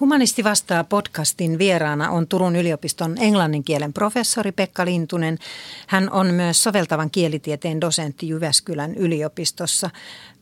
Humanisti 0.00 0.44
vastaa 0.44 0.84
podcastin 0.84 1.58
vieraana 1.58 2.10
on 2.10 2.28
Turun 2.28 2.56
yliopiston 2.56 3.16
englannin 3.18 3.64
kielen 3.64 3.92
professori 3.92 4.52
Pekka 4.52 4.84
Lintunen. 4.84 5.38
Hän 5.86 6.10
on 6.10 6.26
myös 6.26 6.62
soveltavan 6.62 7.10
kielitieteen 7.10 7.80
dosentti 7.80 8.28
Jyväskylän 8.28 8.94
yliopistossa. 8.94 9.90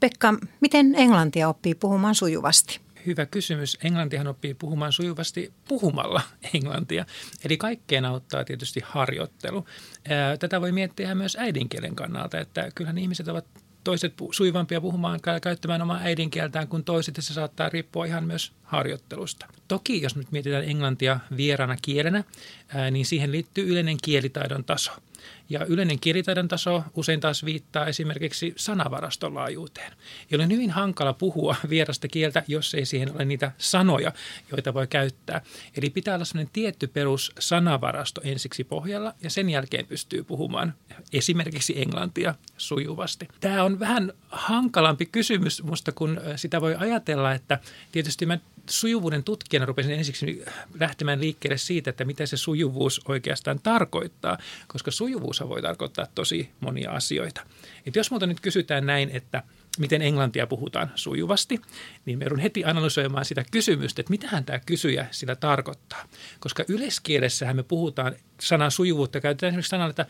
Pekka, 0.00 0.34
miten 0.60 0.94
englantia 0.94 1.48
oppii 1.48 1.74
puhumaan 1.74 2.14
sujuvasti? 2.14 2.80
Hyvä 3.06 3.26
kysymys. 3.26 3.78
Englantihan 3.84 4.26
oppii 4.26 4.54
puhumaan 4.54 4.92
sujuvasti 4.92 5.52
puhumalla 5.68 6.22
englantia. 6.54 7.04
Eli 7.44 7.56
kaikkeen 7.56 8.04
auttaa 8.04 8.44
tietysti 8.44 8.80
harjoittelu. 8.84 9.66
Tätä 10.38 10.60
voi 10.60 10.72
miettiä 10.72 11.14
myös 11.14 11.36
äidinkielen 11.40 11.96
kannalta, 11.96 12.40
että 12.40 12.70
kyllähän 12.74 12.98
ihmiset 12.98 13.28
ovat 13.28 13.46
toiset 13.84 14.14
suivampia 14.30 14.80
puhumaan 14.80 15.20
käyttämään 15.42 15.82
omaa 15.82 16.00
äidinkieltään 16.02 16.68
kuin 16.68 16.84
toiset, 16.84 17.16
ja 17.16 17.22
se 17.22 17.34
saattaa 17.34 17.68
riippua 17.68 18.05
ihan 18.05 18.24
myös 18.24 18.52
harjoittelusta. 18.62 19.46
Toki, 19.69 20.02
jos 20.02 20.16
nyt 20.16 20.32
mietitään 20.32 20.64
englantia 20.64 21.20
vierana 21.36 21.77
kielenä, 21.82 22.24
niin 22.91 23.06
siihen 23.06 23.32
liittyy 23.32 23.69
yleinen 23.69 23.96
kielitaidon 24.02 24.64
taso– 24.64 24.92
ja 25.48 25.65
yleinen 25.65 26.01
kielitaidon 26.01 26.48
taso 26.48 26.84
usein 26.95 27.20
taas 27.20 27.45
viittaa 27.45 27.87
esimerkiksi 27.87 28.52
sanavaraston 28.56 29.34
laajuuteen. 29.34 29.92
Ja 30.30 30.38
on 30.38 30.51
hyvin 30.51 30.70
hankala 30.70 31.12
puhua 31.12 31.56
vierasta 31.70 32.09
kieltä, 32.09 32.42
jos 32.48 32.74
ei 32.74 32.87
siihen 32.87 33.12
ole 33.15 33.25
niitä 33.25 33.52
sanoja, 33.59 34.12
joita 34.51 34.75
voi 34.75 34.87
käyttää. 34.87 35.41
Eli 35.77 35.91
pitää 35.91 36.14
olla 36.14 36.25
sellainen 36.25 36.52
tietty 36.52 36.87
perus 36.87 37.33
sanavarasto 37.38 38.20
ensiksi 38.25 38.64
pohjalla 38.64 39.14
ja 39.23 39.30
sen 39.30 39.51
jälkeen 39.51 39.87
pystyy 39.87 40.25
puhumaan 40.25 40.75
esimerkiksi 41.12 41.83
englantia 41.83 42.34
sujuvasti. 42.56 43.28
Tämä 43.41 43.64
on 43.64 43.80
vähän 43.80 44.12
hankalampi 44.28 45.06
kysymys 45.06 45.62
musta, 45.62 45.92
kun 45.92 46.20
sitä 46.37 46.61
voi 46.61 46.75
ajatella, 46.78 47.33
että 47.33 47.59
tietysti 47.92 48.27
mä 48.27 48.39
sujuvuuden 48.70 49.25
tutkijana 49.25 49.66
rupesin 49.66 49.92
ensiksi 49.92 50.44
lähtemään 50.80 51.20
liikkeelle 51.20 51.58
siitä, 51.58 51.91
että 51.91 52.05
mitä 52.05 52.27
se 52.27 52.36
sujuvuus 52.36 53.00
oikeastaan 53.08 53.61
tarkoittaa, 53.62 54.39
koska 54.66 54.91
sujuvuus 54.91 55.41
voi 55.41 55.62
tarkoittaa 55.62 56.06
tosi 56.14 56.50
monia 56.61 56.91
asioita. 56.91 57.47
Et 57.86 57.97
jos 57.97 58.11
multa 58.11 58.27
nyt 58.27 58.41
kysytään 58.41 58.86
näin, 58.86 59.11
että 59.12 59.42
miten 59.78 60.03
englantia 60.03 60.47
puhutaan 60.47 60.92
sujuvasti, 60.94 61.61
niin 62.06 62.19
me 62.19 62.25
joudun 62.25 62.38
heti 62.38 62.64
analysoimaan 62.64 63.25
sitä 63.25 63.44
kysymystä, 63.50 64.00
että 64.00 64.11
mitähän 64.11 64.44
tämä 64.44 64.58
kysyjä 64.58 65.06
sillä 65.11 65.36
tarkoittaa. 65.36 66.08
Koska 66.41 66.64
yleiskielessähän 66.69 67.56
me 67.56 67.62
puhutaan 67.62 68.16
sanan 68.41 68.70
sujuvuutta, 68.70 69.20
käytetään 69.20 69.48
esimerkiksi 69.48 69.70
sanalla, 69.70 69.91
että 69.91 70.06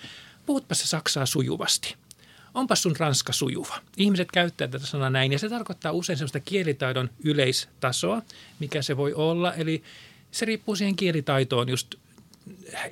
puhutpa 0.46 0.74
se 0.74 0.86
saksaa 0.86 1.26
sujuvasti– 1.26 1.96
onpa 2.54 2.74
sun 2.74 2.96
ranska 2.98 3.32
sujuva. 3.32 3.78
Ihmiset 3.96 4.28
käyttää 4.32 4.68
tätä 4.68 4.86
sanaa 4.86 5.10
näin 5.10 5.32
ja 5.32 5.38
se 5.38 5.48
tarkoittaa 5.48 5.92
usein 5.92 6.16
sellaista 6.16 6.40
kielitaidon 6.40 7.10
yleistasoa, 7.24 8.22
mikä 8.58 8.82
se 8.82 8.96
voi 8.96 9.14
olla. 9.14 9.54
Eli 9.54 9.82
se 10.30 10.46
riippuu 10.46 10.76
siihen 10.76 10.96
kielitaitoon 10.96 11.68
just 11.68 11.94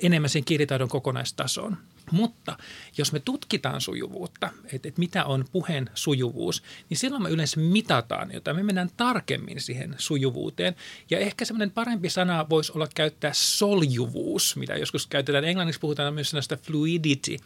enemmän 0.01 0.29
sen 0.29 0.45
kielitaidon 0.45 0.89
kokonaistasoon. 0.89 1.77
Mutta 2.11 2.57
jos 2.97 3.13
me 3.13 3.19
tutkitaan 3.19 3.81
sujuvuutta, 3.81 4.49
että, 4.73 4.87
että 4.87 4.99
mitä 4.99 5.25
on 5.25 5.45
puheen 5.51 5.89
sujuvuus, 5.93 6.63
niin 6.89 6.97
silloin 6.97 7.23
me 7.23 7.29
yleensä 7.29 7.59
mitataan 7.59 8.31
jotain. 8.33 8.57
Me 8.57 8.63
mennään 8.63 8.89
tarkemmin 8.97 9.61
siihen 9.61 9.95
sujuvuuteen. 9.97 10.75
Ja 11.09 11.19
ehkä 11.19 11.45
semmoinen 11.45 11.71
parempi 11.71 12.09
sana 12.09 12.49
voisi 12.49 12.71
olla 12.75 12.87
käyttää 12.95 13.31
soljuvuus, 13.33 14.55
mitä 14.55 14.73
joskus 14.73 15.07
käytetään. 15.07 15.45
Englanniksi 15.45 15.79
puhutaan 15.79 16.13
myös 16.13 16.29
sanasta 16.29 16.57
fluidity, 16.57 17.37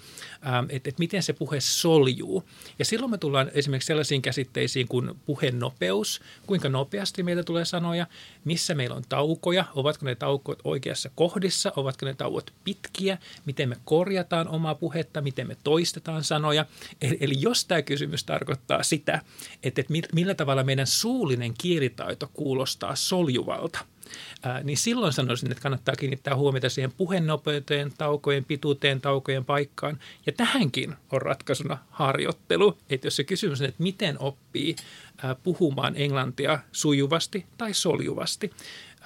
ähm, 0.47 0.65
että, 0.69 0.89
että 0.89 0.99
miten 0.99 1.23
se 1.23 1.33
puhe 1.33 1.59
soljuu. 1.59 2.43
Ja 2.79 2.85
silloin 2.85 3.11
me 3.11 3.17
tullaan 3.17 3.51
esimerkiksi 3.53 3.87
sellaisiin 3.87 4.21
käsitteisiin 4.21 4.87
kuin 4.87 5.11
puheen 5.25 5.59
nopeus, 5.59 6.21
kuinka 6.47 6.69
nopeasti 6.69 7.23
meiltä 7.23 7.43
tulee 7.43 7.65
sanoja, 7.65 8.07
missä 8.45 8.75
meillä 8.75 8.95
on 8.95 9.03
taukoja, 9.09 9.65
ovatko 9.75 10.05
ne 10.05 10.15
taukot 10.15 10.59
oikeassa 10.63 11.09
kohdissa, 11.15 11.73
ovatko 11.75 12.05
ne 12.05 12.13
tauot 12.13 12.53
pitkiä, 12.63 13.17
miten 13.45 13.69
me 13.69 13.75
korjataan 13.85 14.47
omaa 14.53 14.75
puhetta, 14.75 15.21
miten 15.21 15.47
me 15.47 15.57
toistetaan 15.63 16.23
sanoja. 16.23 16.65
Eli, 17.01 17.17
eli 17.19 17.33
jos 17.37 17.65
tämä 17.65 17.81
kysymys 17.81 18.23
tarkoittaa 18.23 18.83
sitä, 18.83 19.21
että, 19.63 19.81
että 19.81 19.93
millä 20.13 20.35
tavalla 20.35 20.63
meidän 20.63 20.87
suullinen 20.87 21.53
kielitaito 21.57 22.29
kuulostaa 22.33 22.95
soljuvalta– 22.95 23.79
Ää, 24.43 24.63
niin 24.63 24.77
silloin 24.77 25.13
sanoisin, 25.13 25.51
että 25.51 25.61
kannattaa 25.61 25.95
kiinnittää 25.95 26.35
huomiota 26.35 26.69
siihen 26.69 26.91
puhenopeuteen, 26.97 27.91
taukojen 27.97 28.45
pituuteen, 28.45 29.01
taukojen 29.01 29.45
paikkaan. 29.45 29.99
Ja 30.25 30.31
tähänkin 30.31 30.95
on 31.11 31.21
ratkaisuna 31.21 31.77
harjoittelu. 31.89 32.77
Että 32.89 33.07
jos 33.07 33.15
se 33.15 33.23
kysymys 33.23 33.61
on, 33.61 33.67
että 33.67 33.83
miten 33.83 34.19
oppii 34.19 34.75
ää, 35.23 35.35
puhumaan 35.35 35.93
englantia 35.97 36.59
sujuvasti 36.71 37.45
tai 37.57 37.73
soljuvasti, 37.73 38.51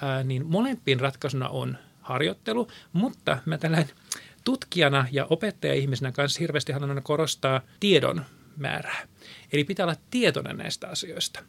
ää, 0.02 0.22
niin 0.22 0.46
molempiin 0.46 1.00
ratkaisuna 1.00 1.48
on 1.48 1.78
harjoittelu, 2.00 2.68
mutta 2.92 3.38
mä 3.46 3.58
tällainen 3.58 3.90
tutkijana 4.48 5.06
ja 5.12 5.26
opettaja-ihmisenä 5.30 6.12
kanssa 6.12 6.40
hirveästi 6.40 6.72
haluan 6.72 7.02
korostaa 7.02 7.60
tiedon 7.80 8.24
määrää. 8.56 9.08
Eli 9.52 9.64
pitää 9.64 9.86
olla 9.86 9.96
tietoinen 10.10 10.56
näistä 10.56 10.88
asioista. 10.88 11.40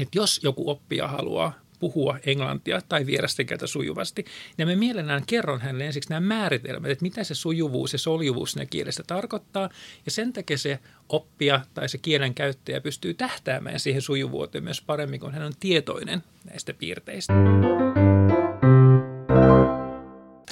Että 0.00 0.18
jos 0.18 0.40
joku 0.42 0.70
oppija 0.70 1.08
haluaa 1.08 1.52
puhua 1.80 2.18
englantia 2.26 2.80
tai 2.88 3.06
vierasta 3.06 3.44
kieltä 3.44 3.66
sujuvasti, 3.66 4.24
niin 4.56 4.68
me 4.68 4.76
mielellään 4.76 5.26
kerron 5.26 5.60
hänelle 5.60 5.86
ensiksi 5.86 6.10
nämä 6.10 6.20
määritelmät, 6.20 6.90
että 6.90 7.02
mitä 7.02 7.24
se 7.24 7.34
sujuvuus 7.34 7.92
ja 7.92 7.98
soljuvuus 7.98 8.52
siinä 8.52 8.66
kielestä 8.66 9.02
tarkoittaa, 9.06 9.70
ja 10.04 10.10
sen 10.10 10.32
takia 10.32 10.58
se 10.58 10.78
oppija 11.08 11.60
tai 11.74 11.88
se 11.88 11.98
kielen 11.98 12.34
käyttäjä 12.34 12.80
pystyy 12.80 13.14
tähtäämään 13.14 13.80
siihen 13.80 14.02
sujuvuuteen 14.02 14.64
myös 14.64 14.82
paremmin, 14.82 15.20
kun 15.20 15.32
hän 15.32 15.42
on 15.42 15.52
tietoinen 15.60 16.22
näistä 16.44 16.74
piirteistä. 16.74 17.34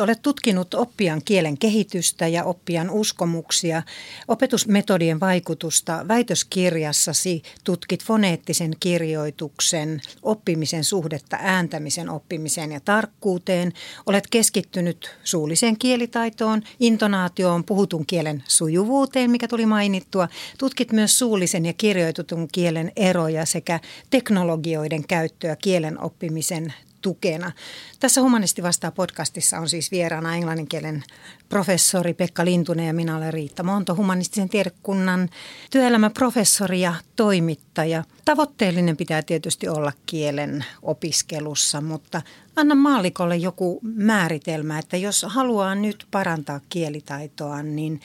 Olet 0.01 0.23
tutkinut 0.23 0.75
oppijan 0.75 1.23
kielen 1.25 1.59
kehitystä 1.59 2.29
ja 2.29 2.45
oppijan 2.45 2.91
uskomuksia, 2.91 3.83
opetusmetodien 4.29 5.21
vaikutusta. 5.21 6.05
Väitöskirjassasi 6.09 7.43
tutkit 7.65 8.05
foneettisen 8.05 8.73
kirjoituksen, 8.81 10.01
oppimisen 10.23 10.85
suhdetta 10.85 11.39
ääntämisen 11.41 12.11
oppimiseen 12.11 12.73
ja 12.73 12.81
tarkkuuteen. 12.81 13.73
Olet 14.07 14.27
keskittynyt 14.27 15.17
suulliseen 15.25 15.79
kielitaitoon, 15.79 16.63
intonaatioon, 16.81 17.65
puhutun 17.65 18.07
kielen 18.07 18.43
sujuvuuteen, 18.49 19.31
mikä 19.31 19.49
tuli 19.49 19.67
mainittua. 19.67 20.29
Tutkit 20.59 20.93
myös 20.93 21.19
suullisen 21.19 21.67
ja 21.67 21.73
kirjoitetun 21.73 22.49
kielen 22.53 22.93
eroja 22.97 23.47
sekä 23.47 23.81
teknologioiden 24.11 25.07
käyttöä 25.07 25.57
kielen 25.57 26.01
oppimisen 26.01 26.75
tukena. 27.01 27.53
Tässä 28.01 28.23
Humanisti 28.23 28.63
vastaa 28.63 28.91
podcastissa 28.91 29.59
on 29.59 29.69
siis 29.69 29.91
vieraana 29.91 30.35
englanninkielen 30.35 31.03
professori 31.49 32.15
Pekka 32.15 32.45
Lintunen 32.45 32.87
ja 32.87 32.95
minä 32.95 33.17
olen 33.17 33.33
Riitta 33.33 33.63
Monto, 33.63 33.97
humanistisen 33.97 34.49
tiedekunnan 34.49 35.29
työelämäprofessori 35.71 36.81
ja 36.81 36.95
toimittaja. 37.17 38.05
Tavoitteellinen 38.25 38.97
pitää 38.97 39.23
tietysti 39.23 39.69
olla 39.69 39.93
kielen 40.07 40.65
opiskelussa, 40.83 41.81
mutta 41.81 42.23
anna 42.57 42.75
maalikolle 42.75 43.37
joku 43.37 43.81
määritelmä, 43.83 44.79
että 44.79 44.97
jos 44.97 45.27
haluaa 45.29 45.75
nyt 45.75 46.07
parantaa 46.11 46.61
kielitaitoa, 46.69 47.63
niin 47.63 48.01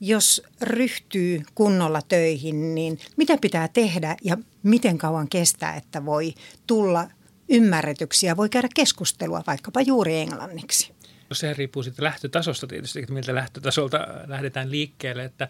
jos 0.00 0.42
ryhtyy 0.60 1.42
kunnolla 1.54 2.02
töihin, 2.02 2.74
niin 2.74 2.98
mitä 3.16 3.38
pitää 3.40 3.68
tehdä 3.68 4.16
ja 4.24 4.36
miten 4.62 4.98
kauan 4.98 5.28
kestää, 5.28 5.76
että 5.76 6.04
voi 6.04 6.34
tulla 6.66 7.08
ymmärretyksiä, 7.48 8.36
voi 8.36 8.48
käydä 8.48 8.68
keskustelua 8.74 9.42
vaikkapa 9.46 9.80
juuri 9.80 10.16
englanniksi. 10.16 10.95
Se 11.32 11.54
riippuu 11.54 11.82
sitten 11.82 12.04
lähtötasosta 12.04 12.66
tietysti, 12.66 13.00
että 13.00 13.12
miltä 13.12 13.34
lähtötasolta 13.34 14.06
lähdetään 14.26 14.70
liikkeelle. 14.70 15.24
Että 15.24 15.48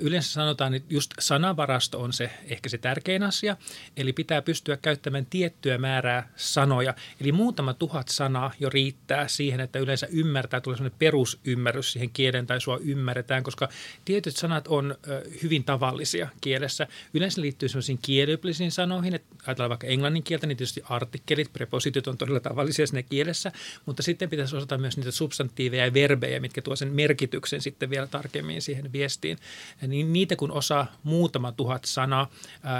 yleensä 0.00 0.32
sanotaan, 0.32 0.74
että 0.74 0.94
just 0.94 1.10
sanavarasto 1.18 2.00
on 2.00 2.12
se 2.12 2.30
ehkä 2.44 2.68
se 2.68 2.78
tärkein 2.78 3.22
asia. 3.22 3.56
Eli 3.96 4.12
pitää 4.12 4.42
pystyä 4.42 4.76
käyttämään 4.76 5.26
tiettyä 5.26 5.78
määrää 5.78 6.28
sanoja. 6.36 6.94
Eli 7.20 7.32
muutama 7.32 7.74
tuhat 7.74 8.08
sanaa 8.08 8.52
jo 8.60 8.70
riittää 8.70 9.28
siihen, 9.28 9.60
että 9.60 9.78
yleensä 9.78 10.06
ymmärtää, 10.10 10.60
tulee 10.60 10.76
sellainen 10.76 10.98
perusymmärrys 10.98 11.92
siihen 11.92 12.10
kielen 12.10 12.46
tai 12.46 12.60
sua 12.60 12.78
ymmärretään, 12.82 13.42
koska 13.42 13.68
tietyt 14.04 14.36
sanat 14.36 14.68
on 14.68 14.94
hyvin 15.42 15.64
tavallisia 15.64 16.28
kielessä. 16.40 16.86
Yleensä 17.14 17.40
liittyy 17.40 17.68
sellaisiin 17.68 17.98
kieliopillisiin 18.02 18.72
sanoihin, 18.72 19.14
että 19.14 19.34
ajatellaan 19.46 19.70
vaikka 19.70 19.86
englannin 19.86 20.22
kieltä, 20.22 20.46
niin 20.46 20.56
tietysti 20.56 20.82
artikkelit, 20.88 21.52
prepositit 21.52 22.06
on 22.06 22.18
todella 22.18 22.40
tavallisia 22.40 22.86
sinne 22.86 23.02
kielessä, 23.02 23.52
mutta 23.86 24.02
sitten 24.02 24.30
pitäisi 24.30 24.56
osata 24.56 24.78
myös 24.78 24.96
niitä 24.96 25.09
substantiiveja 25.12 25.84
ja 25.84 25.94
verbejä, 25.94 26.40
mitkä 26.40 26.62
tuo 26.62 26.76
sen 26.76 26.92
merkityksen 26.92 27.60
sitten 27.60 27.90
vielä 27.90 28.06
tarkemmin 28.06 28.62
siihen 28.62 28.92
viestiin. 28.92 29.38
Niin 29.86 30.12
niitä 30.12 30.36
kun 30.36 30.52
osaa 30.52 30.96
muutama 31.02 31.52
tuhat 31.52 31.84
sanaa, 31.84 32.30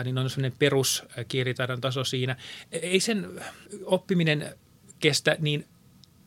niin 0.05 0.19
on 0.19 0.31
sellainen 0.31 0.59
peruskielitaidon 0.59 1.81
taso 1.81 2.05
siinä. 2.05 2.37
Ei 2.73 3.01
sen 3.01 3.41
oppiminen 3.85 4.55
kestä 5.01 5.37
niin 5.41 5.67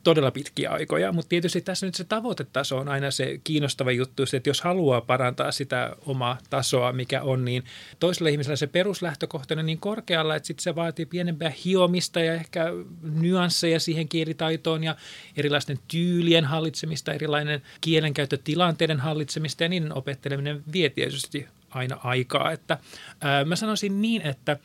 todella 0.04 0.30
pitkiä 0.30 0.70
aikoja, 0.70 1.12
mutta 1.12 1.28
tietysti 1.28 1.60
tässä 1.60 1.86
nyt 1.86 1.94
se 1.94 2.04
tavoitetaso 2.04 2.76
on 2.78 2.88
aina 2.88 3.10
se 3.10 3.40
kiinnostava 3.44 3.90
juttu, 3.90 4.22
että 4.32 4.50
jos 4.50 4.60
haluaa 4.60 5.00
parantaa 5.00 5.52
sitä 5.52 5.96
omaa 6.06 6.38
tasoa, 6.50 6.92
mikä 6.92 7.22
on, 7.22 7.44
niin 7.44 7.64
toisella 8.00 8.28
ihmisellä 8.28 8.56
se 8.56 8.66
peruslähtökohta 8.66 9.54
on 9.58 9.66
niin 9.66 9.80
korkealla, 9.80 10.36
että 10.36 10.46
sitten 10.46 10.62
se 10.62 10.74
vaatii 10.74 11.06
pienempää 11.06 11.52
hiomista 11.64 12.20
ja 12.20 12.34
ehkä 12.34 12.66
nyansseja 13.02 13.80
siihen 13.80 14.08
kielitaitoon 14.08 14.84
ja 14.84 14.96
erilaisten 15.36 15.78
tyylien 15.88 16.44
hallitsemista, 16.44 17.12
erilainen 17.12 17.62
kielenkäyttötilanteiden 17.80 19.00
hallitsemista 19.00 19.62
ja 19.62 19.68
niiden 19.68 19.96
opetteleminen 19.96 20.62
vie 20.72 20.88
tietysti 20.88 21.46
aina 21.74 22.00
aikaa. 22.04 22.52
Että, 22.52 22.78
ää, 23.20 23.44
mä 23.44 23.56
sanoisin 23.56 24.02
niin, 24.02 24.22
että 24.22 24.56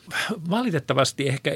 valitettavasti 0.50 1.28
ehkä 1.28 1.52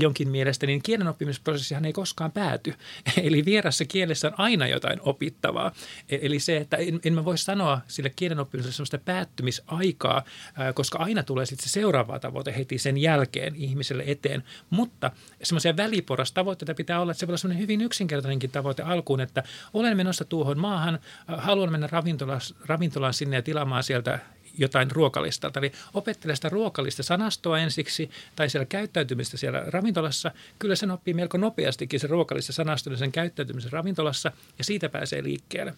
jonkin 0.00 0.28
mielestä 0.28 0.66
niin 0.66 0.82
kielen 0.82 1.08
oppimisprosessihan 1.08 1.84
ei 1.84 1.92
koskaan 1.92 2.32
pääty. 2.32 2.74
Eli 3.22 3.44
vierassa 3.44 3.84
kielessä 3.84 4.28
on 4.28 4.34
aina 4.36 4.66
jotain 4.66 5.00
opittavaa. 5.02 5.72
E-, 6.08 6.18
eli 6.22 6.40
se, 6.40 6.56
että 6.56 6.76
en, 6.76 7.00
en 7.04 7.14
mä 7.14 7.24
voi 7.24 7.38
sanoa 7.38 7.80
sille 7.88 8.10
kielen 8.16 8.40
oppimiselle 8.40 8.74
sellaista 8.74 8.98
päättymisaikaa, 8.98 10.22
ää, 10.54 10.72
koska 10.72 10.98
aina 10.98 11.22
tulee 11.22 11.46
sitten 11.46 11.68
se 11.68 11.72
seuraava 11.72 12.18
tavoite 12.18 12.54
heti 12.56 12.78
sen 12.78 12.98
jälkeen 12.98 13.56
ihmiselle 13.56 14.04
eteen. 14.06 14.42
Mutta 14.70 15.10
semmoisia 15.42 15.76
väliporastavoitteita 15.76 16.74
pitää 16.74 17.00
olla, 17.00 17.12
että 17.12 17.20
se 17.20 17.26
voi 17.26 17.36
olla 17.44 17.54
hyvin 17.54 17.80
yksinkertainenkin 17.80 18.50
tavoite 18.50 18.82
alkuun, 18.82 19.20
että 19.20 19.42
olen 19.72 19.96
menossa 19.96 20.24
tuohon 20.24 20.58
maahan, 20.58 20.98
haluan 21.26 21.72
mennä 21.72 21.86
ravintolaan, 21.86 22.40
ravintolaan 22.66 23.14
sinne 23.14 23.36
ja 23.36 23.42
tilaamaan 23.42 23.82
sieltä 23.82 24.18
jotain 24.58 24.90
ruokalistalta. 24.90 25.60
Eli 25.60 25.72
opettelee 25.94 26.36
sitä 26.36 26.48
ruokalista 26.48 27.02
sanastoa 27.02 27.58
ensiksi 27.58 28.10
tai 28.36 28.50
siellä 28.50 28.66
käyttäytymistä 28.66 29.36
siellä 29.36 29.62
ravintolassa. 29.66 30.30
Kyllä 30.58 30.76
sen 30.76 30.90
oppii 30.90 31.14
melko 31.14 31.38
nopeastikin 31.38 32.00
se 32.00 32.06
ruokalista 32.06 32.52
sanastoa 32.52 32.96
sen 32.96 33.12
käyttäytymisen 33.12 33.72
ravintolassa 33.72 34.32
ja 34.58 34.64
siitä 34.64 34.88
pääsee 34.88 35.22
liikkeelle. 35.22 35.74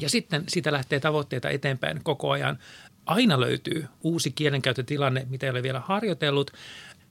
Ja 0.00 0.08
sitten 0.08 0.44
siitä 0.48 0.72
lähtee 0.72 1.00
tavoitteita 1.00 1.50
eteenpäin 1.50 2.00
koko 2.02 2.30
ajan. 2.30 2.58
Aina 3.06 3.40
löytyy 3.40 3.86
uusi 4.02 4.30
kielenkäyttötilanne, 4.30 5.26
mitä 5.30 5.46
ei 5.46 5.50
ole 5.50 5.62
vielä 5.62 5.80
harjoitellut. 5.80 6.50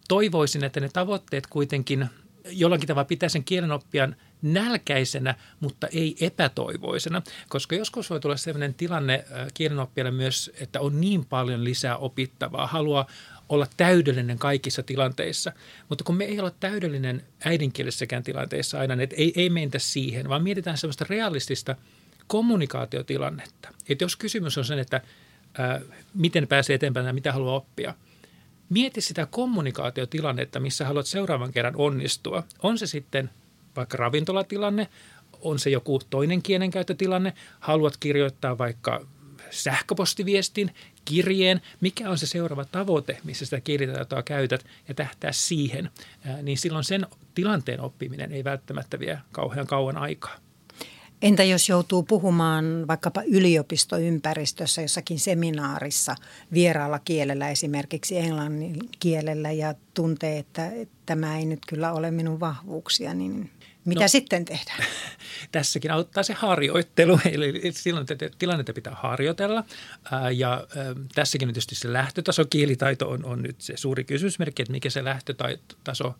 Toivoisin, 0.07 0.63
että 0.63 0.79
ne 0.79 0.89
tavoitteet 0.93 1.47
kuitenkin 1.47 2.09
jollakin 2.49 2.87
tavalla 2.87 3.05
pitää 3.05 3.29
sen 3.29 3.43
kielenoppijan– 3.43 4.15
nälkäisenä, 4.41 5.35
mutta 5.59 5.87
ei 5.87 6.15
epätoivoisena, 6.21 7.21
koska 7.49 7.75
joskus 7.75 8.09
voi 8.09 8.19
tulla 8.19 8.37
sellainen 8.37 8.73
tilanne 8.73 9.25
äh, 9.31 9.47
kielenoppijalle 9.53 10.11
myös, 10.11 10.51
että 10.59 10.79
on 10.79 11.01
niin 11.01 11.25
paljon 11.25 11.63
lisää 11.63 11.97
opittavaa, 11.97 12.67
haluaa 12.67 13.07
olla 13.49 13.67
täydellinen 13.77 14.39
kaikissa 14.39 14.83
tilanteissa. 14.83 15.51
Mutta 15.89 16.03
kun 16.03 16.17
me 16.17 16.25
ei 16.25 16.39
olla 16.39 16.51
täydellinen 16.59 17.23
äidinkielissäkään 17.45 18.23
tilanteissa 18.23 18.79
aina, 18.79 19.03
että 19.03 19.15
ei, 19.15 19.33
ei 19.35 19.49
mentä 19.49 19.79
siihen, 19.79 20.29
vaan 20.29 20.43
mietitään 20.43 20.77
sellaista 20.77 21.05
realistista 21.09 21.75
kommunikaatiotilannetta. 22.27 23.69
Että 23.89 24.03
jos 24.03 24.15
kysymys 24.15 24.57
on 24.57 24.65
sen, 24.65 24.79
että 24.79 25.01
ää, 25.57 25.75
äh, 25.75 25.81
miten 26.13 26.47
pääsee 26.47 26.73
eteenpäin 26.73 27.05
ja 27.05 27.13
mitä 27.13 27.31
haluaa 27.31 27.55
oppia, 27.55 27.93
mieti 28.69 29.01
sitä 29.01 29.25
kommunikaatiotilannetta, 29.25 30.59
missä 30.59 30.85
haluat 30.85 31.05
seuraavan 31.05 31.51
kerran 31.51 31.75
onnistua. 31.75 32.43
On 32.63 32.77
se 32.77 32.87
sitten 32.87 33.29
vaikka 33.77 33.97
ravintolatilanne, 33.97 34.87
on 35.41 35.59
se 35.59 35.69
joku 35.69 35.99
toinen 36.09 36.41
kielenkäyttötilanne, 36.41 37.33
haluat 37.59 37.97
kirjoittaa 37.97 38.57
vaikka 38.57 39.05
sähköpostiviestin, 39.51 40.71
kirjeen, 41.05 41.61
mikä 41.81 42.09
on 42.09 42.17
se 42.17 42.27
seuraava 42.27 42.65
tavoite, 42.65 43.17
missä 43.23 43.45
sitä 43.45 43.61
kielitaitoa 43.61 44.23
käytät 44.23 44.65
ja 44.87 44.93
tähtää 44.93 45.31
siihen, 45.31 45.89
niin 46.43 46.57
silloin 46.57 46.83
sen 46.83 47.07
tilanteen 47.35 47.81
oppiminen 47.81 48.31
ei 48.31 48.43
välttämättä 48.43 48.99
vie 48.99 49.19
kauhean 49.31 49.67
kauan 49.67 49.97
aikaa. 49.97 50.35
Entä 51.21 51.43
jos 51.43 51.69
joutuu 51.69 52.03
puhumaan 52.03 52.87
vaikkapa 52.87 53.21
yliopistoympäristössä 53.21 54.81
jossakin 54.81 55.19
seminaarissa 55.19 56.15
vieraalla 56.53 56.99
kielellä, 56.99 57.49
esimerkiksi 57.49 58.17
englannin 58.17 58.75
kielellä 58.99 59.51
ja 59.51 59.75
tuntee, 59.93 60.37
että 60.37 60.71
tämä 61.05 61.37
ei 61.37 61.45
nyt 61.45 61.59
kyllä 61.67 61.93
ole 61.93 62.11
minun 62.11 62.39
vahvuuksia, 62.39 63.13
niin 63.13 63.49
mitä 63.87 64.01
no, 64.01 64.07
sitten 64.07 64.45
tehdään? 64.45 64.83
Tässäkin 65.51 65.91
auttaa 65.91 66.23
se 66.23 66.33
harjoittelu, 66.33 67.19
eli 67.33 67.71
silloin 67.71 68.07
tilannetta 68.39 68.73
pitää 68.73 68.95
harjoitella. 68.95 69.63
Ja 70.35 70.67
tässäkin 71.15 71.47
tietysti 71.47 71.75
se 71.75 71.93
lähtötaso, 71.93 72.45
kielitaito 72.49 73.09
on, 73.09 73.25
on 73.25 73.41
nyt 73.41 73.61
se 73.61 73.77
suuri 73.77 74.03
kysymysmerkki, 74.03 74.61
että 74.61 74.71
mikä 74.71 74.89
se 74.89 75.03
lähtötaso 75.03 76.15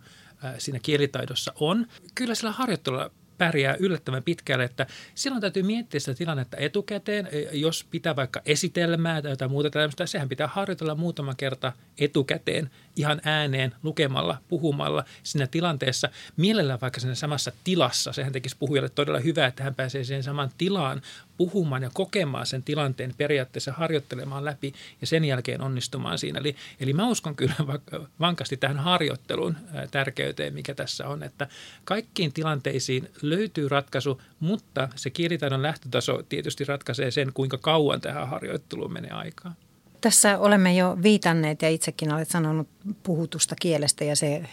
siinä 0.58 0.80
kielitaidossa 0.80 1.54
on. 1.60 1.88
Kyllä 2.16 2.36
sillä 2.36 2.52
harjoittelulla 2.52 3.12
pärjää 3.38 3.76
yllättävän 3.80 4.24
pitkälle, 4.24 4.64
että 4.64 4.88
silloin 5.16 5.42
täytyy 5.42 5.64
miettiä 5.64 6.00
sitä 6.00 6.14
tilannetta 6.14 6.58
etukäteen. 6.58 7.30
Jos 7.52 7.86
pitää 7.92 8.16
vaikka 8.16 8.42
esitelmää 8.46 9.22
tai 9.22 9.32
jotain 9.32 9.52
muuta 9.52 9.70
tällaista, 9.70 10.08
sehän 10.08 10.30
pitää 10.30 10.48
harjoitella 10.48 10.96
muutama 10.96 11.34
kerta 11.36 11.74
etukäteen 12.00 12.70
ihan 12.98 13.22
ääneen 13.24 13.76
lukemalla, 13.84 14.38
puhumalla 14.48 15.04
siinä 15.24 15.48
tilanteessa. 15.48 16.10
Mielellään 16.38 16.82
vaikka 16.82 17.00
siinä 17.00 17.16
samassa 17.16 17.52
tilassa. 17.64 18.14
Sehän 18.14 18.34
tekisi 18.34 18.56
puhujalle 18.60 18.90
todella 18.90 19.20
hyvää, 19.20 19.48
että 19.48 19.64
hän 19.64 19.76
pääsee 19.76 20.04
siihen 20.04 20.24
samaan 20.24 20.52
tilaan 20.58 21.02
puhumaan 21.38 21.84
ja 21.84 21.90
kokemaan 21.94 22.46
sen 22.46 22.64
tilanteen 22.64 23.14
periaatteessa 23.18 23.72
harjoittelemaan 23.72 24.46
läpi 24.46 24.74
ja 25.02 25.08
sen 25.08 25.26
jälkeen 25.26 25.62
onnistumaan 25.62 26.18
siinä. 26.18 26.40
Eli, 26.40 26.56
eli 26.80 26.94
mä 26.94 27.08
uskon 27.08 27.36
kyllä 27.36 27.56
vankasti 28.20 28.58
tähän 28.58 28.80
harjoittelun 28.80 29.58
tärkeyteen, 29.92 30.54
mikä 30.54 30.76
tässä 30.76 31.08
on, 31.08 31.24
että 31.24 31.48
kaikkiin 31.84 32.34
tilanteisiin 32.34 33.10
löytyy 33.22 33.70
ratkaisu, 33.70 34.22
mutta 34.40 34.90
se 34.96 35.10
kielitaidon 35.10 35.62
lähtötaso 35.62 36.24
tietysti 36.30 36.64
ratkaisee 36.64 37.12
sen, 37.12 37.34
kuinka 37.34 37.58
kauan 37.58 38.02
tähän 38.02 38.28
harjoitteluun 38.28 38.94
menee 38.94 39.12
aikaa. 39.12 39.56
Tässä 40.02 40.40
olemme 40.40 40.74
jo 40.74 40.98
viitanneet 41.04 41.62
ja 41.62 41.70
itsekin 41.70 42.14
olet 42.14 42.30
sanonut 42.30 42.68
puhutusta 43.04 43.56
kielestä 43.62 44.04
ja 44.04 44.16
se 44.16 44.44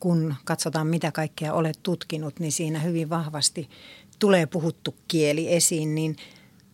kun 0.00 0.34
katsotaan 0.44 0.86
mitä 0.86 1.12
kaikkea 1.12 1.52
olet 1.52 1.78
tutkinut, 1.82 2.40
niin 2.40 2.52
siinä 2.52 2.78
hyvin 2.78 3.10
vahvasti 3.10 3.68
tulee 4.18 4.46
puhuttu 4.46 4.94
kieli 5.08 5.54
esiin, 5.54 5.94
niin 5.94 6.16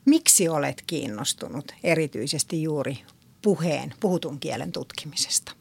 miksi 0.04 0.48
olet 0.48 0.82
kiinnostunut 0.86 1.72
erityisesti 1.84 2.62
juuri 2.62 2.98
puheen, 3.42 3.94
puhutun 4.00 4.40
kielen 4.40 4.72
tutkimisesta? 4.72 5.52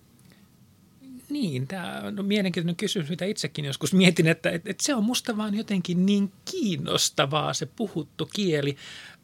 Niin, 1.31 1.67
tämä 1.67 2.01
on 2.03 2.25
mielenkiintoinen 2.25 2.75
kysymys, 2.75 3.09
mitä 3.09 3.25
itsekin 3.25 3.65
joskus 3.65 3.93
mietin, 3.93 4.27
että, 4.27 4.49
että, 4.49 4.69
että 4.69 4.83
se 4.83 4.95
on 4.95 5.03
musta 5.03 5.37
vaan 5.37 5.55
jotenkin 5.55 6.05
niin 6.05 6.31
kiinnostavaa 6.51 7.53
se 7.53 7.65
puhuttu 7.65 8.29
kieli. 8.33 8.77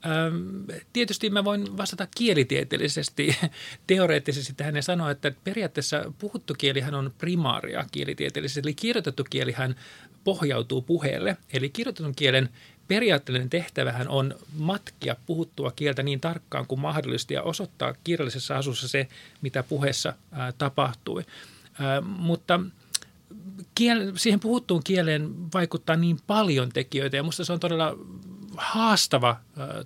Öm, 0.05 0.65
tietysti 0.93 1.29
mä 1.29 1.43
voin 1.43 1.77
vastata 1.77 2.07
kielitieteellisesti, 2.17 3.37
teoreettisesti 3.87 4.53
tähän 4.53 4.75
ja 4.75 4.81
sanoa, 4.81 5.11
että 5.11 5.31
periaatteessa 5.43 6.13
puhuttu 6.19 6.53
kielihän 6.57 6.95
on 6.95 7.13
primaaria 7.17 7.85
kielitieteellisesti, 7.91 8.59
eli 8.59 8.73
kirjoitettu 8.73 9.23
kielihän 9.29 9.75
pohjautuu 10.23 10.81
puheelle. 10.81 11.37
Eli 11.53 11.69
kirjoitetun 11.69 12.15
kielen 12.15 12.49
periaatteellinen 12.87 13.49
tehtävähän 13.49 14.07
on 14.07 14.35
matkia 14.57 15.15
puhuttua 15.25 15.71
kieltä 15.71 16.03
niin 16.03 16.19
tarkkaan 16.19 16.67
kuin 16.67 16.81
mahdollista 16.81 17.33
ja 17.33 17.43
osoittaa 17.43 17.93
kirjallisessa 18.03 18.57
asussa 18.57 18.87
se, 18.87 19.07
mitä 19.41 19.63
puheessa 19.63 20.13
ää, 20.31 20.51
tapahtui. 20.51 21.25
Mutta 22.01 22.59
kiel, 23.75 24.11
siihen 24.15 24.39
puhuttuun 24.39 24.83
kieleen 24.83 25.51
vaikuttaa 25.53 25.95
niin 25.95 26.17
paljon 26.27 26.69
tekijöitä 26.69 27.17
ja 27.17 27.23
minusta 27.23 27.45
se 27.45 27.53
on 27.53 27.59
todella 27.59 27.97
haastava 28.57 29.39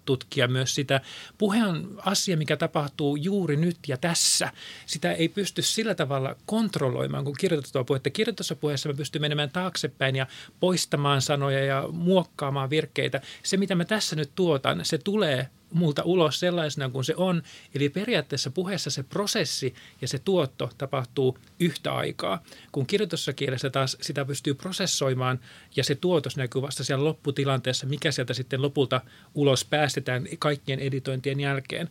tutkia 0.05 0.47
myös 0.47 0.75
sitä. 0.75 1.01
Puhe 1.37 1.63
on 1.63 2.01
asia, 2.05 2.37
mikä 2.37 2.57
tapahtuu 2.57 3.15
juuri 3.15 3.55
nyt 3.55 3.77
ja 3.87 3.97
tässä. 3.97 4.51
Sitä 4.85 5.11
ei 5.11 5.29
pysty 5.29 5.61
sillä 5.61 5.95
tavalla 5.95 6.35
kontrolloimaan 6.45 7.23
kuin 7.23 7.35
kirjoitettua 7.39 7.83
puhetta. 7.83 8.09
Kirjoitetussa 8.09 8.55
puheessa 8.55 8.89
me 8.89 8.95
pystymme 8.95 9.25
menemään 9.25 9.49
taaksepäin 9.49 10.15
ja 10.15 10.27
poistamaan 10.59 11.21
sanoja 11.21 11.65
ja 11.65 11.87
muokkaamaan 11.91 12.69
virkkeitä. 12.69 13.21
Se, 13.43 13.57
mitä 13.57 13.75
mä 13.75 13.85
tässä 13.85 14.15
nyt 14.15 14.31
tuotan, 14.35 14.85
se 14.85 14.97
tulee 14.97 15.49
multa 15.71 16.03
ulos 16.03 16.39
sellaisena 16.39 16.89
kuin 16.89 17.03
se 17.03 17.13
on. 17.15 17.43
Eli 17.75 17.89
periaatteessa 17.89 18.51
puheessa 18.51 18.89
se 18.89 19.03
prosessi 19.03 19.73
ja 20.01 20.07
se 20.07 20.19
tuotto 20.19 20.69
tapahtuu 20.77 21.37
yhtä 21.59 21.93
aikaa. 21.93 22.43
Kun 22.71 22.85
kirjoitussa 22.85 23.33
kielessä 23.33 23.69
taas 23.69 23.97
sitä 24.01 24.25
pystyy 24.25 24.53
prosessoimaan 24.53 25.39
ja 25.75 25.83
se 25.83 25.95
tuotos 25.95 26.37
näkyy 26.37 26.61
vasta 26.61 26.83
siellä 26.83 27.05
lopputilanteessa, 27.05 27.87
mikä 27.87 28.11
sieltä 28.11 28.33
sitten 28.33 28.61
lopulta 28.61 29.01
ulos 29.35 29.65
päästetään 29.65 30.27
kaikkien 30.39 30.79
editointien 30.79 31.39
jälkeen. 31.39 31.89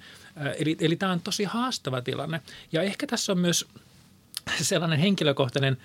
Eli, 0.58 0.76
eli 0.80 0.96
tämä 0.96 1.12
on 1.12 1.20
tosi 1.20 1.44
haastava 1.44 2.02
tilanne. 2.02 2.40
Ja 2.72 2.82
ehkä 2.82 3.06
tässä 3.06 3.32
on 3.32 3.38
myös 3.38 3.68
sellainen 4.62 4.99
henkilökohtainen 4.99 5.76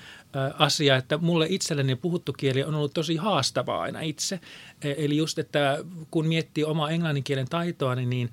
asia, 0.59 0.95
että 0.95 1.17
mulle 1.17 1.47
itselleni 1.49 1.95
puhuttu 1.95 2.33
kieli 2.33 2.63
on 2.63 2.75
ollut 2.75 2.93
tosi 2.93 3.15
haastavaa 3.15 3.81
aina 3.81 4.01
itse. 4.01 4.39
E, 4.83 4.93
eli 4.97 5.17
just, 5.17 5.39
että 5.39 5.77
kun 6.11 6.27
miettii 6.27 6.63
omaa 6.63 6.89
englanninkielen 6.89 7.49
taitoa, 7.49 7.95
niin 7.95 8.29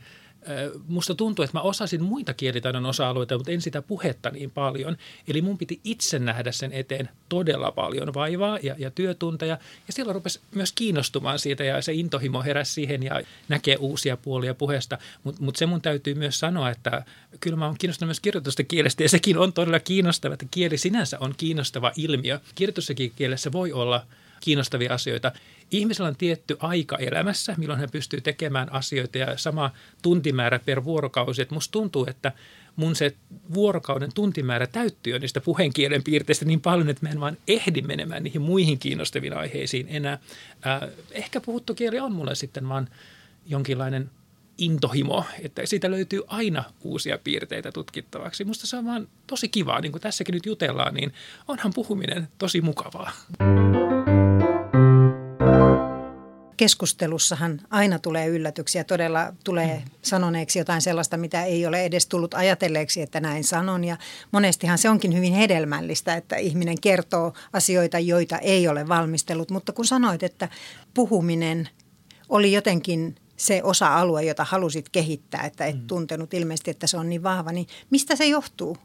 musta 0.89 1.15
tuntuu, 1.15 1.43
että 1.43 1.59
mä 1.59 1.63
osasin 1.63 2.03
muita 2.03 2.35
kielitaidon 2.35 2.87
osa-alueita, 2.87 3.37
mutta 3.37 3.53
en 3.53 3.61
sitä 3.61 3.83
puhetta 3.83 4.31
niin 4.31 4.51
paljon. 4.51 4.97
Eli 5.29 5.43
mun 5.43 5.59
piti 5.59 5.81
itse 5.85 6.19
nähdä 6.19 6.53
sen 6.53 6.73
eteen 6.73 7.09
todella 7.29 7.73
paljon 7.73 8.15
vaivaa 8.15 8.59
ja, 8.63 8.75
ja 8.79 8.91
työtunteja. 8.91 9.59
Ja 9.87 9.93
silloin 9.93 10.15
rupesi 10.15 10.41
myös 10.55 10.73
kiinnostumaan 10.73 11.39
siitä 11.39 11.65
ja 11.65 11.83
se 11.83 11.93
intohimo 11.93 12.43
heräsi 12.43 12.73
siihen 12.73 13.03
ja 13.03 13.21
näkee 13.49 13.77
uusia 13.77 14.17
puolia 14.17 14.55
puheesta. 14.55 14.99
Mutta 15.25 15.43
mut 15.43 15.57
se 15.57 15.67
mun 15.67 15.83
täytyy 15.83 16.15
myös 16.15 16.39
sanoa, 16.39 16.71
että 16.71 17.05
kyllä 17.41 17.57
mä 17.57 17.67
oon 17.67 17.79
kiinnostunut 17.79 18.09
myös 18.09 18.21
kirjoitusten 18.21 18.67
kielestä 18.67 19.03
ja 19.03 19.09
sekin 19.09 19.39
on 19.39 19.53
todella 19.53 19.81
kiinnostava, 19.81 20.35
että 20.35 20.47
kieli 20.51 20.79
sinänsä 20.79 21.19
on 21.21 21.35
kiinnostava 21.37 21.93
ilmiö. 21.97 22.41
Kirjoitussakin 22.55 23.13
kielessä 23.17 23.53
voi 23.53 23.73
olla 23.73 24.07
kiinnostavia 24.43 24.95
asioita. 24.95 25.33
Ihmisellä 25.71 26.09
on 26.09 26.17
tietty 26.17 26.57
aika 26.61 26.97
elämässä, 26.97 27.55
milloin 27.59 27.81
hän 27.81 27.91
pystyy 27.91 28.21
tekemään 28.21 28.73
asioita 28.73 29.19
ja 29.19 29.39
sama 29.39 29.71
tuntimäärä 30.03 30.59
per 30.59 30.85
vuorokausi. 30.85 31.43
Että 31.43 31.55
musta 31.55 31.73
tuntuu, 31.73 32.07
että 32.09 32.33
mun 32.77 32.97
se 32.97 33.15
vuorokauden 33.55 34.11
tuntimäärä 34.15 34.67
täyttyy 34.67 35.13
jo 35.13 35.19
niistä 35.19 35.41
puheenkielen 35.41 36.03
piirteistä 36.03 36.45
niin 36.45 36.61
paljon, 36.61 36.89
että 36.89 37.07
mä 37.07 37.13
en 37.13 37.21
vaan 37.21 37.37
ehdi 37.49 37.83
menemään 37.83 38.23
niihin 38.23 38.43
muihin 38.43 38.79
kiinnostaviin 38.79 39.37
aiheisiin 39.37 39.87
enää. 39.89 40.19
Äh, 40.67 40.89
ehkä 41.11 41.41
puhuttu 41.41 41.75
kieli 41.75 42.01
on 42.01 42.13
mulle 42.13 42.35
sitten 42.35 42.69
vaan 42.69 42.89
jonkinlainen 43.47 44.11
intohimo, 44.59 45.25
että 45.43 45.67
siitä 45.67 45.91
löytyy 45.91 46.23
aina 46.27 46.65
uusia 46.83 47.19
piirteitä 47.25 47.73
tutkittavaksi. 47.73 48.45
Musta 48.45 48.67
se 48.67 48.77
on 48.77 48.87
vaan 48.87 49.09
tosi 49.27 49.49
kivaa, 49.49 49.81
niin 49.81 49.93
kuin 49.93 50.03
tässäkin 50.03 50.33
nyt 50.33 50.47
jutellaan, 50.47 50.95
niin 50.95 51.13
onhan 51.49 51.73
puhuminen 51.75 52.29
tosi 52.39 52.61
mukavaa. 52.61 53.13
Keskustelussahan 56.57 57.61
aina 57.71 57.99
tulee 57.99 58.27
yllätyksiä, 58.27 58.85
todella 58.85 59.33
tulee 59.45 59.77
mm. 59.85 59.91
sanoneeksi 60.03 60.59
jotain 60.59 60.83
sellaista, 60.83 61.17
mitä 61.17 61.45
ei 61.45 61.67
ole 61.67 61.85
edes 61.85 62.07
tullut 62.07 62.35
ajatelleeksi, 62.35 63.03
että 63.03 63.21
näin 63.21 63.45
sanon. 63.45 63.85
Ja 63.85 63.97
monestihan 64.33 64.79
se 64.79 64.89
onkin 64.89 65.15
hyvin 65.15 65.35
hedelmällistä, 65.35 66.15
että 66.15 66.37
ihminen 66.37 66.81
kertoo 66.81 67.33
asioita, 67.53 67.99
joita 67.99 68.39
ei 68.39 68.69
ole 68.69 68.89
valmistellut. 68.89 69.51
Mutta 69.51 69.73
kun 69.73 69.87
sanoit, 69.87 70.23
että 70.23 70.49
puhuminen 70.95 71.69
oli 72.29 72.53
jotenkin 72.53 73.15
se 73.37 73.61
osa-alue, 73.63 74.25
jota 74.25 74.45
halusit 74.45 74.89
kehittää, 74.89 75.43
että 75.43 75.67
et 75.67 75.77
mm. 75.77 75.87
tuntenut 75.87 76.35
ilmeisesti, 76.35 76.71
että 76.71 76.87
se 76.87 76.97
on 76.97 77.09
niin 77.09 77.23
vahva, 77.23 77.53
niin 77.53 77.67
mistä 77.91 78.17
se 78.17 78.27
johtuu? 78.27 78.77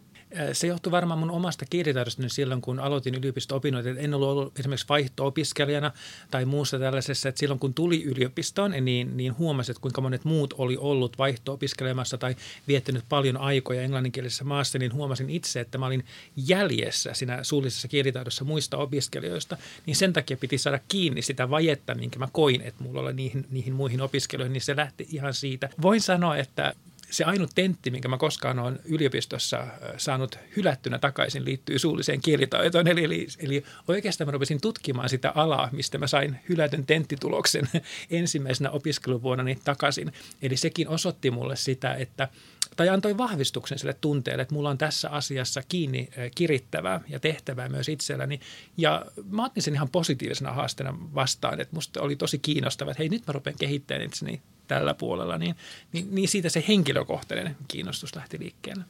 Se 0.54 0.68
johtui 0.68 0.92
varmaan 0.92 1.20
mun 1.20 1.32
omasta 1.32 1.66
kielitaidostani 1.70 2.30
silloin, 2.30 2.62
kun 2.62 2.80
aloitin 2.80 3.16
yliopisto-opinnot. 3.16 3.86
En 3.98 4.14
ollut, 4.14 4.60
esimerkiksi 4.60 4.88
vaihto-opiskelijana 4.90 5.92
tai 6.32 6.46
muussa 6.46 6.80
tällaisessa. 6.80 7.30
Että 7.30 7.40
silloin 7.40 7.60
kun 7.60 7.74
tuli 7.74 8.04
yliopistoon, 8.04 8.72
niin, 8.82 9.18
niin 9.18 9.38
huomasin, 9.38 9.72
että 9.72 9.82
kuinka 9.82 10.02
monet 10.02 10.26
muut 10.26 10.54
oli 10.58 10.78
ollut 10.78 11.18
vaihto-opiskelemassa 11.18 12.18
tai 12.18 12.36
viettänyt 12.68 13.04
paljon 13.10 13.38
aikoja 13.38 13.82
englanninkielisessä 13.82 14.44
maassa, 14.44 14.80
niin 14.80 14.94
huomasin 14.94 15.30
itse, 15.30 15.60
että 15.60 15.78
mä 15.78 15.86
olin 15.86 16.06
jäljessä 16.36 17.14
siinä 17.14 17.44
suullisessa 17.44 17.88
kielitaidossa 17.88 18.46
muista 18.46 18.78
opiskelijoista. 18.78 19.58
Niin 19.86 19.96
sen 19.96 20.14
takia 20.14 20.38
piti 20.38 20.58
saada 20.58 20.80
kiinni 20.88 21.22
sitä 21.22 21.50
vajetta, 21.50 21.96
minkä 21.96 22.20
mä 22.20 22.28
koin, 22.32 22.62
että 22.62 22.84
mulla 22.84 23.00
oli 23.00 23.14
niihin, 23.14 23.46
niihin 23.50 23.74
muihin 23.74 24.02
opiskelijoihin, 24.02 24.54
niin 24.54 24.62
se 24.62 24.76
lähti 24.76 25.08
ihan 25.12 25.34
siitä. 25.34 25.70
Voin 25.82 26.02
sanoa, 26.02 26.38
että 26.38 26.74
se 27.10 27.24
ainut 27.24 27.50
tentti, 27.56 27.92
minkä 27.92 28.08
mä 28.08 28.18
koskaan 28.18 28.60
olen 28.60 28.80
yliopistossa 28.86 29.58
äh, 29.58 29.70
saanut 29.98 30.40
hylättynä 30.56 31.00
takaisin, 31.00 31.46
liittyy 31.46 31.80
suulliseen 31.80 32.22
kielitaitoon. 32.22 32.88
Eli, 32.88 33.04
eli, 33.04 33.28
eli 33.40 33.64
oikeastaan 33.88 34.28
mä 34.28 34.32
rupesin 34.32 34.62
tutkimaan 34.62 35.10
sitä 35.10 35.32
alaa, 35.36 35.70
mistä 35.72 35.98
mä 35.98 36.08
sain 36.08 36.40
hylätyn 36.50 36.86
tenttituloksen 36.86 37.70
ensimmäisenä 38.10 38.70
opiskeluvuonnani 38.70 39.60
takaisin. 39.64 40.14
Eli 40.42 40.58
sekin 40.58 40.88
osoitti 40.88 41.32
mulle 41.32 41.56
sitä, 41.56 41.94
että 41.94 42.28
tai 42.76 42.90
antoi 42.90 43.18
vahvistuksen 43.18 43.80
sille 43.80 43.94
tunteelle, 43.94 44.42
että 44.42 44.56
mulla 44.56 44.70
on 44.70 44.78
tässä 44.78 45.10
asiassa 45.10 45.64
kiinni 45.70 46.10
äh, 46.20 46.32
kirittävää 46.36 47.02
ja 47.10 47.20
tehtävää 47.20 47.70
myös 47.70 47.90
itselläni. 47.90 48.40
Ja 48.78 49.06
mä 49.30 49.46
otin 49.46 49.64
sen 49.64 49.74
ihan 49.74 49.90
positiivisena 49.90 50.54
haasteena 50.54 50.98
vastaan, 51.16 51.62
että 51.62 51.76
musta 51.76 52.02
oli 52.02 52.16
tosi 52.16 52.40
kiinnostavaa, 52.40 52.92
että 52.92 53.02
hei 53.02 53.10
nyt 53.10 53.28
mä 53.28 53.34
rupean 53.34 53.58
kehittämään 53.60 54.06
itseni 54.06 54.42
tällä 54.68 54.94
puolella, 54.94 55.38
niin, 55.38 55.56
niin, 55.94 56.16
niin 56.16 56.30
siitä 56.30 56.50
se 56.50 56.64
henkilökohtainen 56.68 57.58
kiinnostus 57.68 58.16
lähti 58.16 58.40
liikkeelle. 58.40 58.84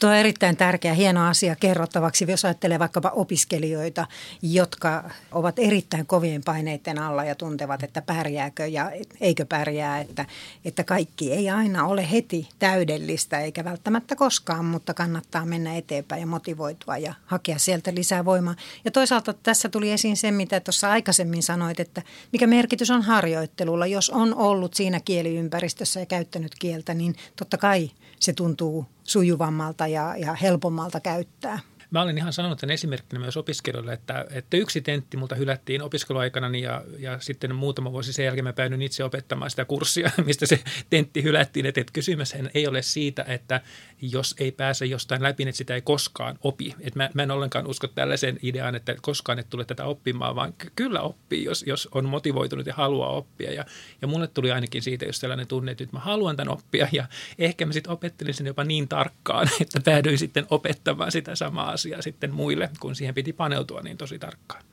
Tuo 0.00 0.10
on 0.10 0.16
erittäin 0.16 0.56
tärkeä, 0.56 0.94
hieno 0.94 1.28
asia 1.28 1.56
kerrottavaksi, 1.56 2.24
jos 2.28 2.44
ajattelee 2.44 2.78
vaikkapa 2.78 3.10
opiskelijoita, 3.10 4.06
jotka 4.42 5.10
ovat 5.32 5.58
erittäin 5.58 6.06
kovien 6.06 6.42
paineiden 6.44 6.98
alla 6.98 7.24
ja 7.24 7.34
tuntevat, 7.34 7.82
että 7.82 8.02
pärjääkö 8.02 8.66
ja 8.66 8.90
eikö 9.20 9.46
pärjää, 9.46 10.00
että, 10.00 10.26
että 10.64 10.84
kaikki 10.84 11.32
ei 11.32 11.50
aina 11.50 11.86
ole 11.86 12.10
heti 12.10 12.48
täydellistä 12.58 13.40
eikä 13.40 13.64
välttämättä 13.64 14.16
koskaan, 14.16 14.64
mutta 14.64 14.94
kannattaa 14.94 15.46
mennä 15.46 15.76
eteenpäin 15.76 16.20
ja 16.20 16.26
motivoitua 16.26 16.98
ja 16.98 17.14
hakea 17.26 17.58
sieltä 17.58 17.94
lisää 17.94 18.24
voimaa. 18.24 18.54
Ja 18.84 18.90
toisaalta 18.90 19.32
tässä 19.32 19.68
tuli 19.68 19.92
esiin 19.92 20.16
se, 20.16 20.30
mitä 20.30 20.60
tuossa 20.60 20.90
aikaisemmin 20.90 21.42
sanoit, 21.42 21.80
että 21.80 22.02
mikä 22.32 22.46
merkitys 22.46 22.90
on 22.90 23.02
harjoittelulla. 23.02 23.86
Jos 23.86 24.10
on 24.10 24.34
ollut 24.34 24.74
siinä 24.74 25.00
kieliympäristössä 25.00 26.00
ja 26.00 26.06
käyttänyt 26.06 26.52
kieltä, 26.58 26.94
niin 26.94 27.14
totta 27.36 27.58
kai 27.58 27.90
se 28.20 28.32
tuntuu 28.32 28.86
sujuvammalta 29.08 29.86
ja, 29.86 30.16
ja 30.16 30.34
helpommalta 30.34 31.00
käyttää. 31.00 31.58
Mä 31.90 32.02
olen 32.02 32.18
ihan 32.18 32.32
sanonut 32.32 32.58
tämän 32.58 32.74
esimerkkinä 32.74 33.20
myös 33.20 33.36
opiskelijoille, 33.36 33.92
että, 33.92 34.26
että 34.30 34.56
yksi 34.56 34.80
tentti 34.80 35.16
multa 35.16 35.34
hylättiin 35.34 35.82
opiskeluaikana 35.82 36.58
ja, 36.58 36.84
ja 36.98 37.20
sitten 37.20 37.54
muutama 37.54 37.92
vuosi 37.92 38.12
sen 38.12 38.24
jälkeen 38.24 38.44
mä 38.44 38.52
päädyin 38.52 38.82
itse 38.82 39.04
opettamaan 39.04 39.50
sitä 39.50 39.64
kurssia, 39.64 40.10
mistä 40.26 40.46
se 40.46 40.60
tentti 40.90 41.22
hylättiin. 41.22 41.66
Että, 41.66 41.80
että 41.80 41.92
kysymys 41.92 42.34
ei 42.54 42.66
ole 42.66 42.82
siitä, 42.82 43.24
että 43.28 43.60
jos 44.02 44.34
ei 44.38 44.52
pääse 44.52 44.86
jostain 44.86 45.22
läpi, 45.22 45.42
että 45.42 45.56
sitä 45.56 45.74
ei 45.74 45.82
koskaan 45.82 46.38
opi. 46.42 46.74
Että 46.80 46.98
mä, 46.98 47.10
mä 47.14 47.22
en 47.22 47.30
ollenkaan 47.30 47.66
usko 47.66 47.86
tällaiseen 47.86 48.38
ideaan, 48.42 48.74
että 48.74 48.96
koskaan 49.02 49.38
et 49.38 49.50
tule 49.50 49.64
tätä 49.64 49.84
oppimaan, 49.84 50.34
vaan 50.34 50.54
kyllä 50.76 51.00
oppii, 51.00 51.44
jos, 51.44 51.64
jos 51.66 51.88
on 51.94 52.04
motivoitunut 52.04 52.66
ja 52.66 52.74
haluaa 52.74 53.10
oppia. 53.10 53.52
Ja, 53.52 53.64
ja 54.02 54.08
mulle 54.08 54.26
tuli 54.26 54.52
ainakin 54.52 54.82
siitä 54.82 55.04
jos 55.04 55.20
sellainen 55.20 55.46
tunne, 55.46 55.72
että 55.72 55.86
mä 55.92 56.00
haluan 56.00 56.36
tämän 56.36 56.52
oppia 56.52 56.88
ja 56.92 57.06
ehkä 57.38 57.66
mä 57.66 57.72
sitten 57.72 57.92
opettelin 57.92 58.34
sen 58.34 58.46
jopa 58.46 58.64
niin 58.64 58.88
tarkkaan, 58.88 59.48
että 59.60 59.80
päädyin 59.84 60.18
sitten 60.18 60.46
opettamaan 60.50 61.12
sitä 61.12 61.34
samaa 61.34 61.77
asiaa 61.78 62.02
sitten 62.02 62.34
muille, 62.34 62.70
kun 62.80 62.94
siihen 62.94 63.14
piti 63.14 63.32
paneutua 63.32 63.80
niin 63.80 63.96
tosi 63.96 64.18
tarkkaan. 64.18 64.64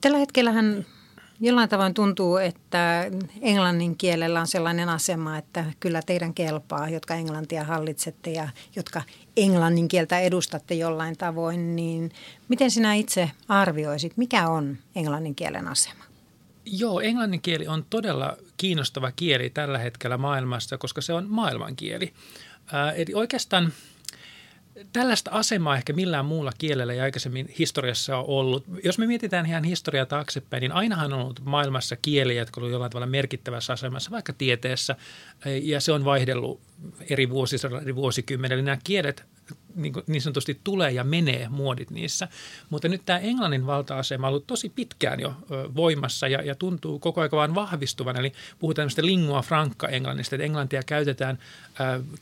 Tällä 0.00 0.18
hetkellähän 0.18 0.86
jollain 1.40 1.68
tavoin 1.68 1.94
tuntuu, 1.94 2.36
että 2.36 3.10
englannin 3.40 3.96
kielellä 3.96 4.40
on 4.40 4.46
sellainen 4.46 4.88
asema, 4.88 5.38
että 5.38 5.64
kyllä 5.80 6.02
teidän 6.02 6.34
kelpaa, 6.34 6.88
jotka 6.88 7.14
englantia 7.14 7.64
hallitsette 7.64 8.30
ja 8.30 8.48
jotka 8.76 9.02
englannin 9.36 9.88
kieltä 9.88 10.20
edustatte 10.20 10.74
jollain 10.74 11.16
tavoin, 11.18 11.76
niin 11.76 12.10
miten 12.48 12.70
sinä 12.70 12.94
itse 12.94 13.30
arvioisit, 13.48 14.16
mikä 14.16 14.48
on 14.48 14.78
englannin 14.96 15.34
kielen 15.34 15.68
asema? 15.68 16.04
Joo, 16.66 17.00
englannin 17.00 17.40
kieli 17.40 17.66
on 17.66 17.86
todella 17.90 18.36
kiinnostava 18.56 19.12
kieli 19.12 19.50
tällä 19.50 19.78
hetkellä 19.78 20.18
maailmassa, 20.18 20.78
koska 20.78 21.00
se 21.00 21.12
on 21.12 21.26
maailmankieli. 21.28 22.12
Ää, 22.72 22.92
eli 22.92 23.14
oikeastaan– 23.14 23.72
tällaista 24.92 25.30
asemaa 25.30 25.76
ehkä 25.76 25.92
millään 25.92 26.24
muulla 26.24 26.52
kielellä 26.58 26.92
ei 26.92 27.00
aikaisemmin 27.00 27.48
historiassa 27.58 28.16
ole 28.16 28.26
ollut. 28.28 28.64
Jos 28.84 28.98
me 28.98 29.06
mietitään 29.06 29.46
ihan 29.46 29.64
historiaa 29.64 30.06
taaksepäin, 30.06 30.60
niin 30.60 30.72
ainahan 30.72 31.12
on 31.12 31.20
ollut 31.20 31.44
maailmassa 31.44 31.96
kieliä, 31.96 32.42
jotka 32.42 32.60
ovat 32.60 32.72
jollain 32.72 32.90
tavalla 32.90 33.06
merkittävässä 33.06 33.72
asemassa, 33.72 34.10
vaikka 34.10 34.32
tieteessä, 34.32 34.96
ja 35.62 35.80
se 35.80 35.92
on 35.92 36.04
vaihdellut 36.04 36.60
eri 37.10 37.30
vuosisadalla, 37.30 37.82
eri 37.82 37.94
vuosikymmenellä. 37.94 38.62
Nämä 38.62 38.78
kielet 38.84 39.24
niin, 39.74 39.92
niin 40.06 40.22
sanotusti 40.22 40.60
tulee 40.64 40.90
ja 40.90 41.04
menee 41.04 41.48
muodit 41.48 41.90
niissä. 41.90 42.28
Mutta 42.70 42.88
nyt 42.88 43.02
tämä 43.06 43.18
englannin 43.18 43.66
valta-asema 43.66 44.26
on 44.26 44.28
ollut 44.28 44.46
tosi 44.46 44.68
pitkään 44.68 45.20
jo 45.20 45.34
voimassa 45.76 46.28
ja, 46.28 46.42
ja 46.42 46.54
tuntuu 46.54 46.98
koko 46.98 47.20
ajan 47.20 47.30
vaan 47.30 47.54
vahvistuvan. 47.54 48.16
Eli 48.16 48.32
puhutaan 48.58 48.82
tämmöistä 48.82 49.06
lingua 49.06 49.42
franca 49.42 49.88
englannista, 49.88 50.36
että 50.36 50.44
englantia 50.44 50.82
käytetään 50.82 51.38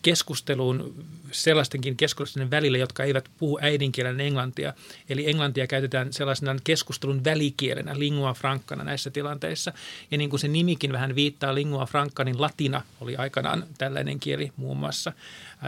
keskusteluun 0.02 1.04
sellaistenkin 1.32 1.96
keskustelujen 1.96 2.50
välillä, 2.50 2.78
jotka 2.78 3.04
eivät 3.04 3.28
puhu 3.38 3.58
äidinkielen 3.62 4.20
englantia. 4.20 4.72
Eli 5.08 5.30
englantia 5.30 5.66
käytetään 5.66 6.12
sellaisena 6.12 6.56
keskustelun 6.64 7.24
välikielenä, 7.24 7.98
lingua 7.98 8.34
francana 8.34 8.84
näissä 8.84 9.10
tilanteissa. 9.10 9.72
Ja 10.10 10.18
niin 10.18 10.30
kuin 10.30 10.40
se 10.40 10.48
nimikin 10.48 10.92
vähän 10.92 11.14
viittaa 11.14 11.54
lingua 11.54 11.86
franca, 11.86 12.24
niin 12.24 12.40
latina 12.40 12.82
oli 13.00 13.16
aikanaan 13.16 13.64
tällainen 13.78 14.20
kieli 14.20 14.52
muun 14.56 14.76
muassa 14.76 15.12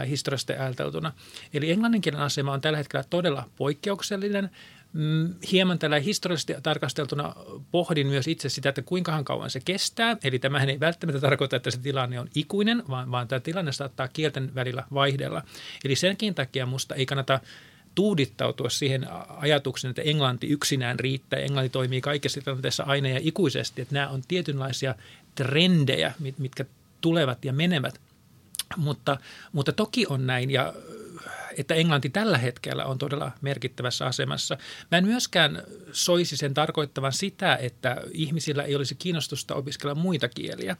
historiasta 0.09 0.53
ääteltuna. 0.53 1.11
Eli 1.55 1.71
englannin 1.71 2.01
kielen 2.01 2.21
asema 2.21 2.53
on 2.53 2.61
tällä 2.61 2.77
hetkellä 2.77 3.03
todella 3.09 3.49
poikkeuksellinen. 3.55 4.49
Mm, 4.93 5.33
hieman 5.51 5.79
tällä 5.79 5.99
historiallisesti 5.99 6.53
tarkasteltuna 6.63 7.35
pohdin 7.71 8.07
myös 8.07 8.27
itse 8.27 8.49
sitä, 8.49 8.69
että 8.69 8.81
kuinka 8.81 9.23
kauan 9.23 9.49
se 9.49 9.59
kestää. 9.65 10.17
Eli 10.23 10.39
tämähän 10.39 10.69
ei 10.69 10.79
välttämättä 10.79 11.21
tarkoita, 11.21 11.55
että 11.55 11.71
se 11.71 11.77
tilanne 11.77 12.19
on 12.19 12.27
ikuinen, 12.35 12.83
vaan, 12.89 13.11
vaan 13.11 13.27
tämä 13.27 13.39
tilanne 13.39 13.71
saattaa 13.71 14.07
kielten 14.07 14.55
välillä 14.55 14.83
vaihdella. 14.93 15.43
Eli 15.85 15.95
senkin 15.95 16.35
takia 16.35 16.65
musta 16.65 16.95
ei 16.95 17.05
kannata 17.05 17.39
tuudittautua 17.95 18.69
siihen 18.69 19.07
ajatukseen, 19.37 19.89
että 19.89 20.01
englanti 20.01 20.47
yksinään 20.47 20.99
riittää, 20.99 21.39
englanti 21.39 21.69
toimii 21.69 22.01
kaikissa 22.01 22.41
tilanteissa 22.41 22.83
aina 22.83 23.09
ja 23.09 23.19
ikuisesti, 23.21 23.81
että 23.81 23.93
nämä 23.93 24.09
on 24.09 24.21
tietynlaisia 24.27 24.95
trendejä, 25.35 26.13
mitkä 26.37 26.65
tulevat 27.01 27.45
ja 27.45 27.53
menevät 27.53 28.01
Mutta, 28.77 29.17
mutta 29.51 29.71
toki 29.71 30.05
on 30.09 30.27
näin 30.27 30.51
ja 30.51 30.73
että 31.57 31.75
englanti 31.75 32.09
tällä 32.09 32.37
hetkellä 32.37 32.85
on 32.85 32.97
todella 32.97 33.31
merkittävässä 33.41 34.05
asemassa. 34.05 34.57
Mä 34.91 34.97
en 34.97 35.05
myöskään 35.05 35.63
soisi 35.91 36.37
sen 36.37 36.53
tarkoittavan 36.53 37.13
sitä, 37.13 37.55
että 37.55 38.01
ihmisillä 38.11 38.63
ei 38.63 38.75
olisi 38.75 38.95
kiinnostusta 38.95 39.55
opiskella 39.55 39.95
muita 39.95 40.29
kieliä, 40.29 40.77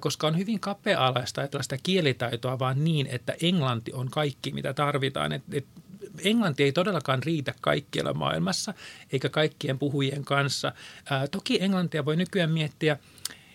koska 0.00 0.26
on 0.26 0.38
hyvin 0.38 0.60
kapea-alaista 0.60 1.40
ajatella 1.40 1.62
sitä 1.62 1.78
kielitaitoa 1.82 2.58
vaan 2.58 2.84
niin, 2.84 3.06
että 3.10 3.34
englanti 3.42 3.92
on 3.92 4.10
kaikki, 4.10 4.52
mitä 4.52 4.74
tarvitaan. 4.74 5.32
Et, 5.32 5.42
et 5.52 5.66
englanti 6.24 6.62
ei 6.62 6.72
todellakaan 6.72 7.22
riitä 7.22 7.54
kaikkialla 7.60 8.14
maailmassa 8.14 8.74
eikä 9.12 9.28
kaikkien 9.28 9.78
puhujien 9.78 10.24
kanssa. 10.24 10.72
Ää, 11.10 11.28
toki 11.28 11.58
englantia 11.62 12.04
voi 12.04 12.16
nykyään 12.16 12.50
miettiä, 12.50 12.98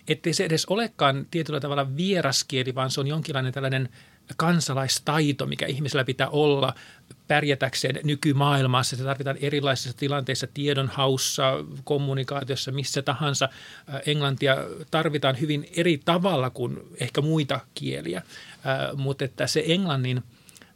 ettei 0.07 0.33
se 0.33 0.45
edes 0.45 0.65
olekaan 0.65 1.27
tietyllä 1.31 1.59
tavalla 1.59 1.95
vieraskieli, 1.97 2.75
vaan 2.75 2.91
se 2.91 2.99
on 2.99 3.07
jonkinlainen 3.07 3.53
tällainen– 3.53 3.89
kansalaistaito, 4.37 5.45
mikä 5.45 5.65
ihmisellä 5.65 6.03
pitää 6.03 6.29
olla 6.29 6.73
pärjätäkseen 7.27 7.99
nykymaailmassa. 8.03 8.95
Se 8.95 9.03
tarvitaan 9.03 9.37
erilaisissa 9.41 9.97
tilanteissa, 9.97 10.47
tiedonhaussa, 10.53 11.53
kommunikaatiossa, 11.83 12.71
missä 12.71 13.01
tahansa. 13.01 13.49
Englantia 14.05 14.57
tarvitaan 14.91 15.39
hyvin 15.39 15.69
eri 15.77 16.01
tavalla 16.05 16.49
kuin 16.49 16.79
ehkä 16.99 17.21
muita 17.21 17.59
kieliä, 17.73 18.21
mutta 18.95 19.25
että 19.25 19.47
se 19.47 19.63
englannin 19.67 20.23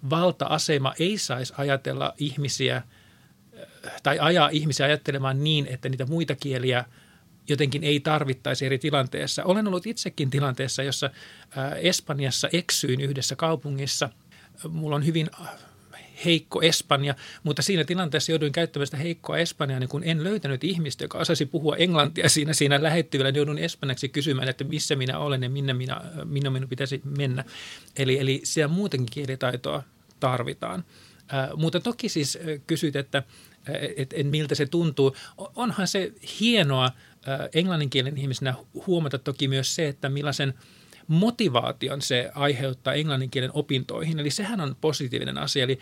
valta-asema 0.09 0.93
ei 1.00 1.17
saisi 1.17 1.53
ajatella 1.57 2.13
ihmisiä 2.17 2.81
tai 4.03 4.19
ajaa 4.19 4.50
ihmisiä 4.50 4.85
ajattelemaan 4.85 5.43
niin, 5.43 5.67
että 5.67 5.89
niitä 5.89 6.05
muita 6.05 6.35
kieliä– 6.35 6.85
jotenkin 7.47 7.83
ei 7.83 7.99
tarvittaisi 7.99 8.65
eri 8.65 8.79
tilanteessa. 8.79 9.43
Olen 9.43 9.67
ollut 9.67 9.87
itsekin 9.87 10.29
tilanteessa, 10.29 10.83
jossa 10.83 11.09
Espanjassa 11.81 12.49
eksyin 12.53 13.01
yhdessä 13.01 13.35
kaupungissa. 13.35 14.09
Mulla 14.69 14.95
on 14.95 15.05
hyvin 15.05 15.29
heikko 16.25 16.61
Espanja, 16.61 17.15
mutta 17.43 17.61
siinä 17.61 17.83
tilanteessa 17.83 18.31
jouduin 18.31 18.51
käyttämään 18.51 18.87
sitä 18.87 18.97
heikkoa 18.97 19.37
Espanjaa, 19.37 19.79
niin 19.79 19.89
kun 19.89 20.03
en 20.03 20.23
löytänyt 20.23 20.63
ihmistä, 20.63 21.03
joka 21.03 21.17
osasi 21.17 21.45
puhua 21.45 21.75
englantia 21.75 22.29
siinä, 22.29 22.53
siinä 22.53 22.83
lähettyvillä, 22.83 23.31
niin 23.31 23.37
joudun 23.37 23.57
espanjaksi 23.57 24.09
kysymään, 24.09 24.47
että 24.47 24.63
missä 24.63 24.95
minä 24.95 25.19
olen 25.19 25.43
ja 25.43 25.49
minne, 25.49 25.73
minä, 25.73 26.01
minne 26.25 26.49
minun 26.49 26.69
pitäisi 26.69 27.01
mennä. 27.17 27.43
Eli, 27.97 28.19
eli 28.19 28.41
siellä 28.43 28.73
muutenkin 28.73 29.11
kielitaitoa 29.11 29.83
tarvitaan. 30.19 30.83
Äh, 31.33 31.49
mutta 31.55 31.79
toki 31.79 32.09
siis 32.09 32.37
kysyt, 32.67 32.95
että 32.95 33.23
et, 33.97 34.13
et 34.13 34.27
miltä 34.27 34.55
se 34.55 34.65
tuntuu. 34.65 35.15
Onhan 35.55 35.87
se 35.87 36.13
hienoa 36.39 36.91
englanninkielen 37.53 38.17
ihmisenä 38.17 38.53
huomata 38.88 39.17
toki 39.17 39.48
myös 39.48 39.75
se, 39.75 39.88
että 39.88 40.10
millaisen 40.10 40.53
motivaation 41.08 42.01
se 42.01 42.32
aiheuttaa 42.36 42.94
englanninkielen 42.94 43.51
opintoihin. 43.53 44.20
Eli 44.20 44.29
sehän 44.29 44.62
on 44.62 44.75
positiivinen 44.82 45.38
asia. 45.38 45.63
Eli 45.63 45.79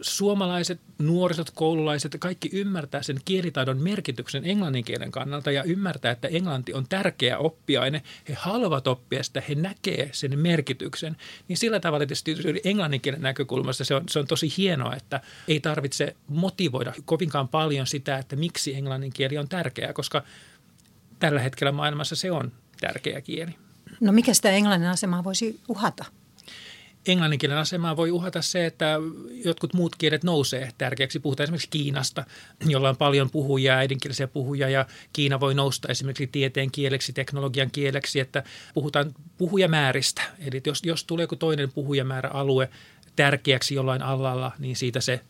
suomalaiset, 0.00 0.80
nuorisot, 0.98 1.50
koululaiset, 1.50 2.16
kaikki 2.20 2.50
ymmärtää 2.52 3.02
sen 3.02 3.16
kielitaidon 3.24 3.82
merkityksen 3.82 4.44
englannin 4.44 4.84
kielen 4.84 5.10
kannalta 5.10 5.50
ja 5.50 5.62
ymmärtää, 5.62 6.12
että 6.12 6.28
englanti 6.28 6.74
on 6.74 6.86
tärkeä 6.88 7.38
oppiaine. 7.38 8.02
He 8.28 8.34
haluavat 8.34 8.86
oppia 8.86 9.22
sitä, 9.22 9.42
he 9.48 9.54
näkee 9.54 10.08
sen 10.12 10.38
merkityksen. 10.38 11.16
Niin 11.48 11.56
sillä 11.56 11.80
tavalla 11.80 12.06
tietysti 12.06 12.36
englannin 12.64 13.00
kielen 13.00 13.22
näkökulmasta 13.22 13.84
se 13.84 13.94
on, 13.94 14.04
se 14.08 14.18
on 14.18 14.26
tosi 14.26 14.52
hienoa, 14.56 14.96
että 14.96 15.20
ei 15.48 15.60
tarvitse 15.60 16.16
motivoida 16.28 16.92
kovinkaan 17.04 17.48
paljon 17.48 17.86
sitä, 17.86 18.18
että 18.18 18.36
miksi 18.36 18.74
englannin 18.74 19.12
kieli 19.12 19.38
on 19.38 19.48
tärkeää, 19.48 19.92
koska 19.92 20.22
tällä 21.24 21.40
hetkellä 21.40 21.72
maailmassa 21.72 22.16
se 22.16 22.30
on 22.30 22.52
tärkeä 22.80 23.20
kieli. 23.20 23.54
No 24.00 24.12
mikä 24.12 24.34
sitä 24.34 24.50
englannin 24.50 24.88
asemaa 24.88 25.24
voisi 25.24 25.60
uhata? 25.68 26.04
englanninkielen 27.06 27.58
asemaa 27.58 27.96
voi 27.96 28.10
uhata 28.10 28.42
se, 28.42 28.66
että 28.66 28.96
jotkut 29.44 29.74
muut 29.74 29.96
kielet 29.96 30.24
nousee 30.24 30.72
tärkeäksi. 30.78 31.20
Puhutaan 31.20 31.44
esimerkiksi 31.44 31.68
Kiinasta, 31.70 32.24
jolla 32.66 32.88
on 32.88 32.96
paljon 32.96 33.30
puhujia, 33.30 33.76
äidinkielisiä 33.76 34.28
puhujia 34.28 34.68
ja 34.68 34.86
Kiina 35.12 35.40
voi 35.40 35.54
nousta 35.54 35.88
esimerkiksi 35.88 36.26
tieteen 36.26 36.70
kieleksi, 36.70 37.12
teknologian 37.12 37.70
kieleksi, 37.70 38.20
että 38.20 38.44
puhutaan 38.74 39.14
puhujamääristä. 39.38 40.22
Eli 40.38 40.62
jos, 40.66 40.82
jos 40.84 41.04
tulee 41.04 41.22
joku 41.22 41.36
toinen 41.36 41.72
puhujamäärä 41.72 42.30
alue 42.30 42.68
tärkeäksi 43.16 43.74
jollain 43.74 44.02
alalla, 44.02 44.52
niin 44.58 44.76
siitä 44.76 45.00
se 45.00 45.20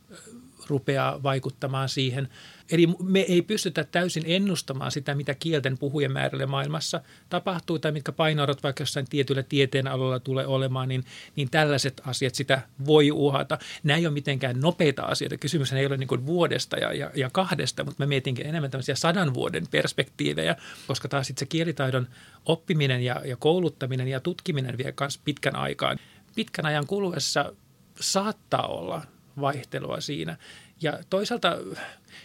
rupeaa 0.66 1.22
vaikuttamaan 1.22 1.88
siihen. 1.88 2.28
Eli 2.70 2.86
me 3.02 3.20
ei 3.20 3.42
pystytä 3.42 3.84
täysin 3.84 4.22
ennustamaan 4.26 4.92
sitä, 4.92 5.14
mitä 5.14 5.34
kielten 5.34 5.78
puhujamäärälle 5.78 6.46
maailmassa 6.46 7.00
tapahtuu 7.28 7.78
tai 7.78 7.92
mitkä 7.92 8.12
painoarvot 8.12 8.62
vaikka 8.62 8.82
jossain 8.82 9.06
tietyllä 9.10 9.42
tieteen 9.42 9.88
alalla 9.88 10.20
tulee 10.20 10.46
olemaan, 10.46 10.88
niin, 10.88 11.04
niin 11.36 11.50
tällaiset 11.50 12.00
asiat 12.06 12.34
sitä 12.34 12.62
voi 12.86 13.10
uhata. 13.10 13.58
Nämä 13.82 13.98
ei 13.98 14.06
ole 14.06 14.14
mitenkään 14.14 14.60
nopeita 14.60 15.02
asioita. 15.02 15.36
Kysymys 15.36 15.72
ei 15.72 15.86
ole 15.86 15.96
niin 15.96 16.26
vuodesta 16.26 16.76
ja, 16.76 16.92
ja, 16.92 17.10
ja 17.14 17.30
kahdesta, 17.30 17.84
mutta 17.84 18.02
mä 18.02 18.06
mietinkin 18.06 18.46
enemmän 18.46 18.70
tämmöisiä 18.70 18.94
sadan 18.94 19.34
vuoden 19.34 19.66
perspektiivejä, 19.70 20.56
koska 20.86 21.08
taas 21.08 21.26
sitten 21.26 21.40
se 21.40 21.46
kielitaidon 21.46 22.08
oppiminen 22.46 23.02
ja, 23.02 23.22
ja 23.24 23.36
kouluttaminen 23.36 24.08
ja 24.08 24.20
tutkiminen 24.20 24.78
vie 24.78 24.94
myös 25.00 25.20
pitkän 25.24 25.56
aikaan. 25.56 25.98
Pitkän 26.34 26.66
ajan 26.66 26.86
kuluessa 26.86 27.52
saattaa 28.00 28.66
olla 28.66 29.02
vaihtelua 29.40 30.00
siinä. 30.00 30.36
Ja 30.82 30.98
toisaalta 31.10 31.58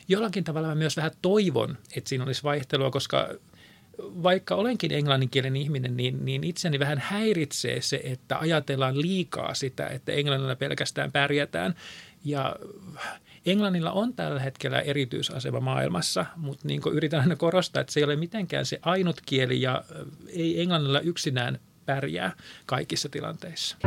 jollakin 0.10 0.44
tavalla 0.44 0.68
mä 0.68 0.76
myös 0.76 0.98
vähän 0.98 1.12
toivon, 1.22 1.78
että 1.96 2.10
siinä 2.10 2.24
olisi 2.24 2.44
vaihtelua, 2.44 2.92
koska 2.92 3.30
vaikka 4.00 4.56
olenkin 4.56 4.92
englanninkielen 4.92 5.56
ihminen, 5.56 5.98
niin, 5.98 6.26
niin 6.26 6.44
itseni 6.44 6.80
vähän 6.80 6.98
häiritsee 6.98 7.82
se, 7.82 8.02
että 8.04 8.38
ajatellaan 8.38 9.02
liikaa 9.02 9.54
sitä, 9.54 9.88
että 9.88 10.12
englannilla 10.12 10.56
pelkästään 10.56 11.12
pärjätään. 11.12 11.76
Ja 12.26 12.56
Englannilla 13.46 13.92
on 13.92 14.14
tällä 14.14 14.40
hetkellä 14.40 14.80
erityisasema 14.80 15.60
maailmassa, 15.60 16.26
mutta 16.36 16.68
niin 16.68 16.82
yritän 16.92 17.20
aina 17.20 17.36
korostaa, 17.36 17.82
että 17.82 17.94
se 17.94 18.00
ei 18.00 18.04
ole 18.04 18.16
mitenkään 18.16 18.66
se 18.66 18.80
ainut 18.82 19.22
kieli 19.26 19.62
ja 19.62 19.84
ei 20.28 20.62
englannilla 20.62 21.00
yksinään 21.00 21.60
pärjää 21.86 22.32
kaikissa 22.66 23.10
tilanteissa. 23.10 23.78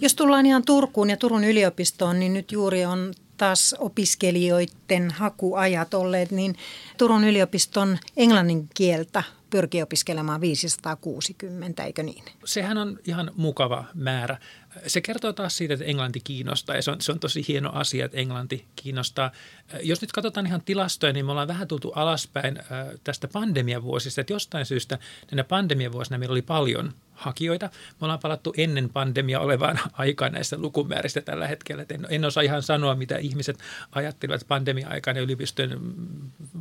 Jos 0.00 0.14
tullaan 0.14 0.46
ihan 0.46 0.64
Turkuun 0.64 1.10
ja 1.10 1.16
Turun 1.16 1.44
yliopistoon, 1.44 2.20
niin 2.20 2.34
nyt 2.34 2.52
juuri 2.52 2.84
on 2.84 3.14
taas 3.36 3.74
opiskelijoiden 3.78 5.10
hakuajat 5.10 5.94
olleet, 5.94 6.30
niin 6.30 6.56
Turun 6.98 7.24
yliopiston 7.24 7.98
englannin 8.16 8.68
kieltä 8.74 9.22
pyrkii 9.50 9.82
opiskelemaan 9.82 10.40
560, 10.40 11.84
eikö 11.84 12.02
niin? 12.02 12.24
Sehän 12.44 12.78
on 12.78 12.98
ihan 13.06 13.30
mukava 13.36 13.84
määrä. 13.94 14.38
Se 14.86 15.00
kertoo 15.00 15.32
taas 15.32 15.56
siitä, 15.56 15.74
että 15.74 15.86
englanti 15.86 16.20
kiinnostaa 16.24 16.76
ja 16.76 16.82
se 16.82 16.90
on, 16.90 17.00
se 17.00 17.12
on 17.12 17.20
tosi 17.20 17.44
hieno 17.48 17.70
asia, 17.72 18.04
että 18.04 18.18
englanti 18.18 18.64
kiinnostaa. 18.76 19.30
Jos 19.82 20.00
nyt 20.00 20.12
katsotaan 20.12 20.46
ihan 20.46 20.62
tilastoja, 20.62 21.12
niin 21.12 21.26
me 21.26 21.30
ollaan 21.30 21.48
vähän 21.48 21.68
tultu 21.68 21.92
alaspäin 21.94 22.58
tästä 23.04 23.28
pandemiavuosista, 23.28 24.20
että 24.20 24.32
jostain 24.32 24.66
syystä 24.66 24.98
näinä 25.30 25.44
pandemiavuosina 25.44 26.18
meillä 26.18 26.32
oli 26.32 26.42
paljon 26.42 26.92
hakijoita. 27.20 27.66
Me 27.66 28.04
ollaan 28.04 28.18
palattu 28.18 28.54
ennen 28.56 28.90
pandemia 28.90 29.40
olevaan 29.40 29.80
aikaan 29.92 30.32
näistä 30.32 30.58
lukumääristä 30.58 31.20
tällä 31.20 31.46
hetkellä. 31.46 31.84
En, 31.88 32.06
en 32.08 32.24
osaa 32.24 32.42
ihan 32.42 32.62
sanoa, 32.62 32.94
mitä 32.94 33.16
ihmiset 33.16 33.58
ajattelivat 33.92 34.44
pandemia-aikana 34.48 35.20
yliopistojen 35.20 35.78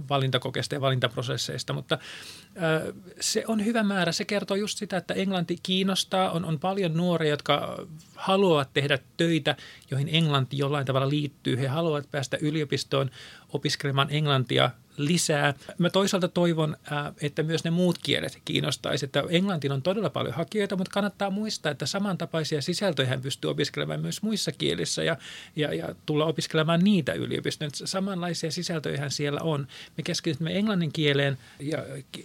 valintakokeista 0.10 0.76
ja 0.76 0.82
valintaprosesseista, 0.82 1.74
mutta 1.74 1.96
äh, 1.96 2.94
se 3.20 3.44
on 3.48 3.66
hyvä 3.66 3.84
määrä. 3.84 4.12
Se 4.12 4.26
kertoo 4.26 4.58
just 4.58 4.78
sitä, 4.78 4.98
että 4.98 5.14
englanti 5.14 5.58
kiinnostaa. 5.64 6.32
On, 6.32 6.46
on 6.46 6.60
paljon 6.60 6.98
nuoria, 6.98 7.30
jotka 7.30 7.86
haluavat 8.16 8.74
tehdä 8.74 9.00
töitä, 9.18 9.56
joihin 9.92 10.10
englanti 10.12 10.58
jollain 10.58 10.86
tavalla 10.86 11.10
liittyy. 11.10 11.60
He 11.60 11.68
haluavat 11.68 12.12
päästä 12.12 12.38
yliopistoon 12.42 13.10
opiskelemaan 13.54 14.08
englantia 14.12 14.70
lisää. 15.00 15.54
Mä 15.78 15.90
toisaalta 15.90 16.28
toivon, 16.28 16.78
että 17.22 17.44
myös 17.44 17.64
ne 17.64 17.70
muut 17.70 17.98
kielet 18.04 18.42
kiinnostaisi, 18.46 19.06
että 19.06 19.24
englantiin 19.30 19.72
on 19.72 19.82
todella 19.82 20.10
paljon 20.10 20.34
hakijoita, 20.34 20.76
mutta 20.76 20.92
kannattaa 20.92 21.30
muistaa, 21.30 21.72
että 21.72 21.86
samantapaisia 21.86 22.62
sisältöjä 22.62 23.10
hän 23.10 23.22
pystyy 23.22 23.50
opiskelemaan 23.50 24.00
myös 24.00 24.22
muissa 24.22 24.52
kielissä 24.52 25.04
ja, 25.04 25.18
ja, 25.56 25.74
ja 25.74 25.96
tulla 26.06 26.26
opiskelemaan 26.26 26.84
niitä 26.84 27.14
yliopistoja. 27.14 27.70
Samanlaisia 27.74 28.52
sisältöjä 28.52 29.10
siellä 29.10 29.40
on. 29.44 29.68
Me 29.98 30.04
keskitymme 30.04 30.58
englannin 30.58 30.94
kieleen 30.94 31.38
ja 31.60 31.78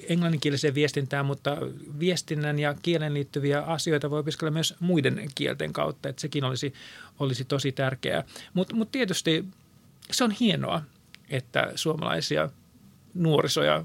englanninkieliseen 0.08 0.74
viestintään, 0.74 1.26
mutta 1.26 1.56
viestinnän 1.98 2.58
ja 2.58 2.74
kielen 2.82 3.14
liittyviä 3.14 3.60
asioita 3.60 4.10
voi 4.10 4.20
opiskella 4.20 4.50
myös 4.50 4.74
muiden 4.80 5.30
kielten 5.34 5.72
kautta, 5.72 6.08
että 6.08 6.20
sekin 6.20 6.44
olisi, 6.44 6.74
olisi 7.18 7.44
tosi 7.44 7.72
tärkeää. 7.72 8.24
Mutta 8.54 8.74
mut 8.74 8.92
tietysti 8.92 9.44
se 10.12 10.24
on 10.24 10.30
hienoa, 10.30 10.82
että 11.30 11.72
suomalaisia 11.74 12.48
nuorisoja, 13.14 13.84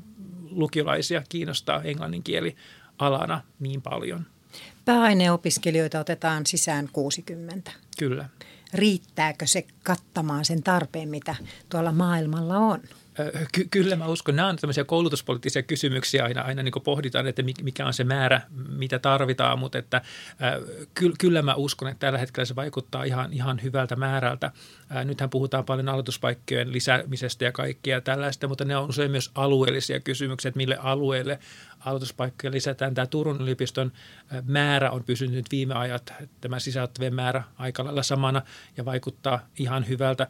lukiolaisia 0.51 1.23
kiinnostaa 1.29 1.83
englannin 1.83 2.23
kieli 2.23 2.55
alana 2.99 3.41
niin 3.59 3.81
paljon. 3.81 4.25
Pääaineopiskelijoita 4.85 5.99
otetaan 5.99 6.45
sisään 6.45 6.89
60. 6.93 7.71
Kyllä. 7.99 8.29
Riittääkö 8.73 9.47
se 9.47 9.65
kattamaan 9.83 10.45
sen 10.45 10.63
tarpeen, 10.63 11.09
mitä 11.09 11.35
tuolla 11.69 11.91
maailmalla 11.91 12.57
on? 12.57 12.79
Ky- 13.51 13.67
kyllä 13.71 13.95
mä 13.95 14.07
uskon. 14.07 14.35
Nämä 14.35 14.47
on 14.47 14.55
tämmöisiä 14.55 14.83
koulutuspoliittisia 14.83 15.63
kysymyksiä 15.63 16.23
aina, 16.23 16.41
aina 16.41 16.63
niin 16.63 16.73
pohditaan, 16.83 17.27
että 17.27 17.43
mikä 17.61 17.85
on 17.85 17.93
se 17.93 18.03
määrä, 18.03 18.41
mitä 18.69 18.99
tarvitaan, 18.99 19.59
mutta 19.59 19.77
että, 19.77 20.01
ky- 20.93 21.13
kyllä 21.19 21.41
mä 21.41 21.53
uskon, 21.53 21.87
että 21.87 21.99
tällä 21.99 22.19
hetkellä 22.19 22.45
se 22.45 22.55
vaikuttaa 22.55 23.03
ihan, 23.03 23.33
ihan 23.33 23.59
hyvältä 23.63 23.95
määrältä. 23.95 24.51
Nythän 25.05 25.29
puhutaan 25.29 25.65
paljon 25.65 25.89
aloituspaikkojen 25.89 26.73
lisäämisestä 26.73 27.45
ja 27.45 27.51
kaikkia 27.51 28.01
tällaista, 28.01 28.47
mutta 28.47 28.65
ne 28.65 28.77
on 28.77 28.89
usein 28.89 29.11
myös 29.11 29.31
alueellisia 29.35 29.99
kysymyksiä, 29.99 30.49
että 30.49 30.57
mille 30.57 30.77
alueelle 30.81 31.39
aloituspaikkoja 31.79 32.51
lisätään. 32.51 32.93
Tämä 32.93 33.05
Turun 33.05 33.41
yliopiston 33.41 33.91
määrä 34.43 34.91
on 34.91 35.03
pysynyt 35.03 35.45
viime 35.51 35.73
ajat, 35.73 36.13
tämä 36.41 36.59
sisältävien 36.59 37.15
määrä 37.15 37.43
aika 37.57 37.83
lailla 37.85 38.03
samana 38.03 38.41
ja 38.77 38.85
vaikuttaa 38.85 39.39
ihan 39.59 39.87
hyvältä. 39.87 40.27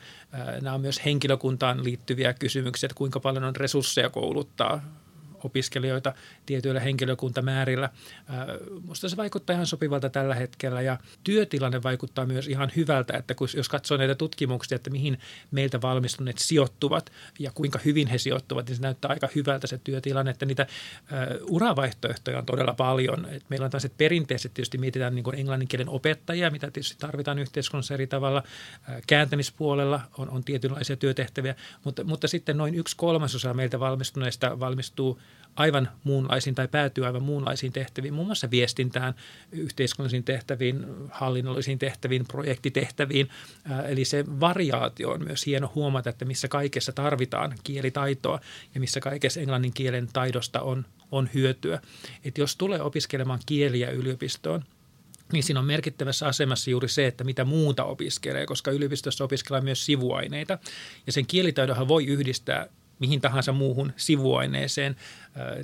Nämä 0.61 0.73
on 0.75 0.81
myös 0.81 1.05
henkilökuntaan 1.05 1.83
liittyviä 1.83 2.33
kysymyksiä, 2.33 2.87
että 2.87 2.97
kuinka 2.97 3.19
paljon 3.19 3.43
on 3.43 3.55
resursseja 3.55 4.09
kouluttaa 4.09 4.98
opiskelijoita 5.43 6.13
tietyillä 6.45 6.79
henkilökuntamäärillä. 6.79 7.89
Minusta 8.81 9.09
se 9.09 9.17
vaikuttaa 9.17 9.53
ihan 9.53 9.65
sopivalta 9.65 10.09
tällä 10.09 10.35
hetkellä 10.35 10.81
ja 10.81 10.97
työtilanne 11.23 11.83
vaikuttaa 11.83 12.25
myös 12.25 12.47
ihan 12.47 12.71
hyvältä, 12.75 13.17
että 13.17 13.35
kun, 13.35 13.47
jos 13.55 13.69
katsoo 13.69 13.97
näitä 13.97 14.15
tutkimuksia, 14.15 14.75
että 14.75 14.89
mihin 14.89 15.19
meiltä 15.51 15.81
valmistuneet 15.81 16.37
sijoittuvat 16.37 17.11
ja 17.39 17.51
kuinka 17.51 17.79
hyvin 17.85 18.07
he 18.07 18.17
sijoittuvat, 18.17 18.67
niin 18.67 18.75
se 18.75 18.81
näyttää 18.81 19.09
aika 19.11 19.29
hyvältä 19.35 19.67
se 19.67 19.77
työtilanne, 19.77 20.31
että 20.31 20.45
niitä 20.45 20.67
uravaihtoehtoja 21.47 22.37
on 22.37 22.45
todella 22.45 22.73
paljon. 22.73 23.27
Et 23.31 23.43
meillä 23.49 23.65
on 23.65 23.71
tällaiset 23.71 23.97
perinteiset, 23.97 24.53
tietysti 24.53 24.77
mietitään 24.77 25.15
niin 25.15 25.35
englannin 25.35 25.67
kielen 25.67 25.89
opettajia, 25.89 26.51
mitä 26.51 26.71
tietysti 26.71 26.95
tarvitaan 26.99 27.39
yhteiskunnassa 27.39 27.93
eri 27.93 28.07
tavalla. 28.07 28.43
Kääntämispuolella 29.07 30.01
on, 30.17 30.29
on 30.29 30.43
tietynlaisia 30.43 30.95
työtehtäviä, 30.95 31.55
mutta, 31.83 32.03
mutta 32.03 32.27
sitten 32.27 32.57
noin 32.57 32.75
yksi 32.75 32.95
kolmasosa 32.95 33.53
meiltä 33.53 33.79
valmistuneista 33.79 34.59
valmistuu 34.59 35.19
aivan 35.55 35.89
muunlaisiin 36.03 36.55
tai 36.55 36.67
päätyy 36.67 37.05
aivan 37.05 37.23
muunlaisiin 37.23 37.73
tehtäviin, 37.73 38.13
muun 38.13 38.27
muassa 38.27 38.51
viestintään, 38.51 39.13
yhteiskunnallisiin 39.51 40.23
tehtäviin, 40.23 40.85
hallinnollisiin 41.11 41.79
tehtäviin, 41.79 42.25
projektitehtäviin. 42.27 43.29
Eli 43.87 44.05
se 44.05 44.25
variaatio 44.39 45.11
on 45.11 45.23
myös 45.23 45.45
hieno 45.45 45.71
huomata, 45.75 46.09
että 46.09 46.25
missä 46.25 46.47
kaikessa 46.47 46.91
tarvitaan 46.91 47.55
kielitaitoa 47.63 48.39
ja 48.73 48.79
missä 48.79 48.99
kaikessa 48.99 49.39
englannin 49.39 49.73
kielen 49.73 50.09
taidosta 50.13 50.61
on, 50.61 50.85
on 51.11 51.29
hyötyä. 51.33 51.81
Et 52.23 52.37
jos 52.37 52.55
tulee 52.55 52.81
opiskelemaan 52.81 53.39
kieliä 53.45 53.89
yliopistoon, 53.89 54.63
niin 55.33 55.43
siinä 55.43 55.59
on 55.59 55.65
merkittävässä 55.65 56.27
asemassa 56.27 56.69
juuri 56.69 56.89
se, 56.89 57.07
että 57.07 57.23
mitä 57.23 57.45
muuta 57.45 57.83
opiskelee, 57.83 58.45
koska 58.45 58.71
yliopistossa 58.71 59.23
opiskellaan 59.23 59.63
myös 59.63 59.85
sivuaineita. 59.85 60.57
Ja 61.05 61.11
sen 61.11 61.25
kielitaidonhan 61.25 61.87
voi 61.87 62.05
yhdistää 62.05 62.67
mihin 62.99 63.21
tahansa 63.21 63.51
muuhun 63.51 63.93
sivuaineeseen, 63.97 64.95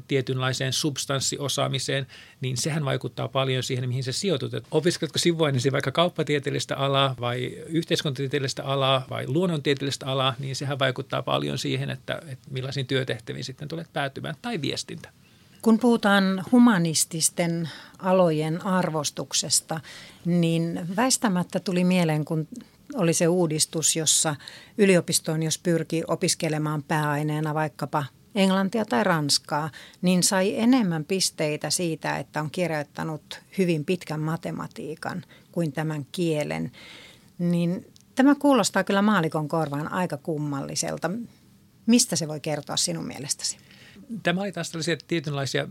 tietynlaiseen 0.08 0.74
substanssiosaamiseen, 0.74 2.08
niin 2.42 2.58
sehän 2.58 2.86
vaikuttaa 2.86 3.28
paljon 3.28 3.64
siihen, 3.64 3.88
mihin 3.90 4.04
se 4.04 4.12
sijoitut. 4.12 4.54
Et 4.54 4.68
opiskeletko 4.72 5.20
sivuaineesi 5.20 5.72
vaikka 5.72 5.92
kauppatieteellistä 5.92 6.78
alaa 6.78 7.16
vai 7.20 7.46
yhteiskuntatieteellistä 7.68 8.64
alaa 8.64 9.06
vai 9.10 9.28
luonnontieteellistä 9.28 10.06
alaa, 10.06 10.36
niin 10.40 10.56
sehän 10.56 10.80
vaikuttaa 10.80 11.22
paljon 11.22 11.58
siihen, 11.58 11.90
että, 11.90 12.22
että 12.28 12.48
millaisiin 12.52 12.88
työtehtäviin 12.88 13.44
sitten 13.44 13.68
tulet 13.68 13.94
päätymään 13.94 14.36
tai 14.42 14.62
viestintä. 14.62 15.10
Kun 15.62 15.80
puhutaan 15.80 16.44
humanististen 16.52 17.70
alojen 18.00 18.66
arvostuksesta, 18.66 19.80
niin 20.26 20.80
väistämättä 20.96 21.60
tuli 21.60 21.84
mieleen, 21.84 22.26
kun 22.26 22.48
oli 22.94 23.14
se 23.14 23.28
uudistus, 23.28 23.96
jossa 23.96 24.36
yliopistoon, 24.78 25.44
jos 25.44 25.58
pyrki 25.58 26.04
opiskelemaan 26.08 26.84
pääaineena 26.84 27.54
vaikkapa 27.54 28.06
englantia 28.36 28.86
tai 28.86 29.04
ranskaa, 29.04 29.70
niin 30.02 30.24
sai 30.24 30.60
enemmän 30.60 31.06
pisteitä 31.06 31.70
siitä, 31.70 32.18
että 32.18 32.42
on 32.42 32.52
kirjoittanut 32.52 33.42
hyvin 33.58 33.86
pitkän 33.86 34.20
matematiikan 34.20 35.24
kuin 35.52 35.72
tämän 35.72 36.06
kielen. 36.12 36.72
Niin 37.40 37.88
tämä 38.16 38.36
kuulostaa 38.36 38.84
kyllä 38.84 39.02
maalikon 39.02 39.48
korvaan 39.48 39.92
aika 39.92 40.18
kummalliselta. 40.18 41.12
Mistä 41.86 42.16
se 42.16 42.28
voi 42.28 42.40
kertoa 42.40 42.78
sinun 42.78 43.08
mielestäsi? 43.08 43.58
Tämä 44.24 44.42
oli 44.42 44.52
taas 44.52 44.72
tällaisia 44.72 44.98
tietynlaisia 45.08 45.68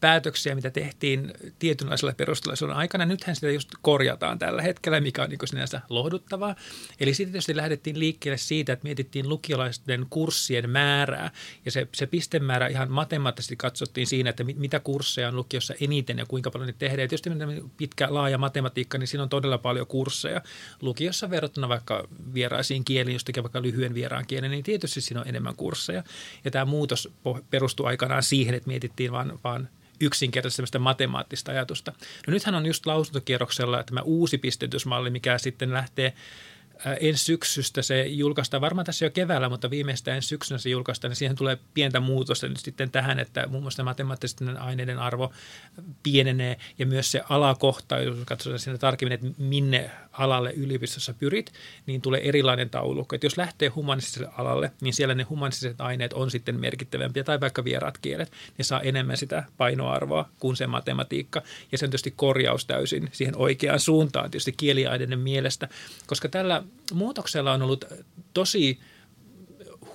päätöksiä, 0.00 0.54
mitä 0.54 0.70
tehtiin 0.70 1.32
tietynlaisella 1.58 2.14
perusteella 2.14 2.74
aikana. 2.74 3.06
Nythän 3.06 3.36
sitä 3.36 3.50
just 3.50 3.70
korjataan 3.82 4.38
tällä 4.38 4.62
hetkellä, 4.62 5.00
mikä 5.00 5.22
on 5.22 5.28
niin 5.28 5.38
sinänsä 5.44 5.80
lohduttavaa. 5.88 6.56
Eli 7.00 7.14
sitten 7.14 7.32
tietysti 7.32 7.56
lähdettiin 7.56 7.98
liikkeelle 7.98 8.38
siitä, 8.38 8.72
että 8.72 8.84
mietittiin 8.84 9.28
lukiolaisten 9.28 10.06
kurssien 10.10 10.70
määrää. 10.70 11.30
Ja 11.64 11.70
se, 11.70 11.88
se 11.94 12.06
pistemäärä 12.06 12.66
ihan 12.66 12.90
matemaattisesti 12.90 13.56
katsottiin 13.56 14.06
siinä, 14.06 14.30
että 14.30 14.44
mit, 14.44 14.58
mitä 14.58 14.80
kursseja 14.80 15.28
on 15.28 15.36
lukiossa 15.36 15.74
eniten 15.80 16.18
ja 16.18 16.26
kuinka 16.26 16.50
paljon 16.50 16.66
niitä 16.66 16.78
tehdään. 16.78 17.04
Ja 17.04 17.08
tietysti 17.08 17.30
pitkä, 17.76 18.06
laaja 18.10 18.38
matematiikka, 18.38 18.98
niin 18.98 19.08
siinä 19.08 19.22
on 19.22 19.28
todella 19.28 19.58
paljon 19.58 19.86
kursseja. 19.86 20.42
Lukiossa 20.82 21.30
verrattuna 21.30 21.68
vaikka 21.68 22.08
vieraisiin 22.34 22.84
kieliin, 22.84 23.14
jos 23.14 23.24
tekee 23.24 23.42
vaikka 23.42 23.62
lyhyen 23.62 23.94
vieraan 23.94 24.26
kielen, 24.26 24.50
niin 24.50 24.64
tietysti 24.64 25.00
siinä 25.00 25.20
on 25.20 25.28
enemmän 25.28 25.56
kursseja. 25.56 26.02
Ja 26.44 26.50
tämä 26.50 26.64
muutos 26.64 27.08
perustui 27.76 27.88
aikanaan 27.88 28.22
siihen, 28.22 28.54
että 28.54 28.68
mietittiin 28.68 29.12
vaan, 29.12 29.38
vaan 29.44 29.68
yksinkertaisesti 30.00 30.78
matemaattista 30.78 31.52
ajatusta. 31.52 31.92
No 32.26 32.30
nythän 32.30 32.54
on 32.54 32.66
just 32.66 32.86
lausuntokierroksella 32.86 33.82
tämä 33.84 34.00
uusi 34.00 34.38
pistetysmalli, 34.38 35.10
mikä 35.10 35.38
sitten 35.38 35.72
lähtee 35.72 36.12
ensi 37.00 37.24
syksystä 37.24 37.82
se 37.82 38.06
julkaistaan, 38.06 38.60
varmaan 38.60 38.86
tässä 38.86 39.04
jo 39.04 39.10
keväällä, 39.10 39.48
mutta 39.48 39.70
viimeistään 39.70 40.16
ensi 40.16 40.28
syksynä 40.28 40.58
se 40.58 40.68
julkaistaan, 40.68 41.10
niin 41.10 41.16
siihen 41.16 41.36
tulee 41.36 41.58
pientä 41.74 42.00
muutosta 42.00 42.48
nyt 42.48 42.56
sitten 42.56 42.90
tähän, 42.90 43.18
että 43.18 43.46
muun 43.46 43.62
muassa 43.62 43.84
matemaattisten 43.84 44.58
aineiden 44.58 44.98
arvo 44.98 45.32
pienenee 46.02 46.56
ja 46.78 46.86
myös 46.86 47.12
se 47.12 47.22
alakohta, 47.28 47.98
jos 47.98 48.18
katsotaan 48.24 48.58
siinä 48.58 48.78
tarkemmin, 48.78 49.12
että 49.12 49.26
minne 49.38 49.90
alalle 50.12 50.52
yliopistossa 50.52 51.14
pyrit, 51.14 51.52
niin 51.86 52.02
tulee 52.02 52.28
erilainen 52.28 52.70
taulukko. 52.70 53.14
Että 53.14 53.26
jos 53.26 53.36
lähtee 53.36 53.68
humanistiselle 53.68 54.32
alalle, 54.38 54.72
niin 54.80 54.94
siellä 54.94 55.14
ne 55.14 55.22
humanistiset 55.22 55.80
aineet 55.80 56.12
on 56.12 56.30
sitten 56.30 56.60
merkittävämpiä 56.60 57.24
tai 57.24 57.40
vaikka 57.40 57.64
vieraat 57.64 57.98
kielet, 57.98 58.32
ne 58.58 58.64
saa 58.64 58.80
enemmän 58.80 59.16
sitä 59.16 59.44
painoarvoa 59.56 60.28
kuin 60.38 60.56
se 60.56 60.66
matematiikka. 60.66 61.42
Ja 61.72 61.78
se 61.78 61.84
on 61.84 61.90
tietysti 61.90 62.12
korjaus 62.16 62.66
täysin 62.66 63.08
siihen 63.12 63.36
oikeaan 63.36 63.80
suuntaan 63.80 64.30
tietysti 64.30 64.52
kieliaineiden 64.52 65.18
mielestä, 65.18 65.68
koska 66.06 66.28
tällä 66.28 66.62
muutoksella 66.92 67.52
on 67.52 67.62
ollut 67.62 67.84
tosi 68.34 68.80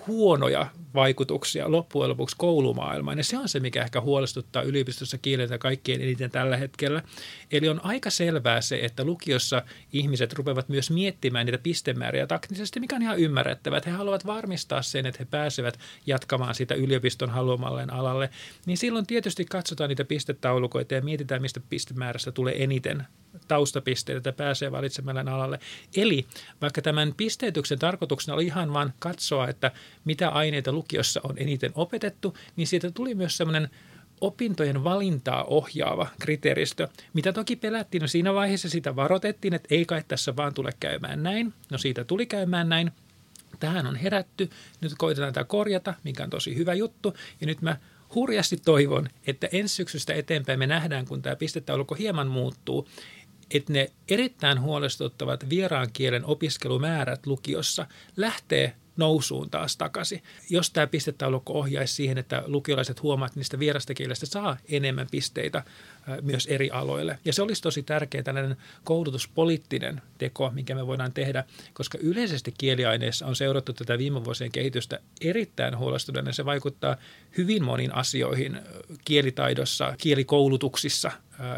huonoja 0.08 0.66
vaikutuksia 0.96 1.72
loppujen 1.72 2.10
lopuksi 2.10 2.36
koulumaailmaan. 2.40 3.18
Ja 3.18 3.24
se 3.24 3.38
on 3.38 3.50
se, 3.50 3.60
mikä 3.60 3.84
ehkä 3.84 4.02
huolestuttaa 4.02 4.62
yliopistossa 4.62 5.18
kieltä 5.18 5.58
kaikkien 5.58 6.02
eniten 6.02 6.32
tällä 6.32 6.58
hetkellä. 6.58 7.04
Eli 7.52 7.70
on 7.70 7.86
aika 7.86 8.10
selvää 8.10 8.62
se, 8.62 8.80
että 8.84 9.04
lukiossa 9.04 9.62
ihmiset 9.94 10.34
rupeavat 10.34 10.70
myös 10.70 10.92
miettimään 10.92 11.46
niitä 11.46 11.58
pistemääriä 11.58 12.28
taktisesti, 12.28 12.80
mikä 12.80 12.96
on 12.96 13.02
ihan 13.02 13.20
ymmärrettävää. 13.20 13.78
Että 13.78 13.90
he 13.90 13.96
haluavat 13.96 14.26
varmistaa 14.26 14.82
sen, 14.82 15.06
että 15.06 15.20
he 15.20 15.28
pääsevät 15.32 15.80
jatkamaan 16.06 16.56
sitä 16.56 16.76
yliopiston 16.76 17.30
haluamalleen 17.30 17.94
alalle. 17.94 18.30
Niin 18.66 18.78
silloin 18.78 19.08
tietysti 19.08 19.46
katsotaan 19.46 19.90
niitä 19.90 20.06
pistetaulukoita 20.06 20.94
ja 20.94 21.02
mietitään, 21.02 21.42
mistä 21.42 21.60
pistemäärästä 21.70 22.32
tulee 22.32 22.64
eniten 22.64 23.08
taustapisteitä, 23.48 24.18
että 24.18 24.32
pääsee 24.32 24.72
valitsemalleen 24.72 25.28
alalle. 25.28 25.60
Eli 25.98 26.26
vaikka 26.62 26.82
tämän 26.82 27.14
pisteytyksen 27.18 27.80
tarkoituksena 27.80 28.36
oli 28.36 28.46
ihan 28.46 28.74
vain 28.74 28.94
katsoa, 29.00 29.48
että 29.48 29.72
mitä 30.06 30.30
aineita 30.30 30.72
lukiossa 30.82 31.22
on 31.24 31.38
eniten 31.38 31.72
opetettu, 31.76 32.38
niin 32.56 32.68
siitä 32.68 32.92
tuli 32.92 33.16
myös 33.16 33.38
semmoinen 33.38 33.70
opintojen 34.22 34.84
valintaa 34.84 35.44
ohjaava 35.44 36.08
kriteeristö, 36.20 36.88
mitä 37.14 37.34
toki 37.34 37.56
pelättiin. 37.56 38.02
No 38.02 38.08
siinä 38.08 38.34
vaiheessa 38.34 38.70
sitä 38.70 38.96
varoitettiin, 38.96 39.54
että 39.54 39.68
ei 39.76 39.86
kai 39.86 40.04
tässä 40.08 40.36
vaan 40.36 40.54
tule 40.54 40.72
käymään 40.80 41.24
näin. 41.24 41.54
No 41.72 41.78
siitä 41.78 42.04
tuli 42.04 42.26
käymään 42.26 42.70
näin. 42.70 42.92
Tähän 43.60 43.88
on 43.88 43.96
herätty. 43.96 44.50
Nyt 44.82 44.94
koitetaan 44.98 45.34
tämä 45.34 45.44
korjata, 45.44 45.94
mikä 46.04 46.24
on 46.24 46.30
tosi 46.30 46.56
hyvä 46.56 46.74
juttu. 46.74 47.14
Ja 47.42 47.48
nyt 47.48 47.62
mä 47.62 47.78
hurjasti 48.16 48.58
toivon, 48.58 49.08
että 49.28 49.50
ensi 49.52 49.76
syksystä 49.76 50.14
eteenpäin 50.14 50.60
me 50.60 50.68
nähdään, 50.68 51.06
kun 51.06 51.22
tämä 51.22 51.36
pistetaulukko 51.36 51.96
hieman 51.96 52.28
muuttuu, 52.28 52.88
että 53.54 53.74
ne 53.74 53.92
erittäin 54.10 54.62
huolestuttavat 54.62 55.50
vieraan 55.50 55.88
kielen 55.94 56.26
opiskelumäärät 56.26 57.26
lukiossa 57.26 57.88
lähtee 58.18 58.76
nousuun 59.02 59.50
taas 59.50 59.78
takaisin. 59.78 60.24
Jos 60.50 60.70
tämä 60.70 60.88
pistetaulukko 60.88 61.54
ohjaisi 61.54 61.94
siihen, 61.94 62.18
että 62.18 62.44
lukiolaiset 62.46 63.02
huomaavat, 63.02 63.32
että 63.32 63.40
niistä 63.40 63.60
vierasta 63.60 63.94
kielestä 63.94 64.26
saa 64.26 64.58
enemmän 64.70 65.08
pisteitä 65.12 65.64
myös 66.22 66.46
eri 66.46 66.70
aloille. 66.72 67.20
Ja 67.26 67.34
se 67.34 67.42
olisi 67.42 67.62
tosi 67.62 67.84
tärkeä 67.84 68.24
tällainen 68.24 68.58
koulutuspoliittinen 68.84 70.02
teko, 70.18 70.52
mikä 70.54 70.76
me 70.76 70.88
voidaan 70.88 71.14
tehdä, 71.14 71.44
koska 71.74 71.98
yleisesti 72.02 72.54
kieliaineissa 72.58 73.26
on 73.26 73.36
seurattu 73.36 73.74
tätä 73.74 73.98
viime 73.98 74.26
vuosien 74.26 74.52
kehitystä 74.52 75.00
erittäin 75.22 75.78
huolestuneena. 75.78 76.32
Se 76.32 76.46
vaikuttaa 76.46 76.98
hyvin 77.38 77.64
moniin 77.64 77.96
asioihin 77.96 78.60
kielitaidossa, 79.06 79.96
kielikoulutuksissa, 79.98 81.12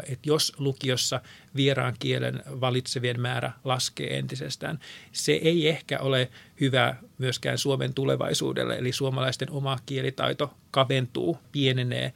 että 0.08 0.28
jos 0.28 0.52
lukiossa 0.58 1.20
vieraan 1.56 1.94
kielen 1.98 2.42
valitsevien 2.46 3.20
määrä 3.20 3.52
laskee 3.64 4.18
entisestään, 4.18 4.78
se 5.12 5.32
ei 5.32 5.68
ehkä 5.68 5.98
ole 5.98 6.30
hyvä 6.60 6.96
myöskään 7.18 7.58
Suomen 7.58 7.94
tulevaisuudelle, 7.94 8.78
eli 8.78 8.92
suomalaisten 8.92 9.50
oma 9.50 9.78
kielitaito 9.86 10.54
kaventuu, 10.70 11.38
pienenee. 11.52 12.12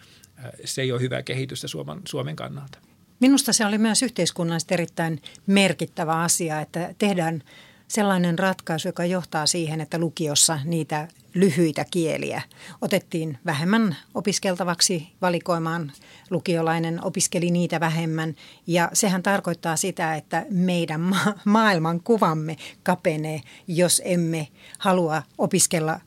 Se 0.64 0.82
ei 0.82 0.92
ole 0.92 1.00
hyvä 1.00 1.22
kehitystä 1.22 1.68
Suomen, 1.68 2.00
Suomen 2.04 2.36
kannalta. 2.36 2.78
Minusta 3.20 3.52
se 3.52 3.66
oli 3.66 3.78
myös 3.78 4.02
yhteiskunnallisesti 4.02 4.74
erittäin 4.74 5.22
merkittävä 5.46 6.22
asia, 6.22 6.60
että 6.60 6.94
tehdään 6.98 7.42
sellainen 7.88 8.38
ratkaisu, 8.38 8.88
joka 8.88 9.04
johtaa 9.04 9.46
siihen, 9.46 9.80
että 9.80 9.98
lukiossa 9.98 10.60
niitä 10.64 11.08
lyhyitä 11.34 11.84
kieliä 11.90 12.42
otettiin 12.80 13.38
vähemmän 13.46 13.96
opiskeltavaksi 14.14 15.08
valikoimaan. 15.22 15.92
Lukiolainen 16.30 17.04
opiskeli 17.04 17.50
niitä 17.50 17.80
vähemmän 17.80 18.34
ja 18.66 18.90
sehän 18.92 19.22
tarkoittaa 19.22 19.76
sitä, 19.76 20.14
että 20.14 20.46
meidän 20.50 21.00
ma- 21.00 21.34
maailman 21.44 22.00
kuvamme 22.00 22.56
kapenee, 22.82 23.40
jos 23.66 24.02
emme 24.04 24.48
halua 24.78 25.22
opiskella 25.38 26.00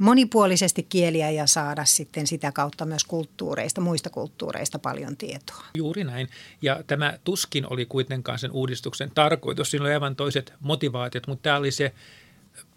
monipuolisesti 0.00 0.82
kieliä 0.82 1.30
ja 1.30 1.46
saada 1.46 1.84
sitten 1.84 2.26
sitä 2.26 2.52
kautta 2.52 2.86
myös 2.86 3.04
kulttuureista, 3.04 3.80
muista 3.80 4.10
kulttuureista 4.10 4.78
paljon 4.78 5.16
tietoa. 5.16 5.64
Juuri 5.74 6.04
näin. 6.04 6.28
Ja 6.62 6.82
tämä 6.86 7.18
tuskin 7.24 7.66
oli 7.72 7.86
kuitenkaan 7.86 8.38
sen 8.38 8.50
uudistuksen 8.50 9.10
tarkoitus. 9.14 9.70
Siinä 9.70 9.84
oli 9.84 9.92
aivan 9.92 10.16
toiset 10.16 10.52
motivaatiot, 10.60 11.26
mutta 11.26 11.42
tämä 11.42 11.56
oli 11.56 11.70
se 11.70 11.94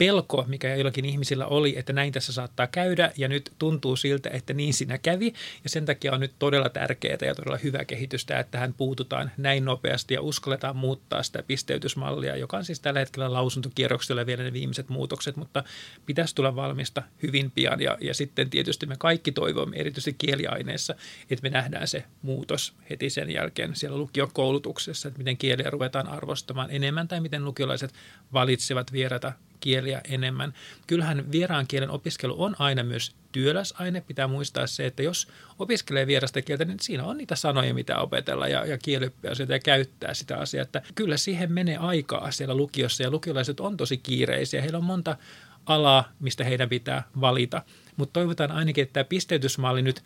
pelko, 0.03 0.45
mikä 0.47 0.75
joillakin 0.75 1.05
ihmisillä 1.05 1.47
oli, 1.47 1.73
että 1.77 1.93
näin 1.93 2.13
tässä 2.13 2.33
saattaa 2.33 2.67
käydä 2.67 3.11
ja 3.17 3.27
nyt 3.27 3.51
tuntuu 3.59 3.95
siltä, 3.95 4.29
että 4.33 4.53
niin 4.53 4.73
siinä 4.73 4.97
kävi. 4.97 5.33
Ja 5.63 5.69
sen 5.69 5.85
takia 5.85 6.13
on 6.13 6.19
nyt 6.19 6.33
todella 6.39 6.69
tärkeää 6.69 7.17
ja 7.21 7.35
todella 7.35 7.57
hyvä 7.57 7.85
kehitystä, 7.85 8.39
että 8.39 8.51
tähän 8.51 8.73
puututaan 8.73 9.31
näin 9.37 9.65
nopeasti 9.65 10.13
ja 10.13 10.21
uskalletaan 10.21 10.75
muuttaa 10.75 11.23
sitä 11.23 11.43
pisteytysmallia, 11.43 12.35
joka 12.35 12.57
on 12.57 12.65
siis 12.65 12.79
tällä 12.79 12.99
hetkellä 12.99 13.33
lausuntokierroksella 13.33 14.25
vielä 14.25 14.43
ne 14.43 14.53
viimeiset 14.53 14.89
muutokset, 14.89 15.35
mutta 15.35 15.63
pitäisi 16.05 16.35
tulla 16.35 16.55
valmista 16.55 17.03
hyvin 17.23 17.51
pian. 17.51 17.81
Ja, 17.81 17.97
ja 18.01 18.13
sitten 18.13 18.49
tietysti 18.49 18.85
me 18.85 18.95
kaikki 18.99 19.31
toivomme, 19.31 19.77
erityisesti 19.77 20.15
kieliaineissa, 20.17 20.95
että 21.29 21.43
me 21.43 21.49
nähdään 21.49 21.87
se 21.87 22.03
muutos 22.21 22.73
heti 22.89 23.09
sen 23.09 23.29
jälkeen 23.31 23.75
siellä 23.75 23.97
lukiokoulutuksessa, 23.97 25.07
että 25.07 25.17
miten 25.17 25.37
kieliä 25.37 25.69
ruvetaan 25.69 26.07
arvostamaan 26.07 26.71
enemmän 26.71 27.07
tai 27.07 27.21
miten 27.21 27.45
lukiolaiset 27.45 27.93
valitsevat 28.33 28.93
vierata 28.93 29.33
kieliä 29.63 29.92
enemmän. 30.09 30.53
Kyllähän 30.87 31.31
vieraan 31.31 31.67
kielen 31.67 31.89
opiskelu 31.89 32.43
on 32.43 32.55
aina 32.59 32.83
myös 32.83 33.15
työläs 33.31 33.73
aine. 33.77 34.01
Pitää 34.01 34.27
muistaa 34.27 34.67
se, 34.67 34.85
että 34.85 35.03
jos 35.03 35.27
opiskelee 35.59 36.07
vierasta 36.07 36.41
kieltä, 36.41 36.65
niin 36.65 36.79
siinä 36.79 37.03
on 37.03 37.17
niitä 37.17 37.35
sanoja, 37.35 37.73
mitä 37.73 37.97
opetella 37.97 38.47
ja, 38.47 38.65
ja 38.65 38.77
kielippiä 38.77 39.31
ja 39.49 39.59
käyttää 39.59 40.13
sitä 40.13 40.37
asiaa. 40.37 40.61
Että 40.61 40.81
kyllä 40.95 41.17
siihen 41.17 41.51
menee 41.51 41.77
aikaa 41.77 42.31
siellä 42.31 42.55
lukiossa 42.55 43.03
ja 43.03 43.11
lukiolaiset 43.11 43.59
on 43.59 43.77
tosi 43.77 43.97
kiireisiä. 43.97 44.61
Heillä 44.61 44.77
on 44.77 44.83
monta 44.83 45.17
alaa, 45.65 46.11
mistä 46.19 46.43
heidän 46.43 46.69
pitää 46.69 47.03
valita. 47.21 47.61
Mutta 47.97 48.13
toivotaan 48.13 48.51
ainakin, 48.51 48.81
että 48.81 48.93
tämä 48.93 49.03
pisteytysmalli 49.03 49.81
nyt 49.81 50.03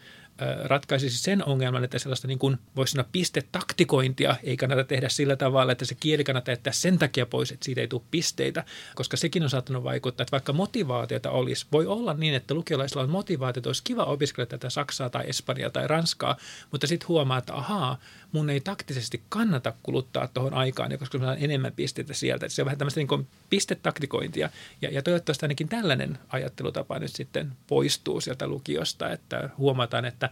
ratkaisisi 0.63 1.17
sen 1.17 1.45
ongelman, 1.45 1.83
että 1.83 1.99
sellaista 1.99 2.27
niin 2.27 2.39
kuin 2.39 2.57
voisi 2.75 2.91
sanoa 2.91 3.09
pistetaktikointia 3.11 4.35
ei 4.43 4.57
kannata 4.57 4.83
tehdä 4.83 5.09
sillä 5.09 5.35
tavalla, 5.35 5.71
että 5.71 5.85
se 5.85 5.95
kieli 5.99 6.23
kannattaa 6.23 6.51
jättää 6.51 6.73
sen 6.73 6.99
takia 6.99 7.25
pois, 7.25 7.51
että 7.51 7.65
siitä 7.65 7.81
ei 7.81 7.87
tule 7.87 8.01
pisteitä, 8.11 8.63
koska 8.95 9.17
sekin 9.17 9.43
on 9.43 9.49
saattanut 9.49 9.83
vaikuttaa, 9.83 10.23
että 10.23 10.31
vaikka 10.31 10.53
motivaatiota 10.53 11.31
olisi, 11.31 11.65
voi 11.71 11.85
olla 11.85 12.13
niin, 12.13 12.33
että 12.33 12.53
lukiolaisilla 12.53 13.03
on 13.03 13.09
motivaatio, 13.09 13.59
että 13.59 13.69
olisi 13.69 13.83
kiva 13.83 14.03
opiskella 14.03 14.45
tätä 14.45 14.69
Saksaa 14.69 15.09
tai 15.09 15.29
Espanjaa 15.29 15.69
tai 15.69 15.87
Ranskaa, 15.87 16.37
mutta 16.71 16.87
sitten 16.87 17.07
huomaa, 17.07 17.37
että 17.37 17.55
ahaa, 17.55 17.99
mun 18.31 18.49
ei 18.49 18.61
taktisesti 18.61 19.21
kannata 19.29 19.73
kuluttaa 19.83 20.27
tuohon 20.27 20.53
aikaan, 20.53 20.99
koska 20.99 21.17
mä 21.17 21.33
enemmän 21.33 21.73
pisteitä 21.75 22.13
sieltä. 22.13 22.49
Se 22.49 22.61
on 22.61 22.65
vähän 22.65 22.77
tämmöistä 22.77 22.99
niin 22.99 23.27
pistetaktikointia 23.49 24.49
ja, 24.81 24.89
ja 24.89 25.01
toivottavasti 25.01 25.45
ainakin 25.45 25.69
tällainen 25.69 26.19
ajattelutapa 26.29 26.99
nyt 26.99 27.11
sitten 27.11 27.51
poistuu 27.67 28.21
sieltä 28.21 28.47
lukiosta, 28.47 29.11
että 29.11 29.49
huomataan, 29.57 30.05
että 30.05 30.29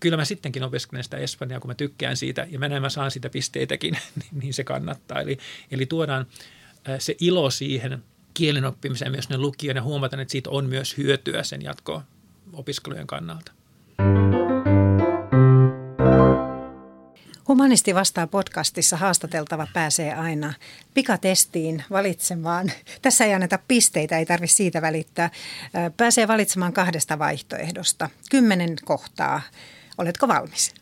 kyllä 0.00 0.16
mä 0.16 0.24
sittenkin 0.24 0.62
opiskelen 0.62 1.04
sitä 1.04 1.16
Espanjaa, 1.16 1.60
kun 1.60 1.70
mä 1.70 1.74
tykkään 1.74 2.16
siitä 2.16 2.46
ja 2.50 2.58
mä 2.58 2.68
näin 2.68 2.82
mä 2.82 2.90
saan 2.90 3.10
sitä 3.10 3.30
pisteitäkin, 3.30 3.92
niin, 4.16 4.40
niin 4.40 4.54
se 4.54 4.64
kannattaa. 4.64 5.20
Eli, 5.20 5.38
eli 5.70 5.86
tuodaan 5.86 6.26
se 6.98 7.16
ilo 7.20 7.50
siihen 7.50 8.02
kielen 8.34 8.64
oppimiseen 8.64 9.12
myös 9.12 9.28
ne 9.28 9.38
lukijoille 9.38 9.78
ja 9.78 9.82
huomataan, 9.82 10.20
että 10.20 10.32
siitä 10.32 10.50
on 10.50 10.66
myös 10.66 10.96
hyötyä 10.96 11.42
sen 11.42 11.62
jatko-opiskelujen 11.62 13.06
kannalta. 13.06 13.52
Humanisti 17.48 17.94
vastaa 17.94 18.26
podcastissa 18.26 18.96
haastateltava 18.96 19.66
pääsee 19.72 20.14
aina 20.14 20.54
pikatestiin 20.94 21.84
valitsemaan. 21.90 22.72
Tässä 23.02 23.24
ei 23.24 23.34
anneta 23.34 23.58
pisteitä, 23.68 24.18
ei 24.18 24.26
tarvitse 24.26 24.56
siitä 24.56 24.82
välittää. 24.82 25.30
Pääsee 25.96 26.28
valitsemaan 26.28 26.72
kahdesta 26.72 27.18
vaihtoehdosta. 27.18 28.10
Kymmenen 28.30 28.76
kohtaa. 28.84 29.40
Oletko 29.98 30.28
valmis? 30.28 30.74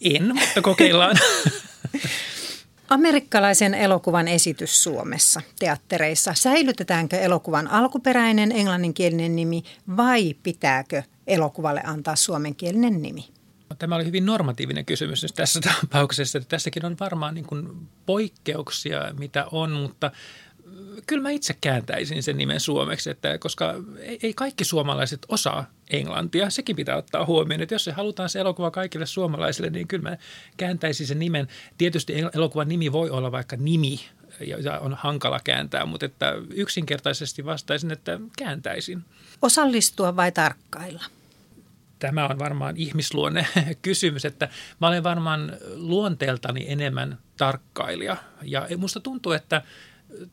En, 0.00 0.34
mutta 0.34 0.62
kokeillaan. 0.62 1.16
Amerikkalaisen 2.88 3.74
elokuvan 3.74 4.28
esitys 4.28 4.82
Suomessa 4.82 5.40
teattereissa. 5.58 6.34
Säilytetäänkö 6.34 7.20
elokuvan 7.20 7.68
alkuperäinen 7.68 8.52
englanninkielinen 8.52 9.36
nimi 9.36 9.62
vai 9.96 10.34
pitääkö 10.42 11.02
elokuvalle 11.26 11.82
antaa 11.84 12.16
suomenkielinen 12.16 13.02
nimi? 13.02 13.41
Tämä 13.78 13.94
oli 13.94 14.04
hyvin 14.04 14.26
normatiivinen 14.26 14.84
kysymys 14.84 15.26
tässä 15.34 15.60
tapauksessa. 15.70 16.38
Että 16.38 16.48
tässäkin 16.48 16.86
on 16.86 16.96
varmaan 17.00 17.34
niin 17.34 17.46
kuin 17.46 17.88
poikkeuksia, 18.06 19.14
mitä 19.18 19.46
on, 19.52 19.72
mutta 19.72 20.10
kyllä 21.06 21.22
mä 21.22 21.30
itse 21.30 21.56
kääntäisin 21.60 22.22
sen 22.22 22.36
nimen 22.36 22.60
suomeksi, 22.60 23.10
että 23.10 23.38
koska 23.38 23.74
ei 24.22 24.34
kaikki 24.34 24.64
suomalaiset 24.64 25.26
osaa 25.28 25.66
englantia. 25.90 26.50
Sekin 26.50 26.76
pitää 26.76 26.96
ottaa 26.96 27.26
huomioon, 27.26 27.62
että 27.62 27.74
jos 27.74 27.84
se 27.84 27.92
halutaan 27.92 28.28
se 28.28 28.40
elokuva 28.40 28.70
kaikille 28.70 29.06
suomalaisille, 29.06 29.70
niin 29.70 29.88
kyllä 29.88 30.10
mä 30.10 30.16
kääntäisin 30.56 31.06
sen 31.06 31.18
nimen. 31.18 31.48
Tietysti 31.78 32.14
elokuvan 32.34 32.68
nimi 32.68 32.92
voi 32.92 33.10
olla 33.10 33.32
vaikka 33.32 33.56
nimi, 33.56 34.00
ja 34.40 34.80
on 34.80 34.94
hankala 34.94 35.40
kääntää, 35.44 35.86
mutta 35.86 36.06
että 36.06 36.34
yksinkertaisesti 36.54 37.44
vastaisin, 37.44 37.90
että 37.90 38.20
kääntäisin. 38.38 39.04
Osallistua 39.42 40.16
vai 40.16 40.32
tarkkailla? 40.32 41.04
Tämä 42.02 42.28
on 42.28 42.38
varmaan 42.38 42.76
ihmisluonne 42.76 43.46
kysymys, 43.82 44.24
että 44.24 44.48
mä 44.80 44.88
olen 44.88 45.02
varmaan 45.02 45.52
luonteeltani 45.74 46.64
enemmän 46.68 47.18
tarkkailija. 47.36 48.16
Ja 48.42 48.66
musta 48.76 49.00
tuntuu, 49.00 49.32
että 49.32 49.62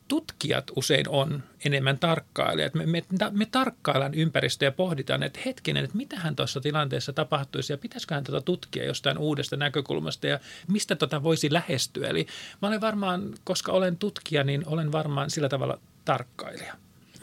tutkijat 0.08 0.70
usein 0.76 1.08
on 1.08 1.42
enemmän 1.64 1.98
tarkkailijat. 1.98 2.74
Me, 2.74 2.86
me, 2.86 3.02
me 3.30 3.46
tarkkaillaan 3.46 4.14
ympäristöä 4.14 4.66
ja 4.66 4.72
pohditaan, 4.72 5.22
että 5.22 5.40
hetkinen, 5.46 5.84
että 5.84 5.96
mitähän 5.96 6.36
tuossa 6.36 6.60
tilanteessa 6.60 7.12
tapahtuisi 7.12 7.72
ja 7.72 7.78
pitäisiköhän 7.78 8.24
tätä 8.24 8.40
tutkia 8.40 8.84
jostain 8.84 9.18
uudesta 9.18 9.56
näkökulmasta 9.56 10.26
ja 10.26 10.40
mistä 10.68 10.96
tota 10.96 11.22
voisi 11.22 11.52
lähestyä. 11.52 12.08
Eli 12.08 12.26
mä 12.62 12.68
olen 12.68 12.80
varmaan, 12.80 13.34
koska 13.44 13.72
olen 13.72 13.96
tutkija, 13.96 14.44
niin 14.44 14.62
olen 14.66 14.92
varmaan 14.92 15.30
sillä 15.30 15.48
tavalla 15.48 15.78
tarkkailija. 16.04 16.74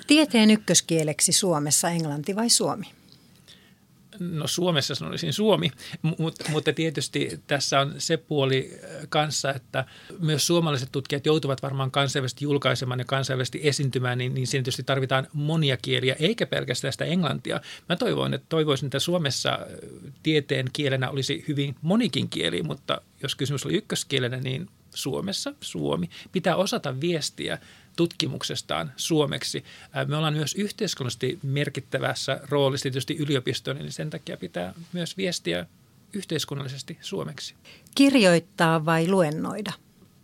Tieteen 0.07 0.51
ykköskieleksi 0.51 1.31
Suomessa 1.31 1.89
englanti 1.89 2.35
vai 2.35 2.49
suomi? 2.49 2.85
No 4.19 4.47
Suomessa 4.47 4.95
sanoisin 4.95 5.33
Suomi, 5.33 5.71
mutta, 6.17 6.45
mutta 6.51 6.73
tietysti 6.73 7.39
tässä 7.47 7.79
on 7.79 7.95
se 7.97 8.17
puoli 8.17 8.71
äh, 8.73 8.89
kanssa, 9.09 9.53
että 9.53 9.85
myös 10.19 10.47
suomalaiset 10.47 10.89
tutkijat 10.91 11.25
joutuvat 11.25 11.61
varmaan 11.61 11.91
kansainvälisesti 11.91 12.45
julkaisemaan 12.45 12.99
ja 12.99 13.05
kansainvälisesti 13.05 13.59
esiintymään, 13.63 14.17
niin, 14.17 14.33
niin 14.33 14.47
siinä 14.47 14.63
tietysti 14.63 14.83
tarvitaan 14.83 15.27
monia 15.33 15.77
kieliä, 15.77 16.15
eikä 16.19 16.45
pelkästään 16.45 16.91
sitä 16.91 17.05
englantia. 17.05 17.61
Mä 17.89 17.95
toivoin, 17.95 18.33
että 18.33 18.45
toivoisin, 18.49 18.87
että 18.87 18.99
Suomessa 18.99 19.49
äh, 19.51 19.67
tieteen 20.23 20.65
kielenä 20.73 21.09
olisi 21.09 21.45
hyvin 21.47 21.75
monikin 21.81 22.29
kieli, 22.29 22.63
mutta 22.63 23.01
jos 23.23 23.35
kysymys 23.35 23.65
oli 23.65 23.73
ykköskielenä, 23.73 24.37
niin 24.37 24.69
Suomessa 24.95 25.53
Suomi. 25.61 26.09
Pitää 26.31 26.55
osata 26.55 27.01
viestiä 27.01 27.57
tutkimuksestaan 27.97 28.91
suomeksi. 28.95 29.63
Me 30.07 30.15
ollaan 30.15 30.33
myös 30.33 30.55
yhteiskunnallisesti 30.55 31.39
merkittävässä 31.43 32.39
roolissa 32.49 32.83
tietysti 32.83 33.17
yliopistoon, 33.17 33.77
niin 33.77 33.91
sen 33.91 34.09
takia 34.09 34.37
pitää 34.37 34.73
myös 34.93 35.17
viestiä 35.17 35.65
yhteiskunnallisesti 36.13 36.97
suomeksi. 37.01 37.55
Kirjoittaa 37.95 38.85
vai 38.85 39.07
luennoida? 39.07 39.71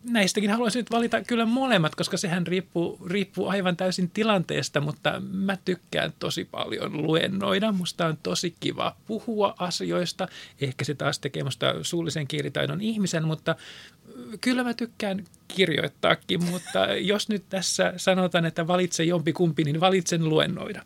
näistäkin 0.03 0.49
haluaisin 0.49 0.79
nyt 0.79 0.91
valita 0.91 1.23
kyllä 1.23 1.45
molemmat, 1.45 1.95
koska 1.95 2.17
sehän 2.17 2.47
riippuu, 2.47 2.97
riippuu 3.07 3.47
aivan 3.47 3.77
täysin 3.77 4.09
tilanteesta, 4.09 4.81
mutta 4.81 5.21
mä 5.31 5.57
tykkään 5.65 6.13
tosi 6.19 6.45
paljon 6.45 7.01
luennoida. 7.01 7.71
Musta 7.71 8.05
on 8.05 8.17
tosi 8.23 8.55
kiva 8.59 8.95
puhua 9.07 9.55
asioista. 9.57 10.27
Ehkä 10.61 10.85
se 10.85 10.93
taas 10.93 11.19
tekee 11.19 11.43
musta 11.43 11.73
suullisen 11.81 12.27
kielitaidon 12.27 12.81
ihmisen, 12.81 13.27
mutta 13.27 13.55
kyllä 14.41 14.63
mä 14.63 14.73
tykkään 14.73 15.23
kirjoittaakin, 15.47 16.43
mutta 16.43 16.85
jos 16.85 17.29
nyt 17.29 17.43
tässä 17.49 17.93
sanotaan, 17.97 18.45
että 18.45 18.67
valitse 18.67 19.03
jompi 19.03 19.33
kumpi, 19.33 19.63
niin 19.63 19.79
valitsen 19.79 20.29
luennoida. 20.29 20.83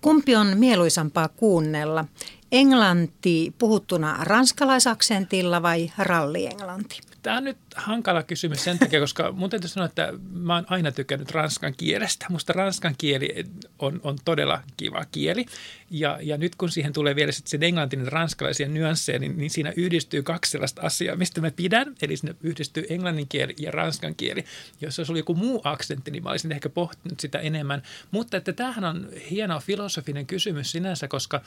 Kumpi 0.00 0.36
on 0.36 0.58
mieluisampaa 0.58 1.28
kuunnella? 1.28 2.04
Englanti 2.52 3.54
puhuttuna 3.58 4.16
ranskalaisaksentilla 4.24 5.62
vai 5.62 5.92
rallienglanti? 5.98 7.00
Tämä 7.22 7.36
on 7.36 7.44
nyt 7.44 7.58
hankala 7.76 8.22
kysymys 8.22 8.64
sen 8.64 8.78
takia, 8.78 9.00
koska 9.00 9.32
mun 9.32 9.50
täytyy 9.50 9.68
sanoa, 9.68 9.86
että 9.86 10.12
mä 10.32 10.54
oon 10.54 10.64
aina 10.68 10.92
tykännyt 10.92 11.30
ranskan 11.30 11.74
kielestä. 11.76 12.26
Musta 12.28 12.52
ranskan 12.52 12.94
kieli 12.98 13.44
on, 13.78 14.00
on 14.02 14.18
todella 14.24 14.62
kiva 14.76 15.04
kieli. 15.12 15.46
Ja, 15.90 16.18
ja 16.22 16.38
nyt 16.38 16.54
kun 16.54 16.70
siihen 16.70 16.92
tulee 16.92 17.16
vielä 17.16 17.32
sitten 17.32 17.50
sen 17.50 17.62
englantin 17.62 18.12
ranskalaisia 18.12 18.68
nyansseja, 18.68 19.18
niin, 19.18 19.38
niin 19.38 19.50
siinä 19.50 19.72
yhdistyy 19.76 20.22
kaksi 20.22 20.50
sellaista 20.50 20.82
asiaa, 20.82 21.16
mistä 21.16 21.40
mä 21.40 21.50
pidän. 21.50 21.94
Eli 22.02 22.16
sinne 22.16 22.34
yhdistyy 22.42 22.86
englannin 22.88 23.28
kieli 23.28 23.54
ja 23.58 23.70
ranskan 23.70 24.14
kieli. 24.14 24.44
Jos 24.80 24.98
olisi 24.98 25.12
ollut 25.12 25.20
joku 25.20 25.34
muu 25.34 25.60
aksentti, 25.64 26.10
niin 26.10 26.22
mä 26.22 26.30
olisin 26.30 26.52
ehkä 26.52 26.68
pohtinut 26.68 27.20
sitä 27.20 27.38
enemmän. 27.38 27.82
Mutta 28.10 28.36
että 28.36 28.52
tämähän 28.52 28.84
on 28.84 29.08
hieno 29.30 29.60
filosofinen 29.60 30.26
kysymys 30.26 30.70
sinänsä, 30.70 31.08
koska 31.08 31.40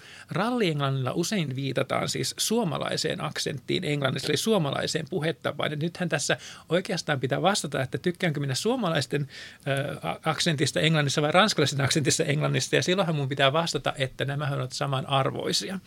ralli-englannilla 0.96 1.14
usein 1.14 1.56
viitataan 1.56 2.10
siis 2.10 2.36
suomalaiseen 2.38 3.24
aksenttiin 3.24 3.84
englannissa, 3.84 4.28
eli 4.28 4.38
suomalaiseen 4.38 5.06
puhettapaan. 5.10 5.72
Ja 5.72 5.78
nythän 5.78 6.10
tässä 6.10 6.38
oikeastaan 6.70 7.20
pitää 7.20 7.42
vastata, 7.42 7.82
että 7.82 7.98
tykkäänkö 7.98 8.40
minä 8.40 8.56
suomalaisten 8.56 9.28
äh, 9.68 10.16
aksentista 10.26 10.80
englannissa 10.80 11.22
vai 11.22 11.32
ranskalaisen 11.32 11.82
aksentissa 11.82 12.24
englannista. 12.24 12.76
Ja 12.76 12.84
silloinhan 12.84 13.16
mun 13.16 13.30
pitää 13.30 13.54
vastata, 13.54 13.94
että 13.98 14.26
nämä 14.26 14.52
ovat 14.52 14.72
samanarvoisia. 14.72 15.80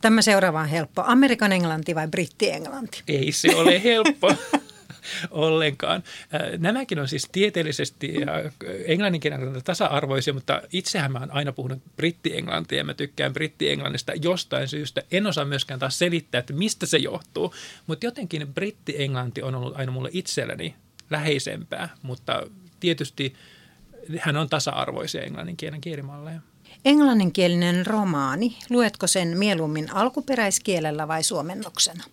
Tämä 0.00 0.22
seuraava 0.22 0.60
on 0.60 0.68
helppo. 0.68 1.02
Amerikan 1.06 1.52
englanti 1.52 1.94
vai 1.94 2.08
britti-englanti? 2.08 3.02
Ei 3.08 3.32
se 3.32 3.56
ole 3.56 3.82
helppo. 3.82 4.34
Ollenkaan. 5.30 6.02
Nämäkin 6.58 6.98
on 6.98 7.08
siis 7.08 7.28
tieteellisesti 7.32 8.14
ja 8.14 8.50
englanninkielellä 8.84 9.60
tasa-arvoisia, 9.60 10.34
mutta 10.34 10.62
itsehän 10.72 11.12
mä 11.12 11.18
oon 11.18 11.30
aina 11.30 11.52
puhunut 11.52 11.82
britti-englantia 11.96 12.78
ja 12.78 12.84
mä 12.84 12.94
tykkään 12.94 13.32
britti-englannista 13.32 14.12
jostain 14.22 14.68
syystä. 14.68 15.02
En 15.12 15.26
osaa 15.26 15.44
myöskään 15.44 15.80
taas 15.80 15.98
selittää, 15.98 16.38
että 16.38 16.52
mistä 16.52 16.86
se 16.86 16.98
johtuu, 16.98 17.54
mutta 17.86 18.06
jotenkin 18.06 18.54
britti-englanti 18.54 19.42
on 19.42 19.54
ollut 19.54 19.76
aina 19.76 19.92
mulle 19.92 20.10
itselleni 20.12 20.74
läheisempää, 21.10 21.88
mutta 22.02 22.46
tietysti 22.80 23.34
hän 24.18 24.36
on 24.36 24.48
tasa-arvoisia 24.48 25.22
englanninkielen 25.22 25.80
kielimalleja. 25.80 26.40
Englanninkielinen 26.84 27.86
romaani, 27.86 28.56
luetko 28.70 29.06
sen 29.06 29.38
mieluummin 29.38 29.90
alkuperäiskielellä 29.94 31.08
vai 31.08 31.22
suomennoksena? 31.22 32.04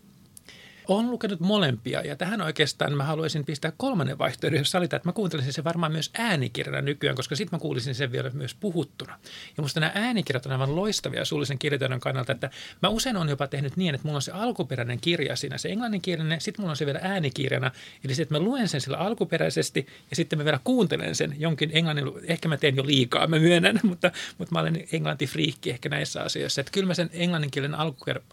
Olen 0.92 1.12
lukenut 1.12 1.40
molempia 1.40 2.02
ja 2.02 2.16
tähän 2.16 2.42
oikeastaan 2.42 2.98
mä 2.98 3.04
haluaisin 3.04 3.46
pistää 3.46 3.72
kolmannen 3.78 4.18
vaihtoehdon, 4.18 4.60
jos 4.60 4.72
salita, 4.72 4.96
että 4.96 5.10
mä 5.10 5.14
kuuntelisin 5.14 5.54
sen 5.54 5.64
varmaan 5.64 5.92
myös 5.92 6.10
äänikirjana 6.14 6.82
nykyään, 6.82 7.16
koska 7.16 7.36
sitten 7.36 7.58
mä 7.58 7.62
kuulisin 7.62 7.96
sen 7.96 8.12
vielä 8.12 8.30
myös 8.34 8.56
puhuttuna. 8.56 9.20
Ja 9.58 9.64
musta 9.64 9.80
nämä 9.80 9.92
äänikirjat 9.96 10.46
on 10.46 10.52
aivan 10.52 10.76
loistavia 10.76 11.26
suullisen 11.26 11.60
kirjoitajana 11.60 12.00
kannalta, 12.00 12.32
että 12.32 12.50
mä 12.82 12.90
usein 12.90 13.18
on 13.18 13.30
jopa 13.30 13.48
tehnyt 13.48 13.78
niin, 13.78 13.96
että 13.96 14.08
mulla 14.08 14.18
on 14.18 14.22
se 14.22 14.32
alkuperäinen 14.32 15.02
kirja 15.02 15.36
siinä, 15.36 15.58
se 15.58 15.70
englanninkielinen, 15.70 16.42
sitten 16.42 16.64
mulla 16.64 16.72
on 16.72 16.78
se 16.78 16.86
vielä 16.86 17.00
äänikirjana, 17.04 17.72
eli 18.06 18.14
että 18.22 18.34
mä 18.34 18.40
luen 18.40 18.68
sen 18.68 18.82
sillä 18.82 18.98
alkuperäisesti 18.98 19.88
ja 20.10 20.16
sitten 20.16 20.40
mä 20.40 20.46
vielä 20.46 20.60
kuuntelen 20.64 21.16
sen 21.16 21.36
jonkin 21.40 21.70
englannin, 21.74 22.12
ehkä 22.24 22.48
mä 22.48 22.58
teen 22.58 22.76
jo 22.76 22.86
liikaa, 22.86 23.28
mä 23.28 23.40
myönnän, 23.40 23.80
mutta, 23.90 24.12
mutta 24.38 24.56
mä 24.56 24.60
olen 24.60 24.88
englantifriikki 24.92 25.70
ehkä 25.70 25.90
näissä 25.90 26.22
asioissa, 26.22 26.62
että 26.62 26.72
kyllä 26.72 26.88
mä 26.88 26.94
sen 26.94 27.10
englanninkielen 27.14 27.76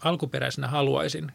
alkuperäisenä 0.01 0.69
haluaisin 0.69 1.33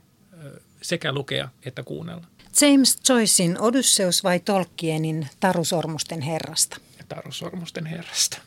sekä 0.84 1.12
lukea 1.12 1.50
että 1.66 1.84
kuunnella. 1.84 2.24
James 2.62 3.00
Joycein 3.10 3.62
Odysseus 3.62 4.24
vai 4.24 4.40
Tolkienin 4.40 5.28
Tarusormusten 5.40 6.22
herrasta? 6.22 6.78
Tarusormusten 7.10 7.86
herrasta. 7.86 8.38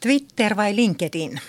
Twitter 0.00 0.56
vai 0.56 0.76
LinkedIn? 0.76 1.40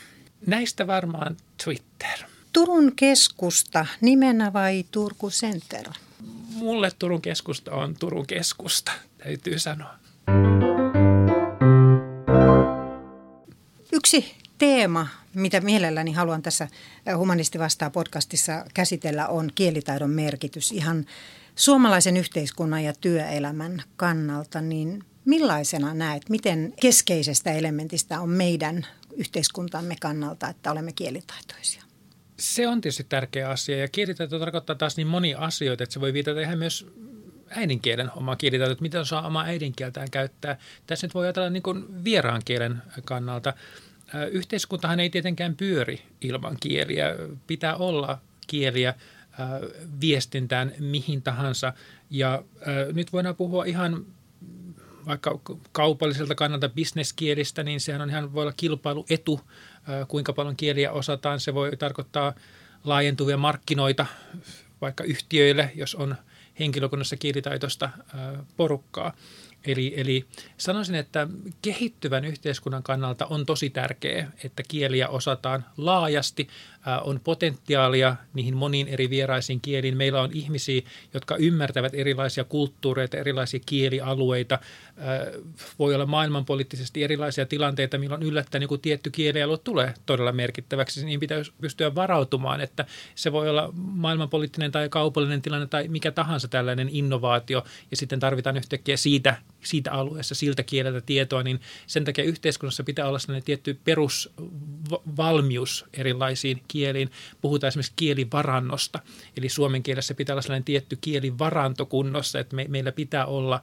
Näistä 0.45 0.88
varmaan 0.88 1.38
Twitter. 1.63 2.19
Turun 2.54 2.95
keskusta 2.95 3.86
nimenä 4.02 4.54
vai 4.54 4.86
Turku 4.91 5.30
Center? 5.30 5.89
Mulle 6.54 6.91
Turun 6.99 7.21
keskusta 7.21 7.71
on 7.71 7.95
Turun 7.99 8.28
keskusta, 8.28 8.91
täytyy 9.17 9.60
sanoa. 9.60 9.93
Yksi 13.91 14.36
teema, 14.59 15.07
mitä 15.33 15.61
mielelläni 15.61 16.11
haluan 16.13 16.41
tässä 16.41 16.67
Humanisti 17.15 17.59
vastaa 17.59 17.89
podcastissa 17.89 18.65
käsitellä, 18.73 19.27
on 19.27 19.49
kielitaidon 19.55 20.09
merkitys 20.09 20.71
ihan 20.71 21.05
suomalaisen 21.55 22.17
yhteiskunnan 22.17 22.83
ja 22.83 22.93
työelämän 23.01 23.83
kannalta. 23.95 24.61
Niin 24.61 25.03
millaisena 25.25 25.93
näet, 25.93 26.29
miten 26.29 26.73
keskeisestä 26.81 27.51
elementistä 27.51 28.19
on 28.19 28.29
meidän 28.29 28.87
yhteiskuntamme 29.17 29.95
kannalta, 30.01 30.49
että 30.49 30.71
olemme 30.71 30.91
kielitaitoisia? 30.91 31.83
Se 32.39 32.67
on 32.67 32.81
tietysti 32.81 33.03
tärkeä 33.03 33.49
asia 33.49 33.77
ja 33.77 33.87
kielitaito 33.87 34.39
tarkoittaa 34.39 34.75
taas 34.75 34.97
niin 34.97 35.07
monia 35.07 35.39
asioita, 35.39 35.83
että 35.83 35.93
se 35.93 36.01
voi 36.01 36.13
viitata 36.13 36.41
ihan 36.41 36.57
myös 36.57 36.87
äidinkielen 37.49 38.11
omaa 38.15 38.35
kielitaitoa, 38.35 38.71
että 38.71 38.81
miten 38.81 39.01
osaa 39.01 39.27
omaa 39.27 39.43
äidinkieltään 39.43 40.09
käyttää. 40.11 40.57
Tässä 40.87 41.07
nyt 41.07 41.13
voi 41.13 41.25
ajatella 41.25 41.49
niin 41.49 41.63
kuin 41.63 42.03
vieraan 42.03 42.41
kielen 42.45 42.81
kannalta– 43.05 43.53
Yhteiskuntahan 44.31 44.99
ei 44.99 45.09
tietenkään 45.09 45.55
pyöri 45.55 46.01
ilman 46.21 46.57
kieliä. 46.59 47.15
Pitää 47.47 47.75
olla 47.75 48.21
kieliä 48.47 48.93
viestintään 50.01 50.71
mihin 50.79 51.21
tahansa. 51.21 51.73
Ja 52.09 52.43
nyt 52.93 53.13
voidaan 53.13 53.35
puhua 53.35 53.65
ihan 53.65 54.05
vaikka 55.05 55.39
kaupalliselta 55.71 56.35
kannalta 56.35 56.69
bisneskielistä, 56.69 57.63
niin 57.63 57.79
sehän 57.79 58.01
on 58.01 58.09
ihan 58.09 58.33
voi 58.33 58.41
olla 58.41 58.53
kilpailuetu, 58.57 59.41
kuinka 60.07 60.33
paljon 60.33 60.55
kieliä 60.55 60.91
osataan. 60.91 61.39
Se 61.39 61.53
voi 61.53 61.77
tarkoittaa 61.77 62.33
laajentuvia 62.83 63.37
markkinoita 63.37 64.05
vaikka 64.81 65.03
yhtiöille, 65.03 65.71
jos 65.75 65.95
on 65.95 66.15
henkilökunnassa 66.59 67.17
kielitaitoista 67.17 67.89
porukkaa. 68.57 69.13
Eli, 69.65 69.93
eli 69.97 70.25
sanoisin, 70.57 70.95
että 70.95 71.27
kehittyvän 71.61 72.25
yhteiskunnan 72.25 72.83
kannalta 72.83 73.25
on 73.25 73.45
tosi 73.45 73.69
tärkeää, 73.69 74.31
että 74.43 74.63
kieliä 74.67 75.07
osataan 75.07 75.65
laajasti, 75.77 76.47
on 77.03 77.19
potentiaalia 77.23 78.15
niihin 78.33 78.57
moniin 78.57 78.87
eri 78.87 79.09
vieraisiin 79.09 79.61
kieliin. 79.61 79.97
Meillä 79.97 80.21
on 80.21 80.29
ihmisiä, 80.33 80.81
jotka 81.13 81.35
ymmärtävät 81.35 81.93
erilaisia 81.95 82.43
kulttuureita, 82.43 83.17
erilaisia 83.17 83.59
kielialueita. 83.65 84.59
Voi 85.79 85.95
olla 85.95 86.05
maailmanpoliittisesti 86.05 87.03
erilaisia 87.03 87.45
tilanteita, 87.45 87.97
milloin 87.97 88.23
yllättäen 88.23 88.61
joku 88.61 88.77
tietty 88.77 89.09
kielialue 89.09 89.57
tulee 89.57 89.93
todella 90.05 90.31
merkittäväksi. 90.31 91.05
Niin 91.05 91.19
pitää 91.19 91.41
pystyä 91.61 91.95
varautumaan, 91.95 92.61
että 92.61 92.85
se 93.15 93.31
voi 93.31 93.49
olla 93.49 93.73
maailmanpoliittinen 93.75 94.71
tai 94.71 94.89
kaupallinen 94.89 95.41
tilanne 95.41 95.67
tai 95.67 95.87
mikä 95.87 96.11
tahansa 96.11 96.47
tällainen 96.47 96.89
innovaatio, 96.91 97.63
ja 97.91 97.97
sitten 97.97 98.19
tarvitaan 98.19 98.57
yhtäkkiä 98.57 98.97
siitä 98.97 99.35
siitä 99.63 99.91
alueessa, 99.91 100.35
siltä 100.35 100.63
kieleltä 100.63 101.01
tietoa, 101.01 101.43
niin 101.43 101.61
sen 101.87 102.05
takia 102.05 102.23
yhteiskunnassa 102.23 102.83
pitää 102.83 103.07
olla 103.07 103.19
sellainen 103.19 103.43
tietty 103.43 103.79
perusvalmius 103.83 105.85
erilaisiin 105.93 106.61
kieliin. 106.69 107.12
Puhutaan 107.41 107.67
esimerkiksi 107.67 107.93
kielivarannosta, 107.95 108.99
eli 109.38 109.49
suomen 109.49 109.84
kielessä 109.84 110.13
pitää 110.13 110.34
olla 110.34 110.41
sellainen 110.41 110.63
tietty 110.63 110.97
kielivaranto 111.01 111.86
kunnossa, 111.86 112.39
että 112.39 112.55
me, 112.55 112.65
meillä 112.69 112.91
pitää 112.91 113.25
olla 113.25 113.62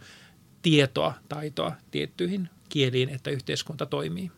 tietoa, 0.63 1.15
taitoa 1.29 1.73
tiettyihin 1.91 2.49
kieliin, 2.69 3.09
että 3.09 3.31
yhteiskunta 3.31 3.87
toimii. 3.87 4.31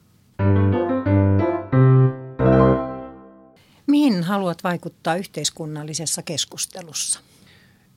Mihin 3.86 4.22
haluat 4.22 4.64
vaikuttaa 4.64 5.16
yhteiskunnallisessa 5.16 6.22
keskustelussa? 6.22 7.20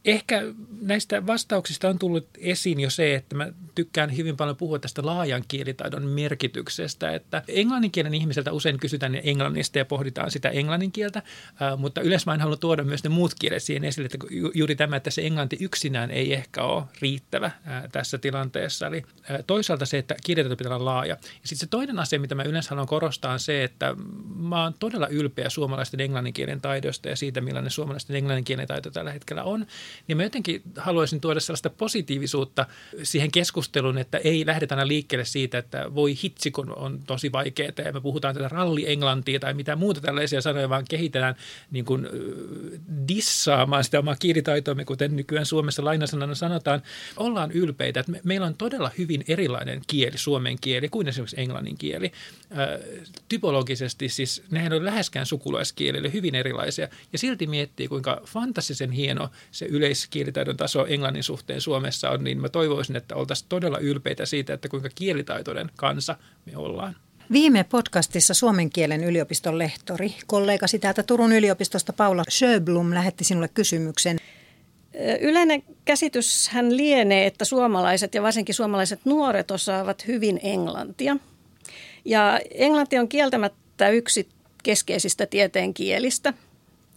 Ehkä 0.06 0.42
näistä 0.82 1.28
vastauksista 1.28 1.90
on 1.90 2.00
tullut 2.00 2.28
esiin 2.38 2.80
jo 2.80 2.90
se, 2.90 3.16
että 3.16 3.36
mä 3.36 3.48
tykkään 3.76 4.18
hyvin 4.18 4.38
paljon 4.38 4.58
puhua 4.58 4.80
tästä 4.80 5.06
laajan 5.06 5.44
kielitaidon 5.48 6.06
merkityksestä, 6.06 7.16
että 7.16 7.44
englanninkielen 7.48 8.14
ihmiseltä 8.14 8.52
usein 8.52 8.80
kysytään 8.80 9.20
englannista 9.24 9.78
ja 9.78 9.86
pohditaan 9.86 10.32
sitä 10.32 10.50
englanninkieltä, 10.50 11.22
mutta 11.78 12.02
yleensä 12.02 12.24
mä 12.26 12.34
en 12.34 12.42
halua 12.42 12.58
tuoda 12.58 12.84
myös 12.84 13.04
ne 13.04 13.10
muut 13.10 13.34
kielet 13.40 13.64
siihen 13.64 13.84
esille, 13.84 14.10
että 14.14 14.28
juuri 14.54 14.76
tämä, 14.76 14.96
että 14.96 15.10
se 15.10 15.26
englanti 15.26 15.58
yksinään 15.60 16.12
ei 16.12 16.34
ehkä 16.34 16.64
ole 16.64 16.84
riittävä 17.02 17.52
tässä 17.92 18.18
tilanteessa. 18.18 18.88
Eli 18.88 19.04
toisaalta 19.48 19.86
se, 19.86 19.98
että 19.98 20.16
kielitaito 20.26 20.56
pitää 20.56 20.76
olla 20.76 20.86
laaja. 20.86 21.18
Ja 21.22 21.48
sitten 21.48 21.58
se 21.58 21.68
toinen 21.68 22.00
asia, 22.00 22.20
mitä 22.20 22.36
mä 22.36 22.44
yleensä 22.44 22.70
haluan 22.70 22.88
korostaa 22.88 23.34
on 23.34 23.40
se, 23.40 23.64
että 23.64 23.96
mä 24.36 24.64
oon 24.64 24.74
todella 24.80 25.08
ylpeä 25.08 25.50
suomalaisten 25.50 26.00
englanninkielen 26.00 26.62
taidosta 26.62 27.10
ja 27.10 27.16
siitä, 27.16 27.42
millainen 27.42 27.72
suomalaisten 27.72 28.16
englanninkielen 28.16 28.68
taito 28.68 28.92
tällä 28.92 29.12
hetkellä 29.12 29.44
on. 29.44 29.66
Niin 30.08 30.18
mä 30.18 30.24
jotenkin 30.24 30.62
haluaisin 30.78 31.22
tuoda 31.22 31.40
sellaista 31.40 31.70
positiivisuutta 31.70 32.66
siihen 33.04 33.32
keskusteluun, 33.32 33.98
että 33.98 34.18
ei 34.18 34.46
lähdetä 34.46 34.76
aina 34.76 34.88
liikkeelle 34.88 35.26
siitä, 35.26 35.58
että 35.58 35.96
voi 35.96 36.18
hitsi, 36.24 36.52
kun 36.52 36.76
on 36.76 37.00
tosi 37.08 37.32
vaikeaa 37.32 37.72
ja 37.86 37.94
me 37.94 38.02
puhutaan 38.02 38.36
tätä 38.36 38.48
ralli-englantia 38.48 39.40
tai 39.40 39.54
mitä 39.54 39.76
muuta 39.76 40.02
tällaisia 40.02 40.42
sanoja, 40.42 40.70
vaan 40.70 40.86
kehitellään 40.90 41.36
niin 41.72 41.86
kuin 41.86 42.08
dissaamaan 43.08 43.84
sitä 43.84 44.00
omaa 44.00 44.16
kielitaitoamme, 44.16 44.86
kuten 44.86 45.16
nykyään 45.16 45.46
Suomessa 45.46 45.86
lainasanana 45.86 46.36
sanotaan. 46.36 46.82
Ollaan 47.18 47.52
ylpeitä, 47.52 48.00
että 48.00 48.12
me, 48.12 48.22
meillä 48.24 48.48
on 48.48 48.56
todella 48.56 48.92
hyvin 48.98 49.24
erilainen 49.28 49.82
kieli, 49.88 50.18
suomen 50.18 50.58
kieli, 50.62 50.90
kuin 50.90 51.08
esimerkiksi 51.08 51.42
englannin 51.42 51.78
kieli. 51.78 52.12
typologisesti 53.30 54.10
siis 54.10 54.44
nehän 54.52 54.74
on 54.74 54.86
läheskään 54.86 55.26
sukulaiskielille 55.26 56.14
hyvin 56.14 56.36
erilaisia 56.36 56.88
ja 57.14 57.20
silti 57.20 57.48
miettii, 57.48 57.88
kuinka 57.88 58.22
fantastisen 58.26 58.92
hieno 58.92 59.30
se 59.52 59.66
yleiskielitaidon 59.82 60.58
taso 60.58 60.86
englannin 60.86 61.24
suhteen 61.24 61.62
Suomessa 61.62 62.10
on, 62.10 62.24
niin 62.24 62.42
mä 62.42 62.50
toivoisin, 62.50 62.96
että 62.96 63.16
oltaisiin 63.16 63.50
todella 63.50 63.78
ylpeitä 63.78 64.26
siitä, 64.26 64.54
että 64.54 64.70
kuinka 64.70 64.90
kielitaitoinen 64.96 65.70
kansa 65.76 66.16
me 66.46 66.58
ollaan. 66.58 66.96
Viime 67.32 67.64
podcastissa 67.64 68.34
suomen 68.34 68.70
kielen 68.70 69.04
yliopiston 69.04 69.58
lehtori, 69.58 70.16
kollegasi 70.28 70.80
täältä 70.80 71.04
Turun 71.04 71.34
yliopistosta 71.34 71.94
Paula 71.94 72.24
Sjöblom 72.30 72.94
lähetti 72.94 73.24
sinulle 73.24 73.48
kysymyksen. 73.48 74.18
Yleinen 75.22 75.64
käsitys 75.86 76.50
hän 76.50 76.78
lienee, 76.78 77.26
että 77.26 77.46
suomalaiset 77.46 78.16
ja 78.16 78.22
varsinkin 78.22 78.56
suomalaiset 78.56 79.00
nuoret 79.06 79.52
osaavat 79.52 80.08
hyvin 80.08 80.40
englantia. 80.44 81.18
Ja 82.06 82.40
englanti 82.54 82.98
on 82.98 83.08
kieltämättä 83.08 83.90
yksi 83.90 84.30
keskeisistä 84.64 85.26
tieteen 85.26 85.74
kielistä, 85.74 86.34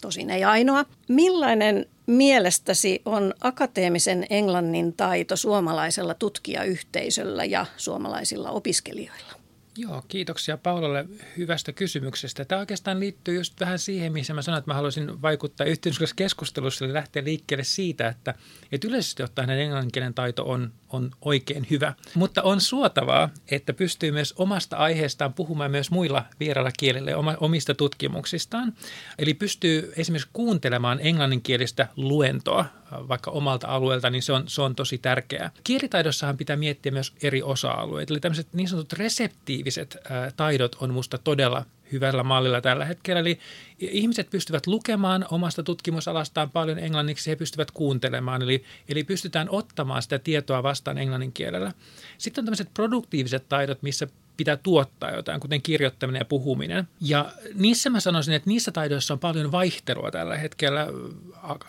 tosin 0.05 0.31
ei 0.31 0.45
ainoa. 0.45 0.85
Millainen 1.09 1.87
mielestäsi 2.07 3.03
on 3.05 3.35
akateemisen 3.41 4.27
englannin 4.31 4.93
taito 4.93 5.37
suomalaisella 5.37 6.15
tutkijayhteisöllä 6.15 7.45
ja 7.45 7.67
suomalaisilla 7.77 8.51
opiskelijoilla? 8.51 9.44
Joo, 9.77 10.03
kiitoksia 10.09 10.57
Paulalle 10.57 11.07
hyvästä 11.37 11.73
kysymyksestä. 11.73 12.45
Tämä 12.45 12.59
oikeastaan 12.59 13.01
liittyy 13.01 13.35
just 13.35 13.61
vähän 13.61 13.79
siihen, 13.79 14.13
missä 14.13 14.35
mä 14.35 14.43
sanoin, 14.43 14.59
että 14.59 14.71
mä 14.71 14.75
haluaisin 14.75 15.23
vaikuttaa 15.23 15.67
yhteiskunnallisessa 15.67 16.17
keskustelussa, 16.17 16.85
eli 16.85 16.93
lähteä 16.93 17.25
liikkeelle 17.25 17.65
siitä, 17.65 18.09
että, 18.09 18.35
että 18.73 18.89
yleisesti 18.89 19.23
ottaen 19.23 19.51
englanninkielen 19.51 20.15
taito 20.15 20.45
on, 20.45 20.73
on 20.91 21.11
oikein 21.21 21.67
hyvä. 21.71 21.95
Mutta 22.15 22.43
on 22.43 22.61
suotavaa, 22.61 23.31
että 23.51 23.73
pystyy 23.73 24.11
myös 24.11 24.35
omasta 24.37 24.77
aiheestaan 24.77 25.35
puhumaan 25.35 25.71
myös 25.71 25.91
muilla 25.91 26.25
vierailla 26.41 26.73
kielillä 26.79 27.11
ja 27.11 27.19
omista 27.41 27.75
tutkimuksistaan. 27.75 28.73
Eli 29.19 29.35
pystyy 29.35 29.93
esimerkiksi 29.97 30.31
kuuntelemaan 30.33 30.99
englanninkielistä 31.03 31.89
luentoa 31.97 32.65
vaikka 33.09 33.31
omalta 33.31 33.69
alueelta, 33.69 34.11
niin 34.11 34.23
se 34.23 34.33
on, 34.33 34.45
se 34.47 34.63
on 34.63 34.75
tosi 34.75 34.99
tärkeää. 34.99 35.51
Kielitaidossahan 35.65 36.37
pitää 36.37 36.57
miettiä 36.57 36.93
myös 36.93 37.13
eri 37.23 37.43
osa-alueita. 37.43 38.13
Eli 38.13 38.21
tämmöiset 38.21 38.49
niin 38.53 38.69
sanotut 38.69 38.93
reseptiiviset 38.93 39.97
ää, 40.11 40.31
taidot 40.37 40.77
on 40.81 40.95
musta 40.95 41.19
todella 41.19 41.65
hyvällä 41.93 42.23
mallilla 42.23 42.61
tällä 42.61 42.85
hetkellä. 42.85 43.21
Eli 43.21 43.39
ihmiset 43.79 44.31
pystyvät 44.31 44.67
lukemaan 44.67 45.27
omasta 45.31 45.63
tutkimusalastaan 45.63 46.51
paljon 46.51 46.79
englanniksi, 46.79 47.31
he 47.31 47.37
pystyvät 47.37 47.71
kuuntelemaan, 47.71 48.43
eli, 48.43 48.65
eli 48.89 49.05
pystytään 49.05 49.51
ottamaan 49.51 50.03
sitä 50.03 50.19
tietoa 50.19 50.63
vastaan 50.63 50.99
englannin 50.99 51.33
kielellä. 51.33 51.73
Sitten 52.19 52.43
on 52.43 52.47
tämmöiset 52.47 52.75
produktiiviset 52.75 53.49
taidot, 53.49 53.83
missä 53.83 54.09
pitää 54.37 54.57
tuottaa 54.57 55.11
jotain, 55.11 55.41
kuten 55.41 55.63
kirjoittaminen 55.63 56.21
ja 56.21 56.25
puhuminen. 56.25 56.89
Ja 57.01 57.33
niissä 57.55 57.91
mä 57.91 58.01
sanoisin, 58.01 58.35
että 58.35 58.51
niissä 58.51 58.73
taidoissa 58.73 59.15
on 59.15 59.21
paljon 59.21 59.53
vaihtelua 59.53 60.11
tällä 60.11 60.37
hetkellä 60.37 60.87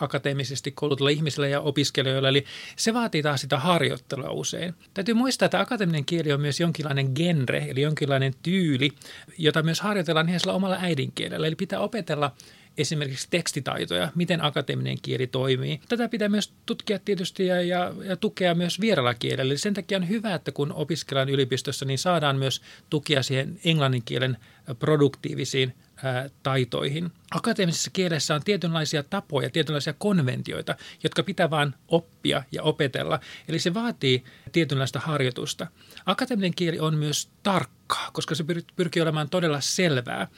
akateemisesti 0.00 0.70
koulutulla 0.70 1.10
ihmisillä 1.10 1.48
ja 1.48 1.60
opiskelijoilla, 1.60 2.28
eli 2.28 2.44
se 2.76 2.94
vaatii 2.94 3.22
taas 3.22 3.40
sitä 3.40 3.58
harjoittelua 3.58 4.30
usein. 4.30 4.74
Täytyy 4.94 5.14
muistaa, 5.14 5.46
että 5.46 5.60
akateeminen 5.60 6.04
kieli 6.04 6.32
on 6.32 6.40
myös 6.40 6.60
jonkinlainen 6.60 7.12
genre, 7.14 7.66
eli 7.68 7.80
jonkinlainen 7.80 8.34
tyyli, 8.42 8.92
jota 9.38 9.62
myös 9.62 9.80
harjoitellaan 9.80 10.28
ihan 10.28 10.40
omalla 10.46 10.76
äidinkielellä, 10.80 11.46
eli 11.46 11.56
pitää 11.56 11.80
opetella 11.80 12.32
esimerkiksi 12.78 13.26
tekstitaitoja, 13.30 14.12
miten 14.14 14.44
akateeminen 14.44 14.98
kieli 15.02 15.26
toimii. 15.26 15.80
Tätä 15.88 16.08
pitää 16.08 16.28
myös 16.28 16.52
tutkia 16.66 16.98
tietysti 16.98 17.46
ja, 17.46 17.62
ja, 17.62 17.92
ja 18.04 18.16
tukea 18.16 18.54
myös 18.54 18.80
vieralla 18.80 19.14
kielellä. 19.14 19.50
Eli 19.50 19.58
sen 19.58 19.74
takia 19.74 19.98
on 19.98 20.08
hyvä, 20.08 20.34
että 20.34 20.52
kun 20.52 20.72
opiskellaan 20.72 21.28
yliopistossa, 21.28 21.84
niin 21.84 21.98
saadaan 21.98 22.36
myös 22.36 22.62
tukia 22.90 23.22
siihen 23.22 23.60
englannin 23.64 24.02
kielen 24.04 24.36
produktiivisiin 24.78 25.74
ää, 26.02 26.30
taitoihin. 26.42 27.12
Akateemisessa 27.30 27.90
kielessä 27.90 28.34
on 28.34 28.42
tietynlaisia 28.44 29.02
tapoja, 29.02 29.50
tietynlaisia 29.50 29.94
konventioita, 29.98 30.74
jotka 31.02 31.22
pitää 31.22 31.50
vain 31.50 31.74
oppia 31.88 32.42
ja 32.52 32.62
opetella. 32.62 33.20
Eli 33.48 33.58
se 33.58 33.74
vaatii 33.74 34.24
tietynlaista 34.52 35.00
harjoitusta. 35.00 35.66
Akateeminen 36.06 36.54
kieli 36.54 36.78
on 36.78 36.94
myös 36.94 37.28
tarkkaa, 37.42 38.10
koska 38.12 38.34
se 38.34 38.44
pyrkii 38.76 39.02
olemaan 39.02 39.28
todella 39.28 39.60
selvää. 39.60 40.28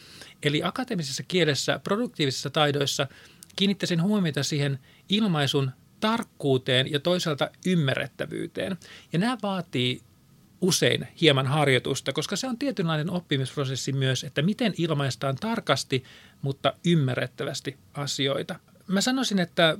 Eli 0.42 0.62
akateemisessa 0.64 1.22
kielessä, 1.28 1.80
produktiivisissa 1.84 2.50
taidoissa 2.50 3.06
kiinnittäisin 3.56 4.02
huomiota 4.02 4.42
siihen 4.42 4.78
ilmaisun 5.08 5.70
tarkkuuteen 6.00 6.92
ja 6.92 7.00
toisaalta 7.00 7.50
ymmärrettävyyteen. 7.66 8.76
Ja 9.12 9.18
nämä 9.18 9.38
vaatii 9.42 10.02
usein 10.60 11.08
hieman 11.20 11.46
harjoitusta, 11.46 12.12
koska 12.12 12.36
se 12.36 12.46
on 12.46 12.58
tietynlainen 12.58 13.10
oppimisprosessi 13.10 13.92
myös, 13.92 14.24
että 14.24 14.42
miten 14.42 14.74
ilmaistaan 14.78 15.36
tarkasti, 15.36 16.04
mutta 16.42 16.72
ymmärrettävästi 16.86 17.76
asioita. 17.94 18.58
Mä 18.86 19.00
sanoisin, 19.00 19.38
että 19.38 19.78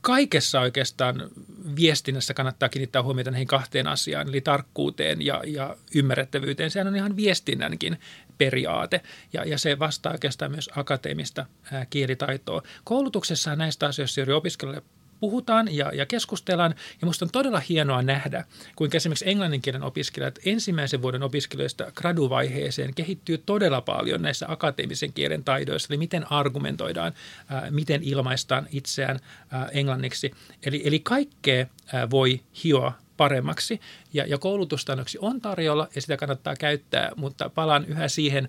kaikessa 0.00 0.60
oikeastaan 0.60 1.30
viestinnässä 1.76 2.34
kannattaa 2.34 2.68
kiinnittää 2.68 3.02
huomiota 3.02 3.30
näihin 3.30 3.46
kahteen 3.46 3.86
asiaan, 3.86 4.28
eli 4.28 4.40
tarkkuuteen 4.40 5.22
ja, 5.26 5.42
ja 5.46 5.76
ymmärrettävyyteen. 5.94 6.70
Sehän 6.70 6.86
on 6.86 6.96
ihan 6.96 7.16
viestinnänkin 7.16 7.98
periaate 8.40 9.00
ja, 9.32 9.44
ja 9.44 9.58
se 9.58 9.78
vastaa 9.78 10.12
oikeastaan 10.12 10.50
myös 10.50 10.70
akateemista 10.76 11.46
ää, 11.72 11.86
kielitaitoa. 11.90 12.62
Koulutuksessa 12.84 13.56
näistä 13.56 13.86
asioista 13.86 14.20
juuri 14.20 14.32
opiskelijoille 14.32 14.82
puhutaan 15.20 15.74
ja, 15.76 15.92
ja 15.94 16.06
keskustellaan. 16.06 16.70
Ja 16.70 16.98
minusta 17.02 17.24
on 17.24 17.30
todella 17.30 17.60
hienoa 17.68 18.02
nähdä, 18.02 18.44
kuinka 18.76 18.96
esimerkiksi 18.96 19.30
englanninkielen 19.30 19.82
opiskelijat 19.82 20.38
ensimmäisen 20.44 21.02
vuoden 21.02 21.22
opiskelijoista 21.22 21.92
graduvaiheeseen 21.94 22.94
kehittyy 22.94 23.38
todella 23.38 23.80
paljon 23.80 24.22
näissä 24.22 24.46
akateemisen 24.48 25.12
kielen 25.12 25.44
taidoissa, 25.44 25.88
eli 25.90 25.98
miten 25.98 26.32
argumentoidaan, 26.32 27.12
ää, 27.48 27.70
miten 27.70 28.02
ilmaistaan 28.02 28.66
itseään 28.72 29.18
ää, 29.50 29.68
englanniksi. 29.72 30.30
Eli, 30.62 30.82
eli 30.84 31.00
kaikkea 31.00 31.66
ää, 31.92 32.10
voi 32.10 32.40
hioa 32.64 32.92
paremmaksi. 33.20 33.80
Ja, 34.12 34.26
ja 34.26 34.38
koulutusta 34.38 34.96
on 35.20 35.40
tarjolla 35.40 35.88
ja 35.94 36.00
sitä 36.00 36.16
kannattaa 36.16 36.56
käyttää, 36.56 37.12
mutta 37.16 37.50
palaan 37.50 37.84
yhä 37.84 38.08
siihen 38.08 38.48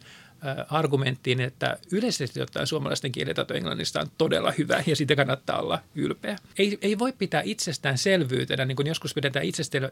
argumenttiin, 0.70 1.42
että 1.42 1.78
yleisesti 1.92 2.42
ottaen 2.42 2.68
suomalaisten 2.68 3.12
kielitaito 3.12 3.54
englannista 3.54 4.00
on 4.00 4.08
todella 4.18 4.52
hyvä 4.58 4.84
ja 4.86 4.96
siitä 4.96 5.16
kannattaa 5.16 5.60
olla 5.60 5.80
ylpeä. 5.96 6.36
Ei, 6.58 6.78
ei 6.82 7.00
voi 7.00 7.14
pitää 7.14 7.42
itsestäänselvyytenä, 7.46 8.66
niin 8.66 8.76
kuin 8.76 8.88
joskus 8.88 9.14
pidetään 9.14 9.46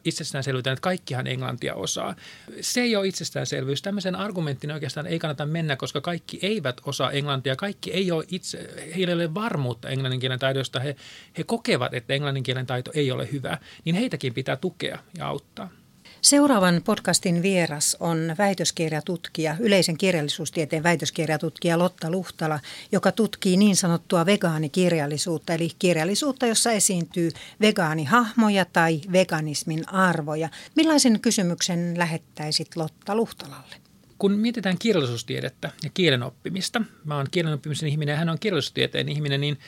itsestäänselvyytenä, 0.03 0.73
että 0.73 0.81
kaikkihan 0.81 1.27
englantia 1.27 1.75
osaa. 1.75 2.15
Se 2.61 2.81
ei 2.81 2.95
ole 2.95 3.07
itsestäänselvyys. 3.07 3.81
Tämmöisen 3.81 4.15
argumenttiin 4.15 4.71
oikeastaan 4.71 5.07
ei 5.07 5.19
kannata 5.19 5.45
mennä, 5.45 5.75
koska 5.75 6.01
kaikki 6.01 6.39
eivät 6.41 6.81
osaa 6.85 7.11
englantia. 7.11 7.55
Kaikki 7.55 7.91
ei 7.91 8.11
ole 8.11 8.25
itse, 8.31 8.69
heillä 8.95 9.11
ei 9.11 9.15
ole 9.15 9.33
varmuutta 9.33 9.89
englannin 9.89 10.19
kielen 10.19 10.39
taidosta. 10.39 10.79
He, 10.79 10.95
he 11.37 11.43
kokevat, 11.43 11.93
että 11.93 12.13
englannin 12.13 12.43
kielen 12.43 12.65
taito 12.65 12.91
ei 12.93 13.11
ole 13.11 13.31
hyvä, 13.31 13.57
niin 13.85 13.95
heitäkin 13.95 14.33
pitää 14.33 14.55
tukea 14.55 14.99
ja 15.17 15.27
auttaa. 15.27 15.78
Seuraavan 16.21 16.81
podcastin 16.85 17.41
vieras 17.41 17.97
on 17.99 18.35
väitöskirjatutkija, 18.37 19.55
yleisen 19.59 19.97
kirjallisuustieteen 19.97 20.83
väitöskirjatutkija 20.83 21.79
Lotta 21.79 22.11
Luhtala, 22.11 22.59
joka 22.91 23.11
tutkii 23.11 23.57
niin 23.57 23.75
sanottua 23.75 24.25
vegaanikirjallisuutta, 24.25 25.53
eli 25.53 25.69
kirjallisuutta, 25.79 26.45
jossa 26.45 26.71
esiintyy 26.71 27.31
vegaanihahmoja 27.61 28.65
tai 28.65 29.01
veganismin 29.11 29.89
arvoja. 29.93 30.49
Millaisen 30.75 31.19
kysymyksen 31.19 31.93
lähettäisit 31.97 32.75
Lotta 32.75 33.15
Luhtalalle? 33.15 33.75
kun 34.17 34.31
mietitään 34.31 34.77
kirjallisuustiedettä 34.77 35.71
ja 35.83 35.89
kielen 35.93 36.23
oppimista, 36.23 36.81
mä 37.05 37.17
oon 37.17 37.27
kielen 37.31 37.53
oppimisen 37.53 37.89
ihminen 37.89 38.13
ja 38.13 38.17
hän 38.17 38.29
on 38.29 38.39
kirjallisuustieteen 38.39 39.09
ihminen, 39.09 39.41
niin 39.41 39.59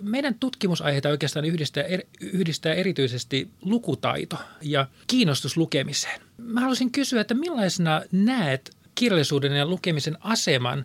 meidän 0.00 0.34
tutkimusaiheita 0.34 1.08
oikeastaan 1.08 1.44
yhdistää, 1.44 1.84
yhdistää 2.20 2.74
erityisesti 2.74 3.50
lukutaito 3.62 4.36
ja 4.62 4.86
kiinnostus 5.06 5.56
lukemiseen. 5.56 6.20
Mä 6.36 6.60
haluaisin 6.60 6.92
kysyä, 6.92 7.20
että 7.20 7.34
millaisena 7.34 8.02
näet 8.12 8.76
kirjallisuuden 8.94 9.52
ja 9.52 9.66
lukemisen 9.66 10.18
aseman 10.20 10.84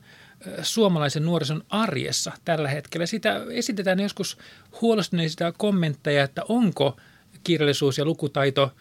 suomalaisen 0.61 1.25
nuorison 1.25 1.63
arjessa 1.69 2.31
tällä 2.45 2.69
hetkellä. 2.69 3.05
Sitä 3.05 3.41
esitetään 3.49 3.99
joskus 3.99 4.37
huolestuneista 4.81 5.51
kommentteja, 5.51 6.23
että 6.23 6.41
onko 6.49 6.97
kirjallisuus 7.43 7.97
ja 7.97 8.05
lukutaito 8.05 8.73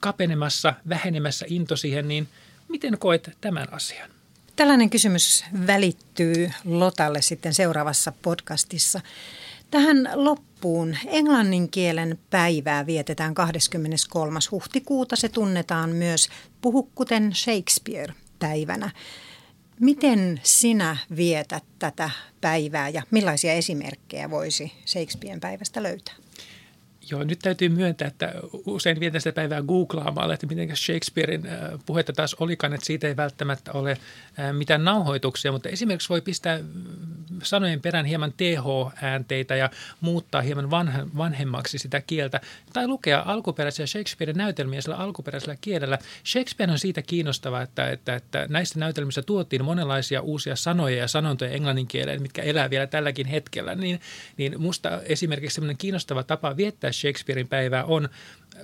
kapenemassa, 0.00 0.74
vähenemässä 0.88 1.46
into 1.48 1.76
siihen, 1.76 2.08
niin 2.08 2.28
miten 2.68 2.98
koet 2.98 3.30
tämän 3.40 3.72
asian? 3.72 4.10
Tällainen 4.56 4.90
kysymys 4.90 5.44
välittyy 5.66 6.50
Lotalle 6.64 7.22
sitten 7.22 7.54
seuraavassa 7.54 8.12
podcastissa. 8.22 9.00
Tähän 9.72 10.08
loppuun 10.14 10.96
englannin 11.06 11.70
kielen 11.70 12.18
päivää 12.30 12.86
vietetään 12.86 13.34
23. 13.34 14.38
huhtikuuta. 14.50 15.16
Se 15.16 15.28
tunnetaan 15.28 15.90
myös 15.90 16.28
puhukkuten 16.60 17.34
Shakespeare-päivänä. 17.34 18.90
Miten 19.80 20.40
sinä 20.42 20.96
vietät 21.16 21.64
tätä 21.78 22.10
päivää 22.40 22.88
ja 22.88 23.02
millaisia 23.10 23.52
esimerkkejä 23.52 24.30
voisi 24.30 24.72
Shakespearen 24.86 25.40
päivästä 25.40 25.82
löytää? 25.82 26.21
Joo, 27.12 27.24
nyt 27.24 27.38
täytyy 27.38 27.68
myöntää, 27.68 28.08
että 28.08 28.32
usein 28.66 29.00
vietän 29.00 29.20
sitä 29.20 29.32
päivää 29.32 29.62
googlaamalla, 29.62 30.34
että 30.34 30.46
miten 30.46 30.76
Shakespearein 30.76 31.46
äh, 31.46 31.58
puhetta 31.86 32.12
taas 32.12 32.34
olikaan, 32.34 32.72
että 32.72 32.86
siitä 32.86 33.08
ei 33.08 33.16
välttämättä 33.16 33.72
ole 33.72 33.90
äh, 33.90 34.52
mitään 34.52 34.84
nauhoituksia, 34.84 35.52
mutta 35.52 35.68
esimerkiksi 35.68 36.08
voi 36.08 36.20
pistää 36.20 36.60
sanojen 37.42 37.80
perään 37.80 38.04
hieman 38.04 38.32
TH-äänteitä 38.32 39.56
ja 39.56 39.70
muuttaa 40.00 40.40
hieman 40.40 40.70
vanhemmaksi 41.16 41.78
sitä 41.78 42.00
kieltä 42.00 42.40
tai 42.72 42.88
lukea 42.88 43.22
alkuperäisiä 43.26 43.86
Shakespearein 43.86 44.38
näytelmiä 44.38 44.80
sillä 44.80 44.96
alkuperäisellä 44.96 45.56
kielellä. 45.60 45.98
Shakespeare 46.26 46.72
on 46.72 46.78
siitä 46.78 47.02
kiinnostava, 47.02 47.62
että, 47.62 47.90
että, 47.90 48.14
että 48.14 48.46
näissä 48.50 48.78
näytelmissä 48.78 49.22
tuotiin 49.22 49.64
monenlaisia 49.64 50.20
uusia 50.20 50.56
sanoja 50.56 50.96
ja 50.96 51.08
sanontoja 51.08 51.50
englannin 51.50 51.86
kieleen, 51.86 52.22
mitkä 52.22 52.42
elää 52.42 52.70
vielä 52.70 52.86
tälläkin 52.86 53.26
hetkellä, 53.26 53.74
niin, 53.74 54.00
niin 54.36 54.60
musta 54.60 55.02
esimerkiksi 55.02 55.54
sellainen 55.54 55.76
kiinnostava 55.76 56.22
tapa 56.22 56.56
viettää 56.56 56.92
Shakespearein 57.02 57.48
päivää 57.48 57.84
on 57.84 58.08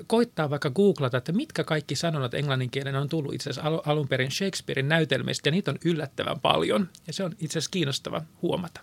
koittaa 0.06 0.50
vaikka 0.50 0.70
googlata, 0.70 1.16
että 1.16 1.32
mitkä 1.32 1.64
kaikki 1.64 1.96
sanonnat 1.96 2.34
englannin 2.34 2.70
kielen 2.70 2.96
on 2.96 3.08
tullut 3.08 3.34
itse 3.34 3.50
asiassa 3.50 3.70
alun 3.86 4.08
perin 4.08 4.30
Shakespearein 4.30 4.88
näytelmistä, 4.88 5.48
ja 5.48 5.52
niitä 5.52 5.70
on 5.70 5.78
yllättävän 5.84 6.40
paljon, 6.40 6.88
ja 7.06 7.12
se 7.12 7.24
on 7.24 7.32
itse 7.32 7.58
asiassa 7.58 7.70
kiinnostava 7.70 8.22
huomata. 8.42 8.80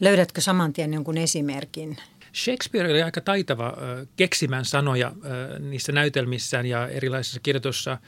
Löydätkö 0.00 0.40
saman 0.40 0.72
tien 0.72 0.94
jonkun 0.94 1.18
esimerkin? 1.18 1.96
Shakespeare 2.34 2.90
oli 2.90 3.02
aika 3.02 3.20
taitava 3.20 3.76
keksimään 4.16 4.64
sanoja 4.64 5.12
niissä 5.58 5.92
näytelmissään 5.92 6.66
ja 6.66 6.88
erilaisissa 6.88 7.40
kirjoitussa 7.40 7.98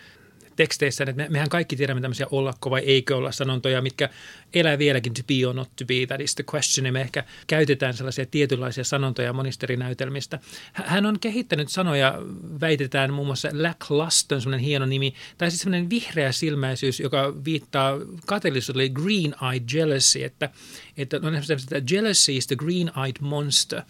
teksteissä, 0.62 1.04
että 1.04 1.16
me, 1.16 1.26
mehän 1.28 1.48
kaikki 1.48 1.76
tiedämme 1.76 2.00
tämmöisiä 2.00 2.26
ollakko 2.30 2.70
vai 2.70 2.80
eikö 2.80 3.16
olla 3.16 3.32
sanontoja, 3.32 3.82
mitkä 3.82 4.08
elää 4.54 4.78
vieläkin 4.78 5.14
to 5.14 5.22
be 5.28 5.46
or 5.46 5.54
not 5.54 5.70
to 5.76 5.84
be, 5.84 6.06
that 6.06 6.20
is 6.20 6.34
the 6.34 6.44
question, 6.54 6.86
ja 6.86 6.92
me 6.92 7.00
ehkä 7.00 7.24
käytetään 7.46 7.94
sellaisia 7.94 8.26
tietynlaisia 8.26 8.84
sanontoja 8.84 9.32
monisterinäytelmistä. 9.32 10.38
Hän 10.72 11.06
on 11.06 11.20
kehittänyt 11.20 11.68
sanoja, 11.68 12.18
väitetään 12.60 13.12
muun 13.12 13.26
muassa 13.26 13.48
lackluster, 13.52 14.40
semmoinen 14.40 14.66
hieno 14.66 14.86
nimi, 14.86 15.14
tai 15.38 15.50
siis 15.50 15.60
semmoinen 15.62 15.90
vihreä 15.90 16.32
silmäisyys, 16.32 17.00
joka 17.00 17.34
viittaa 17.44 17.98
kateellisuudelle 18.26 18.88
green-eyed 18.88 19.62
jealousy, 19.74 20.24
että, 20.24 20.50
että 20.96 21.20
on 21.22 21.34
että 21.34 21.94
jealousy 21.94 22.32
is 22.32 22.46
the 22.46 22.56
green-eyed 22.56 23.16
monster, 23.20 23.82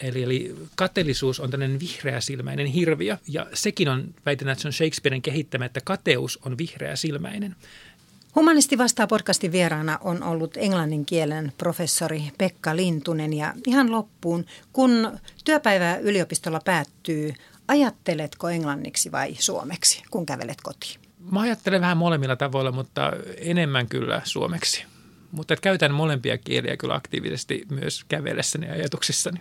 Eli, 0.00 0.22
eli 0.22 0.54
kateellisuus 0.76 1.40
on 1.40 1.50
tämmöinen 1.50 1.80
vihreäsilmäinen 1.80 2.66
hirviö, 2.66 3.16
ja 3.28 3.46
sekin 3.54 3.88
on, 3.88 4.14
väitetään, 4.26 4.52
että 4.52 4.62
se 4.62 4.68
on 4.68 4.72
Shakespearen 4.72 5.22
kehittämä, 5.22 5.64
että 5.64 5.80
kateus 5.84 6.38
on 6.46 6.58
vihreäsilmäinen. 6.58 7.56
Humanisti 8.34 8.78
vastaa 8.78 9.06
podcastin 9.06 9.52
vieraana 9.52 9.98
on 10.00 10.22
ollut 10.22 10.56
englannin 10.56 11.06
kielen 11.06 11.52
professori 11.58 12.22
Pekka 12.38 12.76
Lintunen 12.76 13.32
ja 13.32 13.54
ihan 13.66 13.92
loppuun, 13.92 14.46
kun 14.72 15.18
työpäivä 15.44 15.96
yliopistolla 15.96 16.60
päättyy, 16.64 17.32
ajatteletko 17.68 18.48
englanniksi 18.48 19.12
vai 19.12 19.36
suomeksi, 19.38 20.02
kun 20.10 20.26
kävelet 20.26 20.58
kotiin? 20.62 21.00
Mä 21.30 21.40
ajattelen 21.40 21.80
vähän 21.80 21.96
molemmilla 21.96 22.36
tavoilla, 22.36 22.72
mutta 22.72 23.12
enemmän 23.36 23.88
kyllä 23.88 24.22
suomeksi. 24.24 24.84
Mutta 25.32 25.56
käytän 25.56 25.94
molempia 25.94 26.38
kieliä 26.38 26.76
kyllä 26.76 26.94
aktiivisesti 26.94 27.66
myös 27.70 28.04
kävellessäni 28.08 28.66
ja 28.66 28.72
ajatuksissani. 28.72 29.40